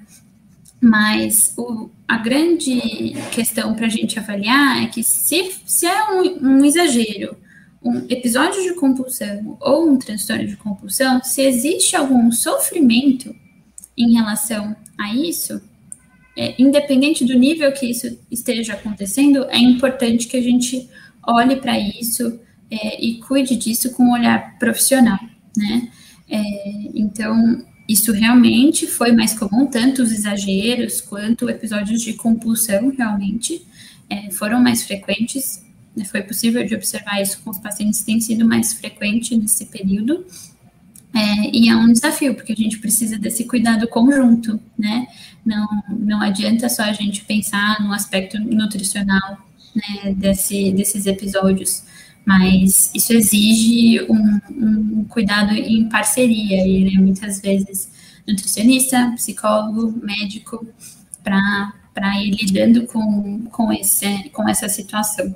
Mas 0.81 1.53
o, 1.57 1.89
a 2.07 2.17
grande 2.17 3.15
questão 3.31 3.73
para 3.73 3.87
a 3.87 3.89
gente 3.89 4.17
avaliar 4.17 4.83
é 4.83 4.87
que 4.87 5.03
se, 5.03 5.51
se 5.65 5.85
é 5.85 6.11
um, 6.11 6.59
um 6.59 6.65
exagero, 6.65 7.35
um 7.83 8.05
episódio 8.09 8.61
de 8.63 8.73
compulsão 8.75 9.57
ou 9.61 9.89
um 9.89 9.97
transtorno 9.97 10.47
de 10.47 10.57
compulsão, 10.57 11.23
se 11.23 11.41
existe 11.41 11.95
algum 11.95 12.31
sofrimento 12.31 13.35
em 13.97 14.13
relação 14.13 14.75
a 14.97 15.13
isso, 15.13 15.61
é, 16.35 16.55
independente 16.59 17.25
do 17.25 17.37
nível 17.37 17.71
que 17.71 17.87
isso 17.87 18.19
esteja 18.29 18.73
acontecendo, 18.73 19.45
é 19.49 19.57
importante 19.57 20.27
que 20.27 20.37
a 20.37 20.41
gente 20.41 20.89
olhe 21.25 21.55
para 21.55 21.79
isso 21.79 22.39
é, 22.69 23.03
e 23.03 23.19
cuide 23.19 23.55
disso 23.55 23.91
com 23.93 24.03
um 24.03 24.11
olhar 24.11 24.57
profissional, 24.59 25.19
né? 25.55 25.89
É, 26.29 26.43
então, 26.93 27.65
isso 27.87 28.11
realmente 28.11 28.85
foi 28.85 29.11
mais 29.13 29.33
comum, 29.37 29.65
tanto 29.65 30.03
os 30.03 30.11
exageros 30.11 30.99
quanto 30.99 31.49
episódios 31.49 32.01
de 32.01 32.13
compulsão 32.13 32.89
realmente 32.89 33.65
é, 34.09 34.29
foram 34.31 34.61
mais 34.61 34.83
frequentes. 34.83 35.65
Foi 36.05 36.21
possível 36.21 36.65
de 36.65 36.75
observar 36.75 37.21
isso 37.21 37.39
com 37.43 37.49
os 37.49 37.59
pacientes, 37.59 38.03
tem 38.03 38.19
sido 38.19 38.45
mais 38.45 38.73
frequente 38.73 39.35
nesse 39.35 39.65
período. 39.65 40.25
É, 41.13 41.49
e 41.51 41.69
é 41.69 41.75
um 41.75 41.91
desafio, 41.91 42.35
porque 42.35 42.53
a 42.53 42.55
gente 42.55 42.79
precisa 42.79 43.17
desse 43.17 43.45
cuidado 43.45 43.87
conjunto, 43.87 44.59
né? 44.77 45.07
Não, 45.45 45.65
não 45.89 46.21
adianta 46.21 46.69
só 46.69 46.83
a 46.83 46.93
gente 46.93 47.23
pensar 47.25 47.81
no 47.81 47.93
aspecto 47.93 48.39
nutricional 48.39 49.37
né, 49.73 50.13
desse, 50.13 50.71
desses 50.73 51.05
episódios, 51.05 51.83
mas 52.25 52.91
isso 52.93 53.13
exige 53.13 54.05
um, 54.09 54.39
um 54.51 55.05
cuidado 55.05 55.53
em 55.53 55.87
parceria, 55.87 56.67
e 56.67 56.83
né, 56.83 57.01
muitas 57.01 57.39
vezes 57.39 57.89
nutricionista, 58.27 59.13
psicólogo, 59.15 59.97
médico, 60.03 60.67
para 61.23 61.73
ir 62.21 62.31
lidando 62.31 62.85
com, 62.85 63.45
com, 63.45 63.71
esse, 63.71 64.29
com 64.33 64.47
essa 64.47 64.67
situação. 64.67 65.33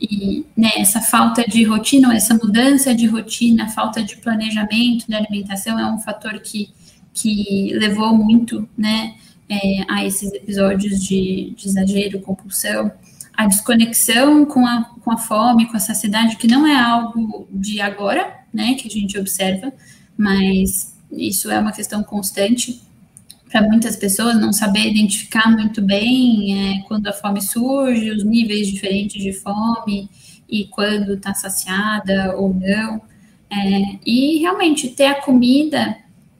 E 0.00 0.44
né, 0.56 0.70
essa 0.76 1.00
falta 1.00 1.44
de 1.44 1.62
rotina, 1.64 2.14
essa 2.14 2.34
mudança 2.34 2.94
de 2.94 3.06
rotina, 3.06 3.68
falta 3.68 4.02
de 4.02 4.16
planejamento 4.16 5.08
da 5.08 5.18
alimentação 5.18 5.78
é 5.78 5.90
um 5.90 5.98
fator 5.98 6.38
que, 6.40 6.70
que 7.12 7.72
levou 7.74 8.14
muito 8.14 8.68
né, 8.76 9.14
é, 9.48 9.84
a 9.88 10.04
esses 10.04 10.32
episódios 10.32 11.02
de, 11.02 11.54
de 11.56 11.68
exagero, 11.68 12.20
compulsão. 12.20 12.90
A 13.36 13.46
desconexão 13.46 14.44
com 14.44 14.66
a, 14.66 14.84
com 15.00 15.10
a 15.10 15.16
fome, 15.16 15.66
com 15.66 15.76
a 15.76 15.80
saciedade, 15.80 16.36
que 16.36 16.46
não 16.46 16.66
é 16.66 16.76
algo 16.76 17.48
de 17.50 17.80
agora, 17.80 18.32
né, 18.52 18.74
que 18.74 18.86
a 18.86 18.90
gente 18.90 19.18
observa, 19.18 19.72
mas 20.16 20.94
isso 21.10 21.50
é 21.50 21.58
uma 21.58 21.72
questão 21.72 22.02
constante 22.02 22.80
para 23.54 23.62
muitas 23.62 23.94
pessoas, 23.94 24.34
não 24.40 24.52
saber 24.52 24.90
identificar 24.90 25.48
muito 25.48 25.80
bem 25.80 26.80
é, 26.80 26.82
quando 26.88 27.06
a 27.06 27.12
fome 27.12 27.40
surge, 27.40 28.10
os 28.10 28.24
níveis 28.24 28.66
diferentes 28.66 29.22
de 29.22 29.32
fome 29.32 30.10
e 30.48 30.64
quando 30.64 31.14
está 31.14 31.32
saciada 31.34 32.34
ou 32.36 32.52
não. 32.52 33.00
É, 33.48 33.98
e 34.04 34.40
realmente 34.40 34.88
ter 34.88 35.06
a 35.06 35.22
comida 35.22 35.96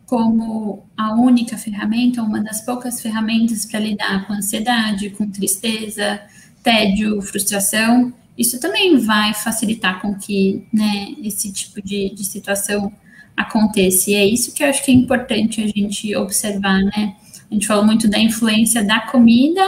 como 0.06 0.88
a 0.96 1.14
única 1.14 1.56
ferramenta, 1.56 2.20
uma 2.20 2.42
das 2.42 2.62
poucas 2.62 3.00
ferramentas 3.00 3.64
para 3.64 3.78
lidar 3.78 4.26
com 4.26 4.32
ansiedade, 4.32 5.10
com 5.10 5.30
tristeza, 5.30 6.20
tédio, 6.64 7.22
frustração, 7.22 8.12
isso 8.36 8.58
também 8.58 8.98
vai 8.98 9.32
facilitar 9.34 10.02
com 10.02 10.16
que 10.16 10.66
né, 10.72 11.14
esse 11.22 11.52
tipo 11.52 11.80
de, 11.80 12.12
de 12.12 12.24
situação 12.24 12.92
aconteça. 13.36 14.10
E 14.10 14.14
é 14.14 14.24
isso 14.24 14.52
que 14.54 14.62
eu 14.62 14.68
acho 14.68 14.84
que 14.84 14.90
é 14.90 14.94
importante 14.94 15.62
a 15.62 15.66
gente 15.66 16.14
observar, 16.16 16.82
né? 16.82 17.16
A 17.50 17.54
gente 17.54 17.66
falou 17.66 17.84
muito 17.84 18.08
da 18.08 18.18
influência 18.18 18.82
da 18.82 19.00
comida 19.00 19.62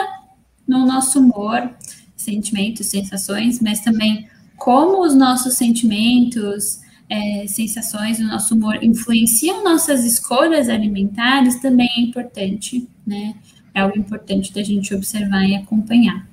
no 0.66 0.86
nosso 0.86 1.20
humor, 1.20 1.70
sentimentos, 2.16 2.86
sensações, 2.86 3.60
mas 3.60 3.80
também 3.80 4.28
como 4.56 5.02
os 5.04 5.14
nossos 5.14 5.54
sentimentos, 5.54 6.80
é, 7.08 7.46
sensações, 7.46 8.18
o 8.18 8.24
nosso 8.24 8.54
humor 8.54 8.82
influenciam 8.82 9.62
nossas 9.62 10.04
escolhas 10.04 10.68
alimentares 10.68 11.60
também 11.60 11.88
é 11.96 12.00
importante, 12.00 12.88
né? 13.06 13.34
É 13.74 13.80
algo 13.80 13.96
importante 13.98 14.52
da 14.52 14.62
gente 14.62 14.94
observar 14.94 15.44
e 15.44 15.54
acompanhar. 15.54 16.26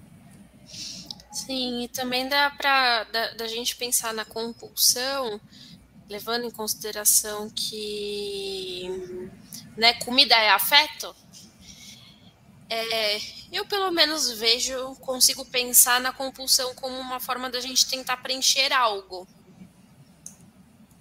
Sim, 1.32 1.84
e 1.84 1.88
também 1.90 2.28
dá 2.30 2.50
para 2.52 3.04
da, 3.06 3.34
da, 3.34 3.48
gente 3.48 3.76
pensar 3.76 4.14
na 4.14 4.24
compulsão, 4.24 5.40
levando 6.14 6.46
em 6.46 6.52
consideração 6.52 7.50
que 7.50 8.88
né, 9.76 9.94
comida 10.06 10.36
é 10.36 10.52
afeto. 10.52 11.16
É, 12.70 13.20
eu 13.52 13.66
pelo 13.66 13.90
menos 13.90 14.32
vejo, 14.32 14.96
consigo 14.98 15.44
pensar 15.46 16.00
na 16.00 16.14
compulsão 16.14 16.76
como 16.76 16.96
uma 17.00 17.20
forma 17.20 17.50
da 17.50 17.60
gente 17.60 17.88
tentar 17.88 18.18
preencher 18.18 18.72
algo. 18.72 19.28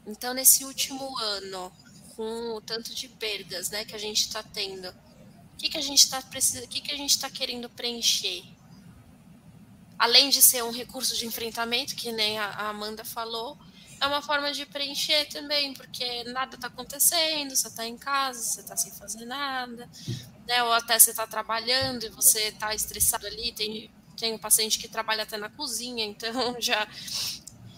Então, 0.06 0.32
nesse 0.32 0.64
último 0.64 1.16
ano, 1.18 1.70
com 2.16 2.56
o 2.56 2.60
tanto 2.62 2.94
de 2.94 3.08
perdas 3.08 3.68
né, 3.68 3.84
que 3.84 3.94
a 3.94 3.98
gente 3.98 4.22
está 4.22 4.42
tendo, 4.42 4.88
o 4.88 5.56
que, 5.58 5.68
que 5.68 5.78
a 5.78 5.82
gente 5.82 6.00
está 6.00 6.22
precisando, 6.22 6.64
o 6.64 6.68
que, 6.68 6.80
que 6.80 6.92
a 6.92 6.96
gente 6.96 7.10
está 7.10 7.28
querendo 7.28 7.68
preencher? 7.68 8.42
além 10.02 10.30
de 10.30 10.42
ser 10.42 10.64
um 10.64 10.72
recurso 10.72 11.16
de 11.16 11.24
enfrentamento, 11.26 11.94
que 11.94 12.10
nem 12.10 12.36
a 12.36 12.68
Amanda 12.68 13.04
falou, 13.04 13.56
é 14.02 14.06
uma 14.08 14.20
forma 14.20 14.52
de 14.52 14.66
preencher 14.66 15.26
também, 15.26 15.72
porque 15.74 16.24
nada 16.24 16.56
está 16.56 16.66
acontecendo, 16.66 17.54
você 17.54 17.68
está 17.68 17.86
em 17.86 17.96
casa, 17.96 18.42
você 18.42 18.60
está 18.60 18.76
sem 18.76 18.90
fazer 18.90 19.24
nada, 19.24 19.88
né? 20.44 20.60
Ou 20.64 20.72
até 20.72 20.98
você 20.98 21.10
está 21.10 21.24
trabalhando 21.24 22.04
e 22.04 22.08
você 22.08 22.48
está 22.48 22.74
estressado 22.74 23.28
ali, 23.28 23.52
tem, 23.52 23.88
tem 24.16 24.32
um 24.32 24.38
paciente 24.38 24.76
que 24.76 24.88
trabalha 24.88 25.22
até 25.22 25.36
na 25.36 25.48
cozinha, 25.48 26.04
então 26.04 26.32
já, 26.58 26.84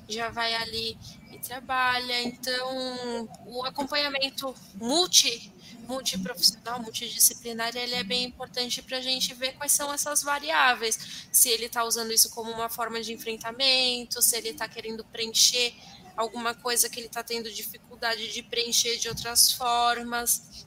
já 0.08 0.30
vai 0.30 0.54
ali 0.54 0.96
e 1.30 1.38
trabalha. 1.40 2.22
Então, 2.22 3.28
o 3.44 3.62
acompanhamento 3.62 4.54
multi 4.76 5.52
multiprofissional, 5.86 6.80
multidisciplinar, 6.80 7.76
ele 7.76 7.94
é 7.94 8.02
bem 8.02 8.24
importante 8.24 8.80
para 8.80 8.96
a 8.96 9.00
gente 9.02 9.34
ver 9.34 9.52
quais 9.52 9.72
são 9.72 9.92
essas 9.92 10.22
variáveis. 10.22 11.28
Se 11.30 11.50
ele 11.50 11.66
está 11.66 11.84
usando 11.84 12.10
isso 12.10 12.30
como 12.30 12.50
uma 12.50 12.70
forma 12.70 13.02
de 13.02 13.12
enfrentamento, 13.12 14.22
se 14.22 14.34
ele 14.36 14.48
está 14.48 14.66
querendo 14.66 15.04
preencher 15.04 15.74
alguma 16.16 16.54
coisa 16.54 16.88
que 16.88 17.00
ele 17.00 17.06
está 17.06 17.22
tendo 17.22 17.52
dificuldade 17.52 18.32
de 18.32 18.42
preencher 18.42 18.96
de 18.98 19.08
outras 19.08 19.52
formas. 19.52 20.66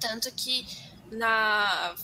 Tanto 0.00 0.30
que 0.32 0.66
na. 1.10 1.94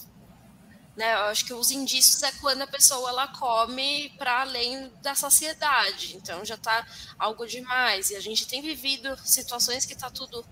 Né, 0.97 1.15
eu 1.15 1.27
acho 1.27 1.45
que 1.45 1.55
os 1.55 1.71
indícios 1.71 2.25
é 2.25 2.33
quando 2.41 2.63
a 2.63 2.67
pessoa 2.67 3.11
ela 3.11 3.29
come 3.29 4.11
para 4.19 4.41
além 4.41 4.91
da 5.01 5.15
saciedade, 5.15 6.17
então 6.17 6.45
já 6.45 6.57
está 6.57 6.85
algo 7.17 7.47
demais. 7.47 8.11
E 8.11 8.17
a 8.17 8.21
gente 8.21 8.49
tem 8.49 8.61
vivido 8.61 9.17
situações 9.25 9.87
que 9.87 9.93
está 9.93 10.11
tudo 10.11 10.45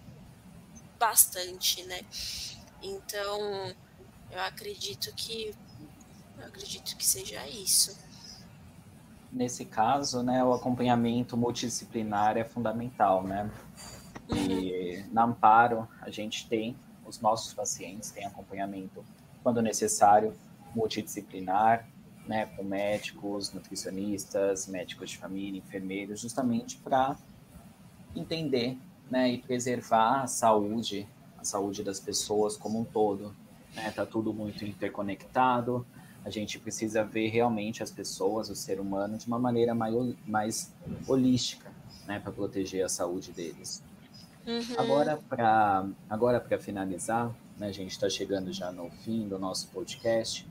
bastante, 1.00 1.82
né? 1.82 2.00
Então, 2.80 3.74
eu 4.30 4.40
acredito 4.40 5.12
que 5.14 5.52
eu 6.38 6.46
acredito 6.46 6.96
que 6.96 7.04
seja 7.04 7.46
isso. 7.48 7.96
Nesse 9.36 9.66
caso, 9.66 10.22
né, 10.22 10.42
o 10.42 10.54
acompanhamento 10.54 11.36
multidisciplinar 11.36 12.38
é 12.38 12.44
fundamental, 12.44 13.22
né? 13.22 13.50
Uhum. 14.30 14.36
E 14.38 15.04
na 15.12 15.24
Amparo, 15.24 15.86
a 16.00 16.08
gente 16.08 16.48
tem, 16.48 16.74
os 17.04 17.20
nossos 17.20 17.52
pacientes 17.52 18.10
têm 18.10 18.24
acompanhamento, 18.24 19.04
quando 19.42 19.60
necessário, 19.60 20.34
multidisciplinar, 20.74 21.86
né, 22.26 22.46
com 22.56 22.64
médicos, 22.64 23.52
nutricionistas, 23.52 24.66
médicos 24.68 25.10
de 25.10 25.18
família, 25.18 25.58
enfermeiros, 25.58 26.18
justamente 26.18 26.78
para 26.78 27.14
entender 28.16 28.78
né, 29.10 29.28
e 29.32 29.36
preservar 29.36 30.22
a 30.22 30.26
saúde, 30.26 31.06
a 31.36 31.44
saúde 31.44 31.84
das 31.84 32.00
pessoas 32.00 32.56
como 32.56 32.80
um 32.80 32.84
todo. 32.84 33.36
Né? 33.74 33.90
Tá 33.90 34.06
tudo 34.06 34.32
muito 34.32 34.64
interconectado. 34.64 35.86
A 36.26 36.30
gente 36.30 36.58
precisa 36.58 37.04
ver 37.04 37.28
realmente 37.28 37.84
as 37.84 37.90
pessoas, 37.92 38.50
o 38.50 38.56
ser 38.56 38.80
humano, 38.80 39.16
de 39.16 39.28
uma 39.28 39.38
maneira 39.38 39.76
mais, 39.76 39.94
mais 40.26 40.74
holística, 41.06 41.70
né, 42.04 42.18
para 42.18 42.32
proteger 42.32 42.84
a 42.84 42.88
saúde 42.88 43.30
deles. 43.30 43.80
Uhum. 44.44 44.74
Agora, 44.76 45.20
para 45.28 45.86
agora 46.10 46.40
para 46.40 46.58
finalizar, 46.58 47.32
né, 47.56 47.68
a 47.68 47.72
gente 47.72 47.92
está 47.92 48.10
chegando 48.10 48.52
já 48.52 48.72
no 48.72 48.90
fim 48.90 49.28
do 49.28 49.38
nosso 49.38 49.68
podcast, 49.68 50.44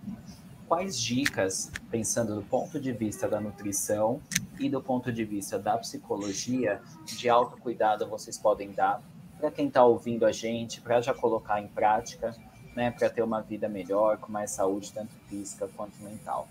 quais 0.66 0.98
dicas, 0.98 1.70
pensando 1.92 2.36
do 2.36 2.42
ponto 2.42 2.80
de 2.80 2.94
vista 2.94 3.28
da 3.28 3.42
nutrição 3.42 4.22
e 4.58 4.70
do 4.70 4.82
ponto 4.82 5.12
de 5.12 5.26
vista 5.26 5.60
da 5.60 5.78
psicologia, 5.78 6.82
de 7.06 7.28
autocuidado 7.28 8.08
vocês 8.08 8.38
podem 8.38 8.72
dar 8.72 9.04
para 9.38 9.52
quem 9.52 9.68
está 9.68 9.84
ouvindo 9.84 10.26
a 10.26 10.32
gente, 10.32 10.80
para 10.80 11.02
já 11.02 11.14
colocar 11.14 11.62
em 11.62 11.68
prática, 11.68 12.34
né, 12.76 12.92
para 12.92 13.10
ter 13.10 13.22
uma 13.22 13.42
vida 13.42 13.70
melhor, 13.70 14.18
com 14.18 14.32
mais 14.32 14.52
saúde, 14.52 14.92
tanto 14.94 15.12
física 15.30 15.68
quanto 15.76 15.94
mental? 16.04 16.48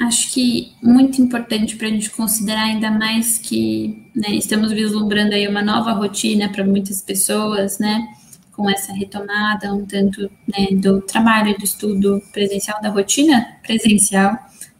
Acho 0.00 0.32
que 0.32 0.72
muito 0.82 1.22
importante 1.22 1.76
para 1.76 1.86
a 1.86 1.90
gente 1.90 2.10
considerar 2.10 2.64
ainda 2.64 2.90
mais 2.90 3.38
que 3.38 4.10
né, 4.14 4.30
estamos 4.34 4.72
vislumbrando 4.72 5.34
aí 5.34 5.46
uma 5.46 5.62
nova 5.62 5.92
rotina 5.92 6.48
para 6.48 6.64
muitas 6.64 7.00
pessoas, 7.00 7.78
né? 7.78 8.08
Com 8.52 8.68
essa 8.68 8.92
retomada 8.92 9.72
um 9.72 9.86
tanto 9.86 10.22
né, 10.48 10.68
do 10.72 11.00
trabalho 11.00 11.56
do 11.56 11.64
estudo 11.64 12.20
presencial, 12.32 12.80
da 12.82 12.90
rotina 12.90 13.56
presencial, 13.62 14.36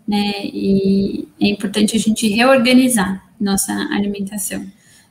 né? 0.06 0.32
E 0.44 1.28
é 1.40 1.48
importante 1.48 1.96
a 1.96 2.00
gente 2.00 2.26
reorganizar 2.28 3.24
nossa 3.40 3.72
alimentação. 3.92 4.66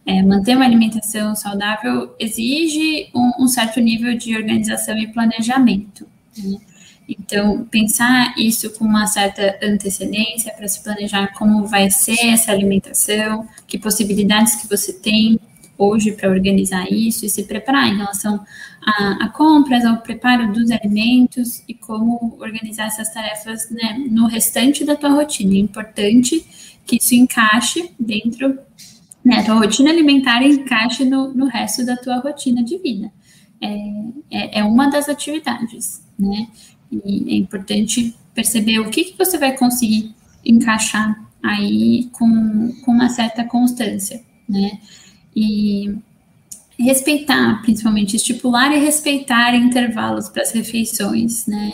É, 0.05 0.21
manter 0.21 0.55
uma 0.55 0.65
alimentação 0.65 1.33
saudável 1.33 2.13
exige 2.19 3.09
um, 3.15 3.43
um 3.43 3.47
certo 3.47 3.79
nível 3.79 4.17
de 4.17 4.35
organização 4.35 4.97
e 4.97 5.07
planejamento. 5.07 6.05
Né? 6.37 6.57
Então, 7.07 7.65
pensar 7.65 8.33
isso 8.37 8.69
com 8.71 8.85
uma 8.85 9.07
certa 9.07 9.59
antecedência 9.61 10.53
para 10.53 10.67
se 10.67 10.81
planejar 10.83 11.33
como 11.33 11.65
vai 11.65 11.89
ser 11.89 12.27
essa 12.27 12.51
alimentação, 12.51 13.47
que 13.67 13.77
possibilidades 13.77 14.55
que 14.55 14.67
você 14.67 14.93
tem 14.93 15.39
hoje 15.77 16.11
para 16.11 16.29
organizar 16.29 16.91
isso 16.91 17.25
e 17.25 17.29
se 17.29 17.43
preparar 17.43 17.87
em 17.87 17.97
relação 17.97 18.43
a, 18.81 19.25
a, 19.25 19.29
compras, 19.29 19.85
ao 19.85 19.97
preparo 19.97 20.51
dos 20.53 20.71
alimentos 20.71 21.63
e 21.67 21.73
como 21.73 22.37
organizar 22.39 22.87
essas 22.87 23.13
tarefas 23.13 23.69
né, 23.69 24.05
no 24.09 24.27
restante 24.27 24.85
da 24.85 24.95
tua 24.95 25.09
rotina. 25.09 25.55
É 25.55 25.59
importante 25.59 26.45
que 26.85 26.97
isso 26.97 27.15
encaixe 27.15 27.91
dentro, 27.99 28.59
né, 29.23 29.37
a 29.37 29.43
tua 29.43 29.55
rotina 29.55 29.89
alimentar 29.89 30.43
encaixe 30.43 31.05
no, 31.05 31.33
no 31.33 31.45
resto 31.45 31.85
da 31.85 31.95
tua 31.95 32.17
rotina 32.19 32.63
de 32.63 32.77
vida. 32.77 33.11
É, 33.61 33.67
é, 34.29 34.59
é 34.59 34.63
uma 34.63 34.87
das 34.89 35.07
atividades, 35.07 36.01
né? 36.19 36.47
E 36.91 37.33
é 37.33 37.37
importante 37.37 38.13
perceber 38.33 38.79
o 38.79 38.89
que, 38.89 39.05
que 39.05 39.17
você 39.17 39.37
vai 39.37 39.55
conseguir 39.55 40.13
encaixar 40.45 41.23
aí 41.41 42.09
com, 42.11 42.73
com 42.83 42.91
uma 42.91 43.09
certa 43.09 43.43
constância, 43.45 44.21
né? 44.47 44.79
E 45.35 45.95
respeitar, 46.77 47.61
principalmente, 47.61 48.15
estipular 48.15 48.71
e 48.73 48.79
respeitar 48.79 49.55
intervalos 49.55 50.27
para 50.27 50.41
as 50.41 50.51
refeições, 50.51 51.45
né? 51.45 51.73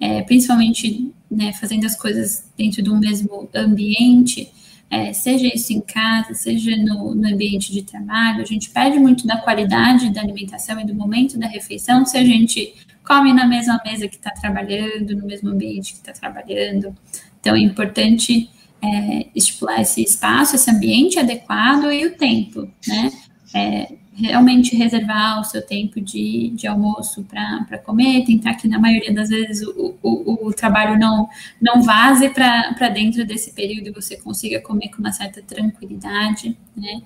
É, 0.00 0.22
principalmente 0.22 1.12
né, 1.30 1.52
fazendo 1.52 1.84
as 1.84 1.96
coisas 1.96 2.44
dentro 2.56 2.82
do 2.82 2.96
mesmo 2.96 3.48
ambiente, 3.54 4.50
é, 4.90 5.12
seja 5.12 5.46
isso 5.46 5.72
em 5.72 5.80
casa, 5.80 6.34
seja 6.34 6.76
no, 6.76 7.14
no, 7.14 7.28
ambiente 7.28 7.72
de 7.72 7.82
trabalho, 7.82 8.42
a 8.42 8.46
gente 8.46 8.70
perde 8.70 8.98
muito 8.98 9.26
da 9.26 9.36
qualidade 9.36 10.10
da 10.10 10.20
alimentação 10.22 10.80
e 10.80 10.86
do 10.86 10.94
momento 10.94 11.38
da 11.38 11.46
refeição 11.46 12.06
se 12.06 12.16
a 12.16 12.24
gente 12.24 12.74
come 13.04 13.32
na 13.32 13.46
mesma 13.46 13.80
mesa 13.84 14.08
que 14.08 14.16
está 14.16 14.30
trabalhando, 14.30 15.16
no 15.16 15.26
mesmo 15.26 15.50
ambiente 15.50 15.92
que 15.92 15.98
está 15.98 16.12
trabalhando. 16.12 16.94
Então, 17.40 17.54
é 17.54 17.60
importante 17.60 18.50
é, 18.82 19.26
estipular 19.34 19.80
esse 19.80 20.02
espaço, 20.02 20.56
esse 20.56 20.70
ambiente 20.70 21.18
adequado 21.18 21.90
e 21.92 22.06
o 22.06 22.16
tempo, 22.16 22.70
né? 22.86 23.10
É, 23.54 23.92
realmente 24.20 24.74
reservar 24.74 25.40
o 25.40 25.44
seu 25.44 25.64
tempo 25.64 26.00
de, 26.00 26.50
de 26.50 26.66
almoço 26.66 27.24
para 27.24 27.78
comer, 27.78 28.24
tentar 28.24 28.54
que 28.54 28.66
na 28.66 28.78
maioria 28.78 29.12
das 29.14 29.28
vezes 29.28 29.66
o, 29.66 29.94
o, 30.02 30.48
o 30.48 30.52
trabalho 30.52 30.98
não, 30.98 31.28
não 31.60 31.82
vaze 31.82 32.28
para 32.28 32.88
dentro 32.88 33.24
desse 33.24 33.52
período 33.52 33.88
e 33.88 33.92
você 33.92 34.16
consiga 34.16 34.60
comer 34.60 34.88
com 34.88 34.98
uma 34.98 35.12
certa 35.12 35.40
tranquilidade, 35.40 36.56
né? 36.76 37.00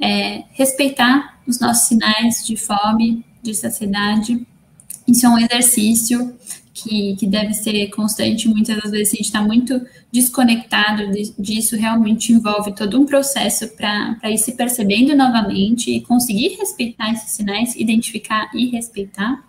É, 0.00 0.44
respeitar 0.52 1.38
os 1.46 1.60
nossos 1.60 1.86
sinais 1.86 2.44
de 2.44 2.56
fome, 2.56 3.24
de 3.42 3.54
saciedade. 3.54 4.44
Isso 5.06 5.26
é 5.26 5.28
um 5.28 5.38
exercício 5.38 6.34
que, 6.74 7.14
que 7.14 7.26
deve 7.26 7.54
ser 7.54 7.88
constante. 7.90 8.48
Muitas 8.48 8.82
das 8.82 8.90
vezes 8.90 9.14
a 9.14 9.16
gente 9.16 9.26
está 9.26 9.40
muito 9.40 9.80
desconectado 10.12 11.04
disso, 11.38 11.76
realmente 11.76 12.32
envolve 12.32 12.74
todo 12.74 13.00
um 13.00 13.06
processo 13.06 13.68
para 13.76 14.30
ir 14.30 14.38
se 14.38 14.52
percebendo 14.52 15.14
novamente 15.16 15.92
e 15.92 16.00
conseguir 16.00 16.56
respeitar 16.58 17.12
esses 17.12 17.30
sinais, 17.30 17.76
identificar 17.76 18.50
e 18.52 18.66
respeitar. 18.66 19.42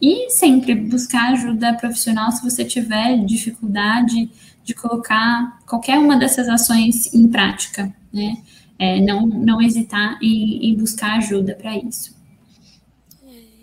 E 0.00 0.30
sempre 0.30 0.74
buscar 0.74 1.32
ajuda 1.32 1.74
profissional 1.74 2.30
se 2.32 2.42
você 2.42 2.64
tiver 2.64 3.18
dificuldade 3.18 4.30
de 4.64 4.72
colocar 4.72 5.58
qualquer 5.66 5.98
uma 5.98 6.16
dessas 6.16 6.48
ações 6.48 7.12
em 7.12 7.28
prática, 7.28 7.94
né? 8.12 8.38
É, 8.78 8.98
não, 8.98 9.26
não 9.26 9.60
hesitar 9.60 10.18
em, 10.22 10.70
em 10.70 10.74
buscar 10.74 11.18
ajuda 11.18 11.54
para 11.54 11.76
isso. 11.76 12.18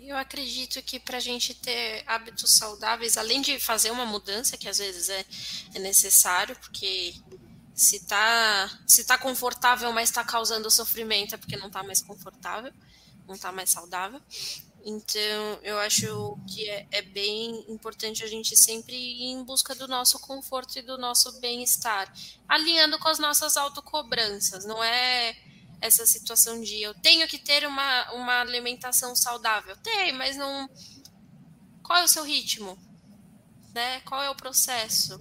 Eu 0.08 0.16
acredito 0.16 0.82
que 0.82 0.98
para 0.98 1.18
a 1.18 1.20
gente 1.20 1.52
ter 1.52 2.02
hábitos 2.06 2.52
saudáveis, 2.52 3.18
além 3.18 3.42
de 3.42 3.60
fazer 3.60 3.90
uma 3.90 4.06
mudança, 4.06 4.56
que 4.56 4.66
às 4.66 4.78
vezes 4.78 5.10
é, 5.10 5.22
é 5.74 5.78
necessário, 5.78 6.56
porque 6.56 7.14
se 7.74 7.96
está 7.96 8.70
se 8.86 9.04
tá 9.04 9.18
confortável, 9.18 9.92
mas 9.92 10.08
está 10.08 10.24
causando 10.24 10.70
sofrimento, 10.70 11.34
é 11.34 11.36
porque 11.36 11.58
não 11.58 11.66
está 11.66 11.82
mais 11.82 12.00
confortável, 12.00 12.72
não 13.26 13.34
está 13.34 13.52
mais 13.52 13.68
saudável. 13.68 14.18
Então, 14.82 15.58
eu 15.62 15.78
acho 15.78 16.38
que 16.48 16.66
é, 16.70 16.86
é, 16.90 17.02
bem 17.02 17.66
importante 17.68 18.24
a 18.24 18.26
gente 18.26 18.56
sempre 18.56 18.96
ir 18.96 19.32
em 19.32 19.44
busca 19.44 19.74
do 19.74 19.86
nosso 19.86 20.18
conforto 20.20 20.78
e 20.78 20.82
do 20.82 20.96
nosso 20.96 21.38
bem-estar, 21.38 22.10
alinhando 22.48 22.98
com 22.98 23.08
as 23.08 23.18
nossas 23.18 23.58
autocobranças. 23.58 24.64
Não 24.64 24.82
é 24.82 25.36
essa 25.80 26.04
situação 26.06 26.60
de 26.60 26.80
eu 26.80 26.94
tenho 26.94 27.26
que 27.28 27.38
ter 27.38 27.66
uma, 27.66 28.12
uma 28.12 28.40
alimentação 28.40 29.14
saudável. 29.14 29.76
Tem, 29.76 30.12
mas 30.12 30.36
não. 30.36 30.68
Qual 31.82 31.98
é 31.98 32.04
o 32.04 32.08
seu 32.08 32.24
ritmo? 32.24 32.78
Né? 33.74 34.00
Qual 34.00 34.22
é 34.22 34.30
o 34.30 34.34
processo? 34.34 35.18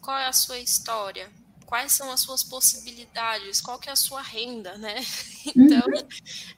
Qual 0.00 0.16
é 0.16 0.26
a 0.26 0.32
sua 0.32 0.58
história? 0.58 1.32
Quais 1.64 1.92
são 1.92 2.10
as 2.12 2.20
suas 2.20 2.42
possibilidades? 2.42 3.60
Qual 3.60 3.78
que 3.78 3.88
é 3.88 3.92
a 3.92 3.96
sua 3.96 4.22
renda, 4.22 4.76
né? 4.78 4.96
Então, 5.56 5.86
uhum. 5.86 6.08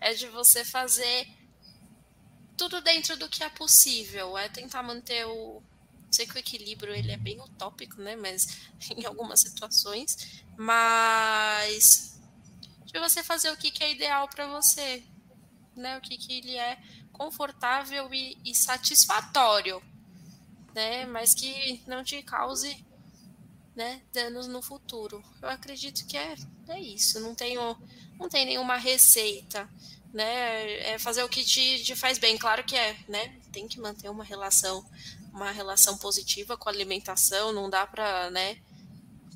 é 0.01 0.15
de 0.15 0.29
você 0.29 0.65
fazer 0.65 1.27
tudo 2.57 2.81
dentro 2.81 3.17
do 3.17 3.29
que 3.29 3.43
é 3.43 3.49
possível. 3.49 4.37
É 4.39 4.49
tentar 4.49 4.83
manter 4.83 5.27
o. 5.27 5.63
Sei 6.11 6.27
que 6.27 6.35
o 6.35 6.39
equilíbrio 6.39 6.95
ele 6.95 7.13
é 7.13 7.17
bem 7.17 7.41
utópico, 7.41 8.01
né? 8.01 8.17
Mas 8.17 8.69
em 8.97 9.05
algumas 9.05 9.41
situações. 9.41 10.45
Mas 10.57 12.16
você 13.01 13.23
fazer 13.23 13.51
o 13.51 13.57
que, 13.57 13.71
que 13.71 13.83
é 13.83 13.93
ideal 13.93 14.29
para 14.29 14.47
você, 14.47 15.03
né? 15.75 15.99
O 15.99 16.01
que, 16.01 16.17
que 16.17 16.39
ele 16.39 16.57
é 16.57 16.79
confortável 17.13 18.13
e, 18.13 18.37
e, 18.45 18.55
satisfatório, 18.55 19.83
né? 20.75 21.07
Mas 21.07 21.35
que 21.35 21.83
não 21.87 22.05
te 22.05 22.23
cause 22.23 22.85
né, 23.75 24.03
danos 24.13 24.47
no 24.47 24.63
futuro. 24.63 25.23
Eu 25.43 25.49
acredito 25.49 26.07
que 26.07 26.17
é, 26.17 26.35
é 26.69 26.81
isso. 26.81 27.21
Não 27.21 27.35
tenho, 27.35 27.77
não 28.19 28.29
tem 28.29 28.47
nenhuma 28.47 28.77
receita, 28.77 29.69
né? 30.13 30.93
É 30.93 30.99
fazer 30.99 31.23
o 31.23 31.29
que 31.29 31.45
te, 31.45 31.83
te 31.83 31.97
faz 31.97 32.19
bem. 32.19 32.37
Claro 32.37 32.65
que 32.65 32.77
é, 32.77 32.97
né? 33.09 33.39
Tem 33.53 33.69
que 33.69 33.81
manter 33.81 34.09
uma 34.09 34.25
relação, 34.25 34.85
uma 35.33 35.51
relação 35.51 35.97
positiva 35.99 36.57
com 36.57 36.69
a 36.69 36.73
alimentação. 36.73 37.53
Não 37.53 37.69
dá 37.69 37.87
para, 37.87 38.31
né? 38.31 38.59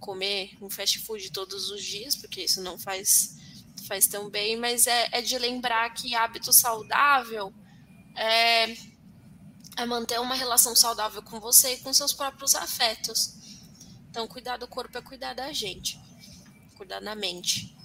comer 0.00 0.56
um 0.60 0.68
fast 0.68 0.98
food 1.00 1.30
todos 1.30 1.70
os 1.70 1.84
dias, 1.84 2.16
porque 2.16 2.42
isso 2.42 2.60
não 2.62 2.78
faz 2.78 3.36
faz 3.90 4.06
tão 4.06 4.30
bem, 4.30 4.56
mas 4.56 4.86
é, 4.86 5.08
é 5.10 5.20
de 5.20 5.36
lembrar 5.36 5.90
que 5.90 6.14
hábito 6.14 6.52
saudável 6.52 7.52
é, 8.14 8.72
é 9.76 9.84
manter 9.84 10.20
uma 10.20 10.36
relação 10.36 10.76
saudável 10.76 11.20
com 11.22 11.40
você 11.40 11.74
e 11.74 11.78
com 11.78 11.92
seus 11.92 12.12
próprios 12.12 12.54
afetos. 12.54 13.34
Então, 14.08 14.28
cuidar 14.28 14.58
do 14.58 14.68
corpo 14.68 14.96
é 14.96 15.02
cuidar 15.02 15.34
da 15.34 15.52
gente, 15.52 16.00
cuidar 16.76 17.00
da 17.00 17.16
mente. 17.16 17.76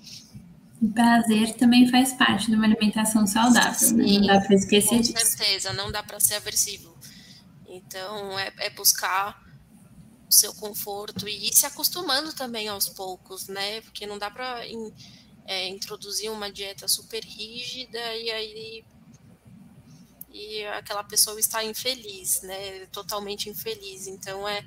O 0.79 0.87
prazer 0.93 1.55
também 1.55 1.89
faz 1.89 2.13
parte 2.13 2.51
de 2.51 2.55
uma 2.55 2.65
alimentação 2.65 3.25
saudável, 3.25 3.73
Sim, 3.73 3.95
né? 3.95 4.19
não 4.19 4.27
dá 4.27 4.41
para 4.41 4.55
esquecer 4.55 4.89
com 4.89 5.01
disso. 5.01 5.13
Com 5.13 5.25
certeza, 5.25 5.73
não 5.73 5.91
dá 5.91 6.03
para 6.03 6.19
ser 6.19 6.35
aversivo. 6.35 6.95
Então, 7.67 8.37
é, 8.37 8.53
é 8.57 8.69
buscar 8.69 9.43
o 10.29 10.31
seu 10.31 10.53
conforto 10.53 11.27
e 11.27 11.47
ir 11.47 11.55
se 11.55 11.65
acostumando 11.65 12.31
também 12.31 12.67
aos 12.67 12.89
poucos, 12.89 13.47
né? 13.47 13.81
Porque 13.81 14.05
não 14.05 14.19
dá 14.19 14.29
para 14.29 14.67
é, 15.45 15.67
introduzir 15.67 16.31
uma 16.31 16.51
dieta 16.51 16.87
super 16.87 17.23
rígida 17.23 17.99
e 18.15 18.31
aí 18.31 18.85
e 20.33 20.65
aquela 20.65 21.03
pessoa 21.03 21.39
está 21.39 21.63
infeliz, 21.63 22.41
né? 22.41 22.85
Totalmente 22.91 23.49
infeliz. 23.49 24.07
Então 24.07 24.47
é 24.47 24.63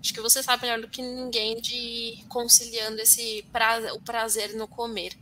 acho 0.00 0.14
que 0.14 0.20
você 0.20 0.42
sabe 0.42 0.62
melhor 0.62 0.80
do 0.80 0.88
que 0.88 1.02
ninguém 1.02 1.60
de 1.60 2.18
conciliando 2.28 3.00
esse 3.00 3.44
prazer, 3.52 3.92
o 3.92 4.00
prazer 4.00 4.54
no 4.56 4.66
comer. 4.66 5.12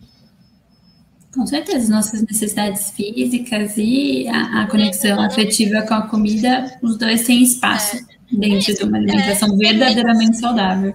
Com 1.34 1.46
certeza, 1.46 1.92
nossas 1.92 2.22
necessidades 2.22 2.90
físicas 2.90 3.74
e 3.76 4.26
a, 4.28 4.62
a 4.62 4.66
conexão 4.66 5.20
afetiva 5.20 5.82
com 5.82 5.94
a 5.94 6.08
comida, 6.08 6.78
os 6.82 6.96
dois 6.96 7.24
têm 7.24 7.42
espaço 7.42 7.96
é. 7.96 8.36
dentro 8.36 8.72
é, 8.72 8.74
de 8.74 8.84
uma 8.84 8.96
alimentação 8.96 9.54
é, 9.54 9.56
verdadeiramente 9.56 10.38
saudável. 10.38 10.94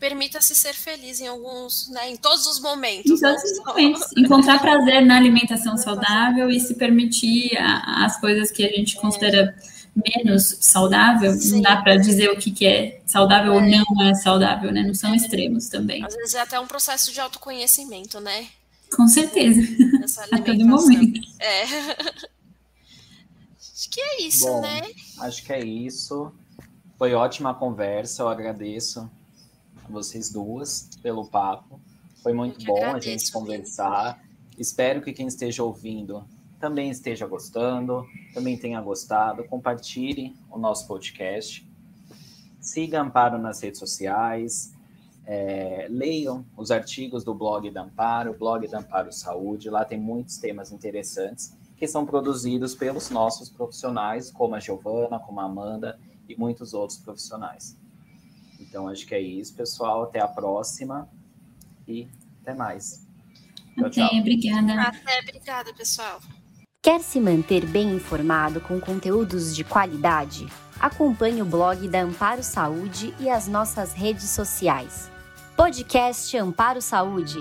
Permita-se 0.00 0.54
ser 0.54 0.72
feliz 0.72 1.20
em 1.20 1.28
alguns, 1.28 1.90
né, 1.90 2.10
em 2.10 2.16
todos 2.16 2.46
os 2.46 2.58
momentos. 2.58 3.10
Em 3.10 3.20
todos 3.20 3.42
os 3.44 3.64
momentos. 3.64 4.02
Encontrar 4.16 4.58
prazer 4.58 5.04
na 5.04 5.16
alimentação 5.16 5.76
saudável 5.76 6.48
e 6.48 6.58
se 6.58 6.74
permitir 6.74 7.56
a, 7.58 8.06
as 8.06 8.18
coisas 8.18 8.50
que 8.50 8.64
a 8.64 8.68
gente 8.68 8.96
considera 8.96 9.54
menos 9.94 10.56
saudável. 10.60 11.32
Sim. 11.34 11.56
Não 11.56 11.60
dá 11.62 11.82
para 11.82 11.96
dizer 11.96 12.30
o 12.30 12.38
que, 12.38 12.50
que 12.50 12.66
é 12.66 13.02
saudável 13.04 13.52
ou 13.52 13.60
não 13.60 14.02
é 14.02 14.14
saudável, 14.14 14.72
né? 14.72 14.82
Não 14.82 14.94
são 14.94 15.14
extremos 15.14 15.68
também. 15.68 16.02
Às 16.02 16.16
vezes 16.16 16.34
é 16.34 16.40
até 16.40 16.58
um 16.58 16.66
processo 16.66 17.12
de 17.12 17.20
autoconhecimento, 17.20 18.18
né? 18.20 18.48
Com 18.96 19.06
certeza. 19.06 19.60
a 20.32 20.38
todo 20.40 20.66
momento. 20.66 21.20
É. 21.38 21.64
Acho 23.60 23.90
que 23.90 24.00
é 24.00 24.22
isso, 24.22 24.46
Bom, 24.46 24.60
né? 24.62 24.82
Acho 25.20 25.44
que 25.44 25.52
é 25.52 25.64
isso. 25.64 26.32
Foi 26.98 27.14
ótima 27.14 27.54
conversa, 27.54 28.22
eu 28.22 28.28
agradeço 28.28 29.00
a 29.00 29.08
vocês 29.90 30.30
duas 30.30 30.88
pelo 31.02 31.26
papo. 31.26 31.80
Foi 32.22 32.32
muito 32.32 32.64
bom 32.64 32.76
agradeço, 32.76 33.08
a 33.08 33.12
gente 33.12 33.32
conversar. 33.32 34.22
Espero 34.58 35.02
que 35.02 35.12
quem 35.12 35.26
esteja 35.26 35.62
ouvindo 35.62 36.24
também 36.60 36.90
esteja 36.90 37.26
gostando, 37.26 38.06
também 38.34 38.56
tenha 38.56 38.80
gostado. 38.80 39.44
Compartilhe 39.44 40.36
o 40.50 40.58
nosso 40.58 40.86
podcast. 40.86 41.66
Siga 42.60 43.00
Amparo 43.00 43.38
nas 43.38 43.62
redes 43.62 43.80
sociais. 43.80 44.74
É, 45.26 45.86
leiam 45.88 46.44
os 46.56 46.70
artigos 46.70 47.24
do 47.24 47.34
blog 47.34 47.70
da 47.70 47.82
Amparo, 47.82 48.36
blog 48.38 48.68
da 48.68 48.80
Amparo 48.80 49.10
Saúde. 49.10 49.70
Lá 49.70 49.84
tem 49.84 49.98
muitos 49.98 50.36
temas 50.36 50.70
interessantes 50.70 51.56
que 51.76 51.88
são 51.88 52.04
produzidos 52.04 52.74
pelos 52.74 53.08
nossos 53.08 53.48
profissionais, 53.48 54.30
como 54.30 54.54
a 54.54 54.60
Giovana, 54.60 55.18
como 55.18 55.40
a 55.40 55.44
Amanda 55.44 55.98
e 56.28 56.36
muitos 56.36 56.74
outros 56.74 56.98
profissionais. 56.98 57.79
Então, 58.70 58.86
acho 58.86 59.04
que 59.04 59.14
é 59.14 59.20
isso, 59.20 59.52
pessoal. 59.54 60.04
Até 60.04 60.20
a 60.20 60.28
próxima 60.28 61.10
e 61.86 62.08
até 62.40 62.54
mais. 62.54 63.06
Tchau, 63.74 63.86
até, 63.86 64.08
tchau. 64.08 64.18
obrigada. 64.18 64.82
Até, 64.82 65.20
obrigada, 65.20 65.74
pessoal. 65.74 66.20
Quer 66.80 67.00
se 67.00 67.20
manter 67.20 67.66
bem 67.66 67.92
informado 67.94 68.60
com 68.60 68.80
conteúdos 68.80 69.54
de 69.54 69.64
qualidade? 69.64 70.46
Acompanhe 70.78 71.42
o 71.42 71.44
blog 71.44 71.86
da 71.88 72.00
Amparo 72.00 72.42
Saúde 72.42 73.12
e 73.20 73.28
as 73.28 73.46
nossas 73.46 73.92
redes 73.92 74.30
sociais. 74.30 75.10
Podcast 75.56 76.34
Amparo 76.38 76.80
Saúde. 76.80 77.38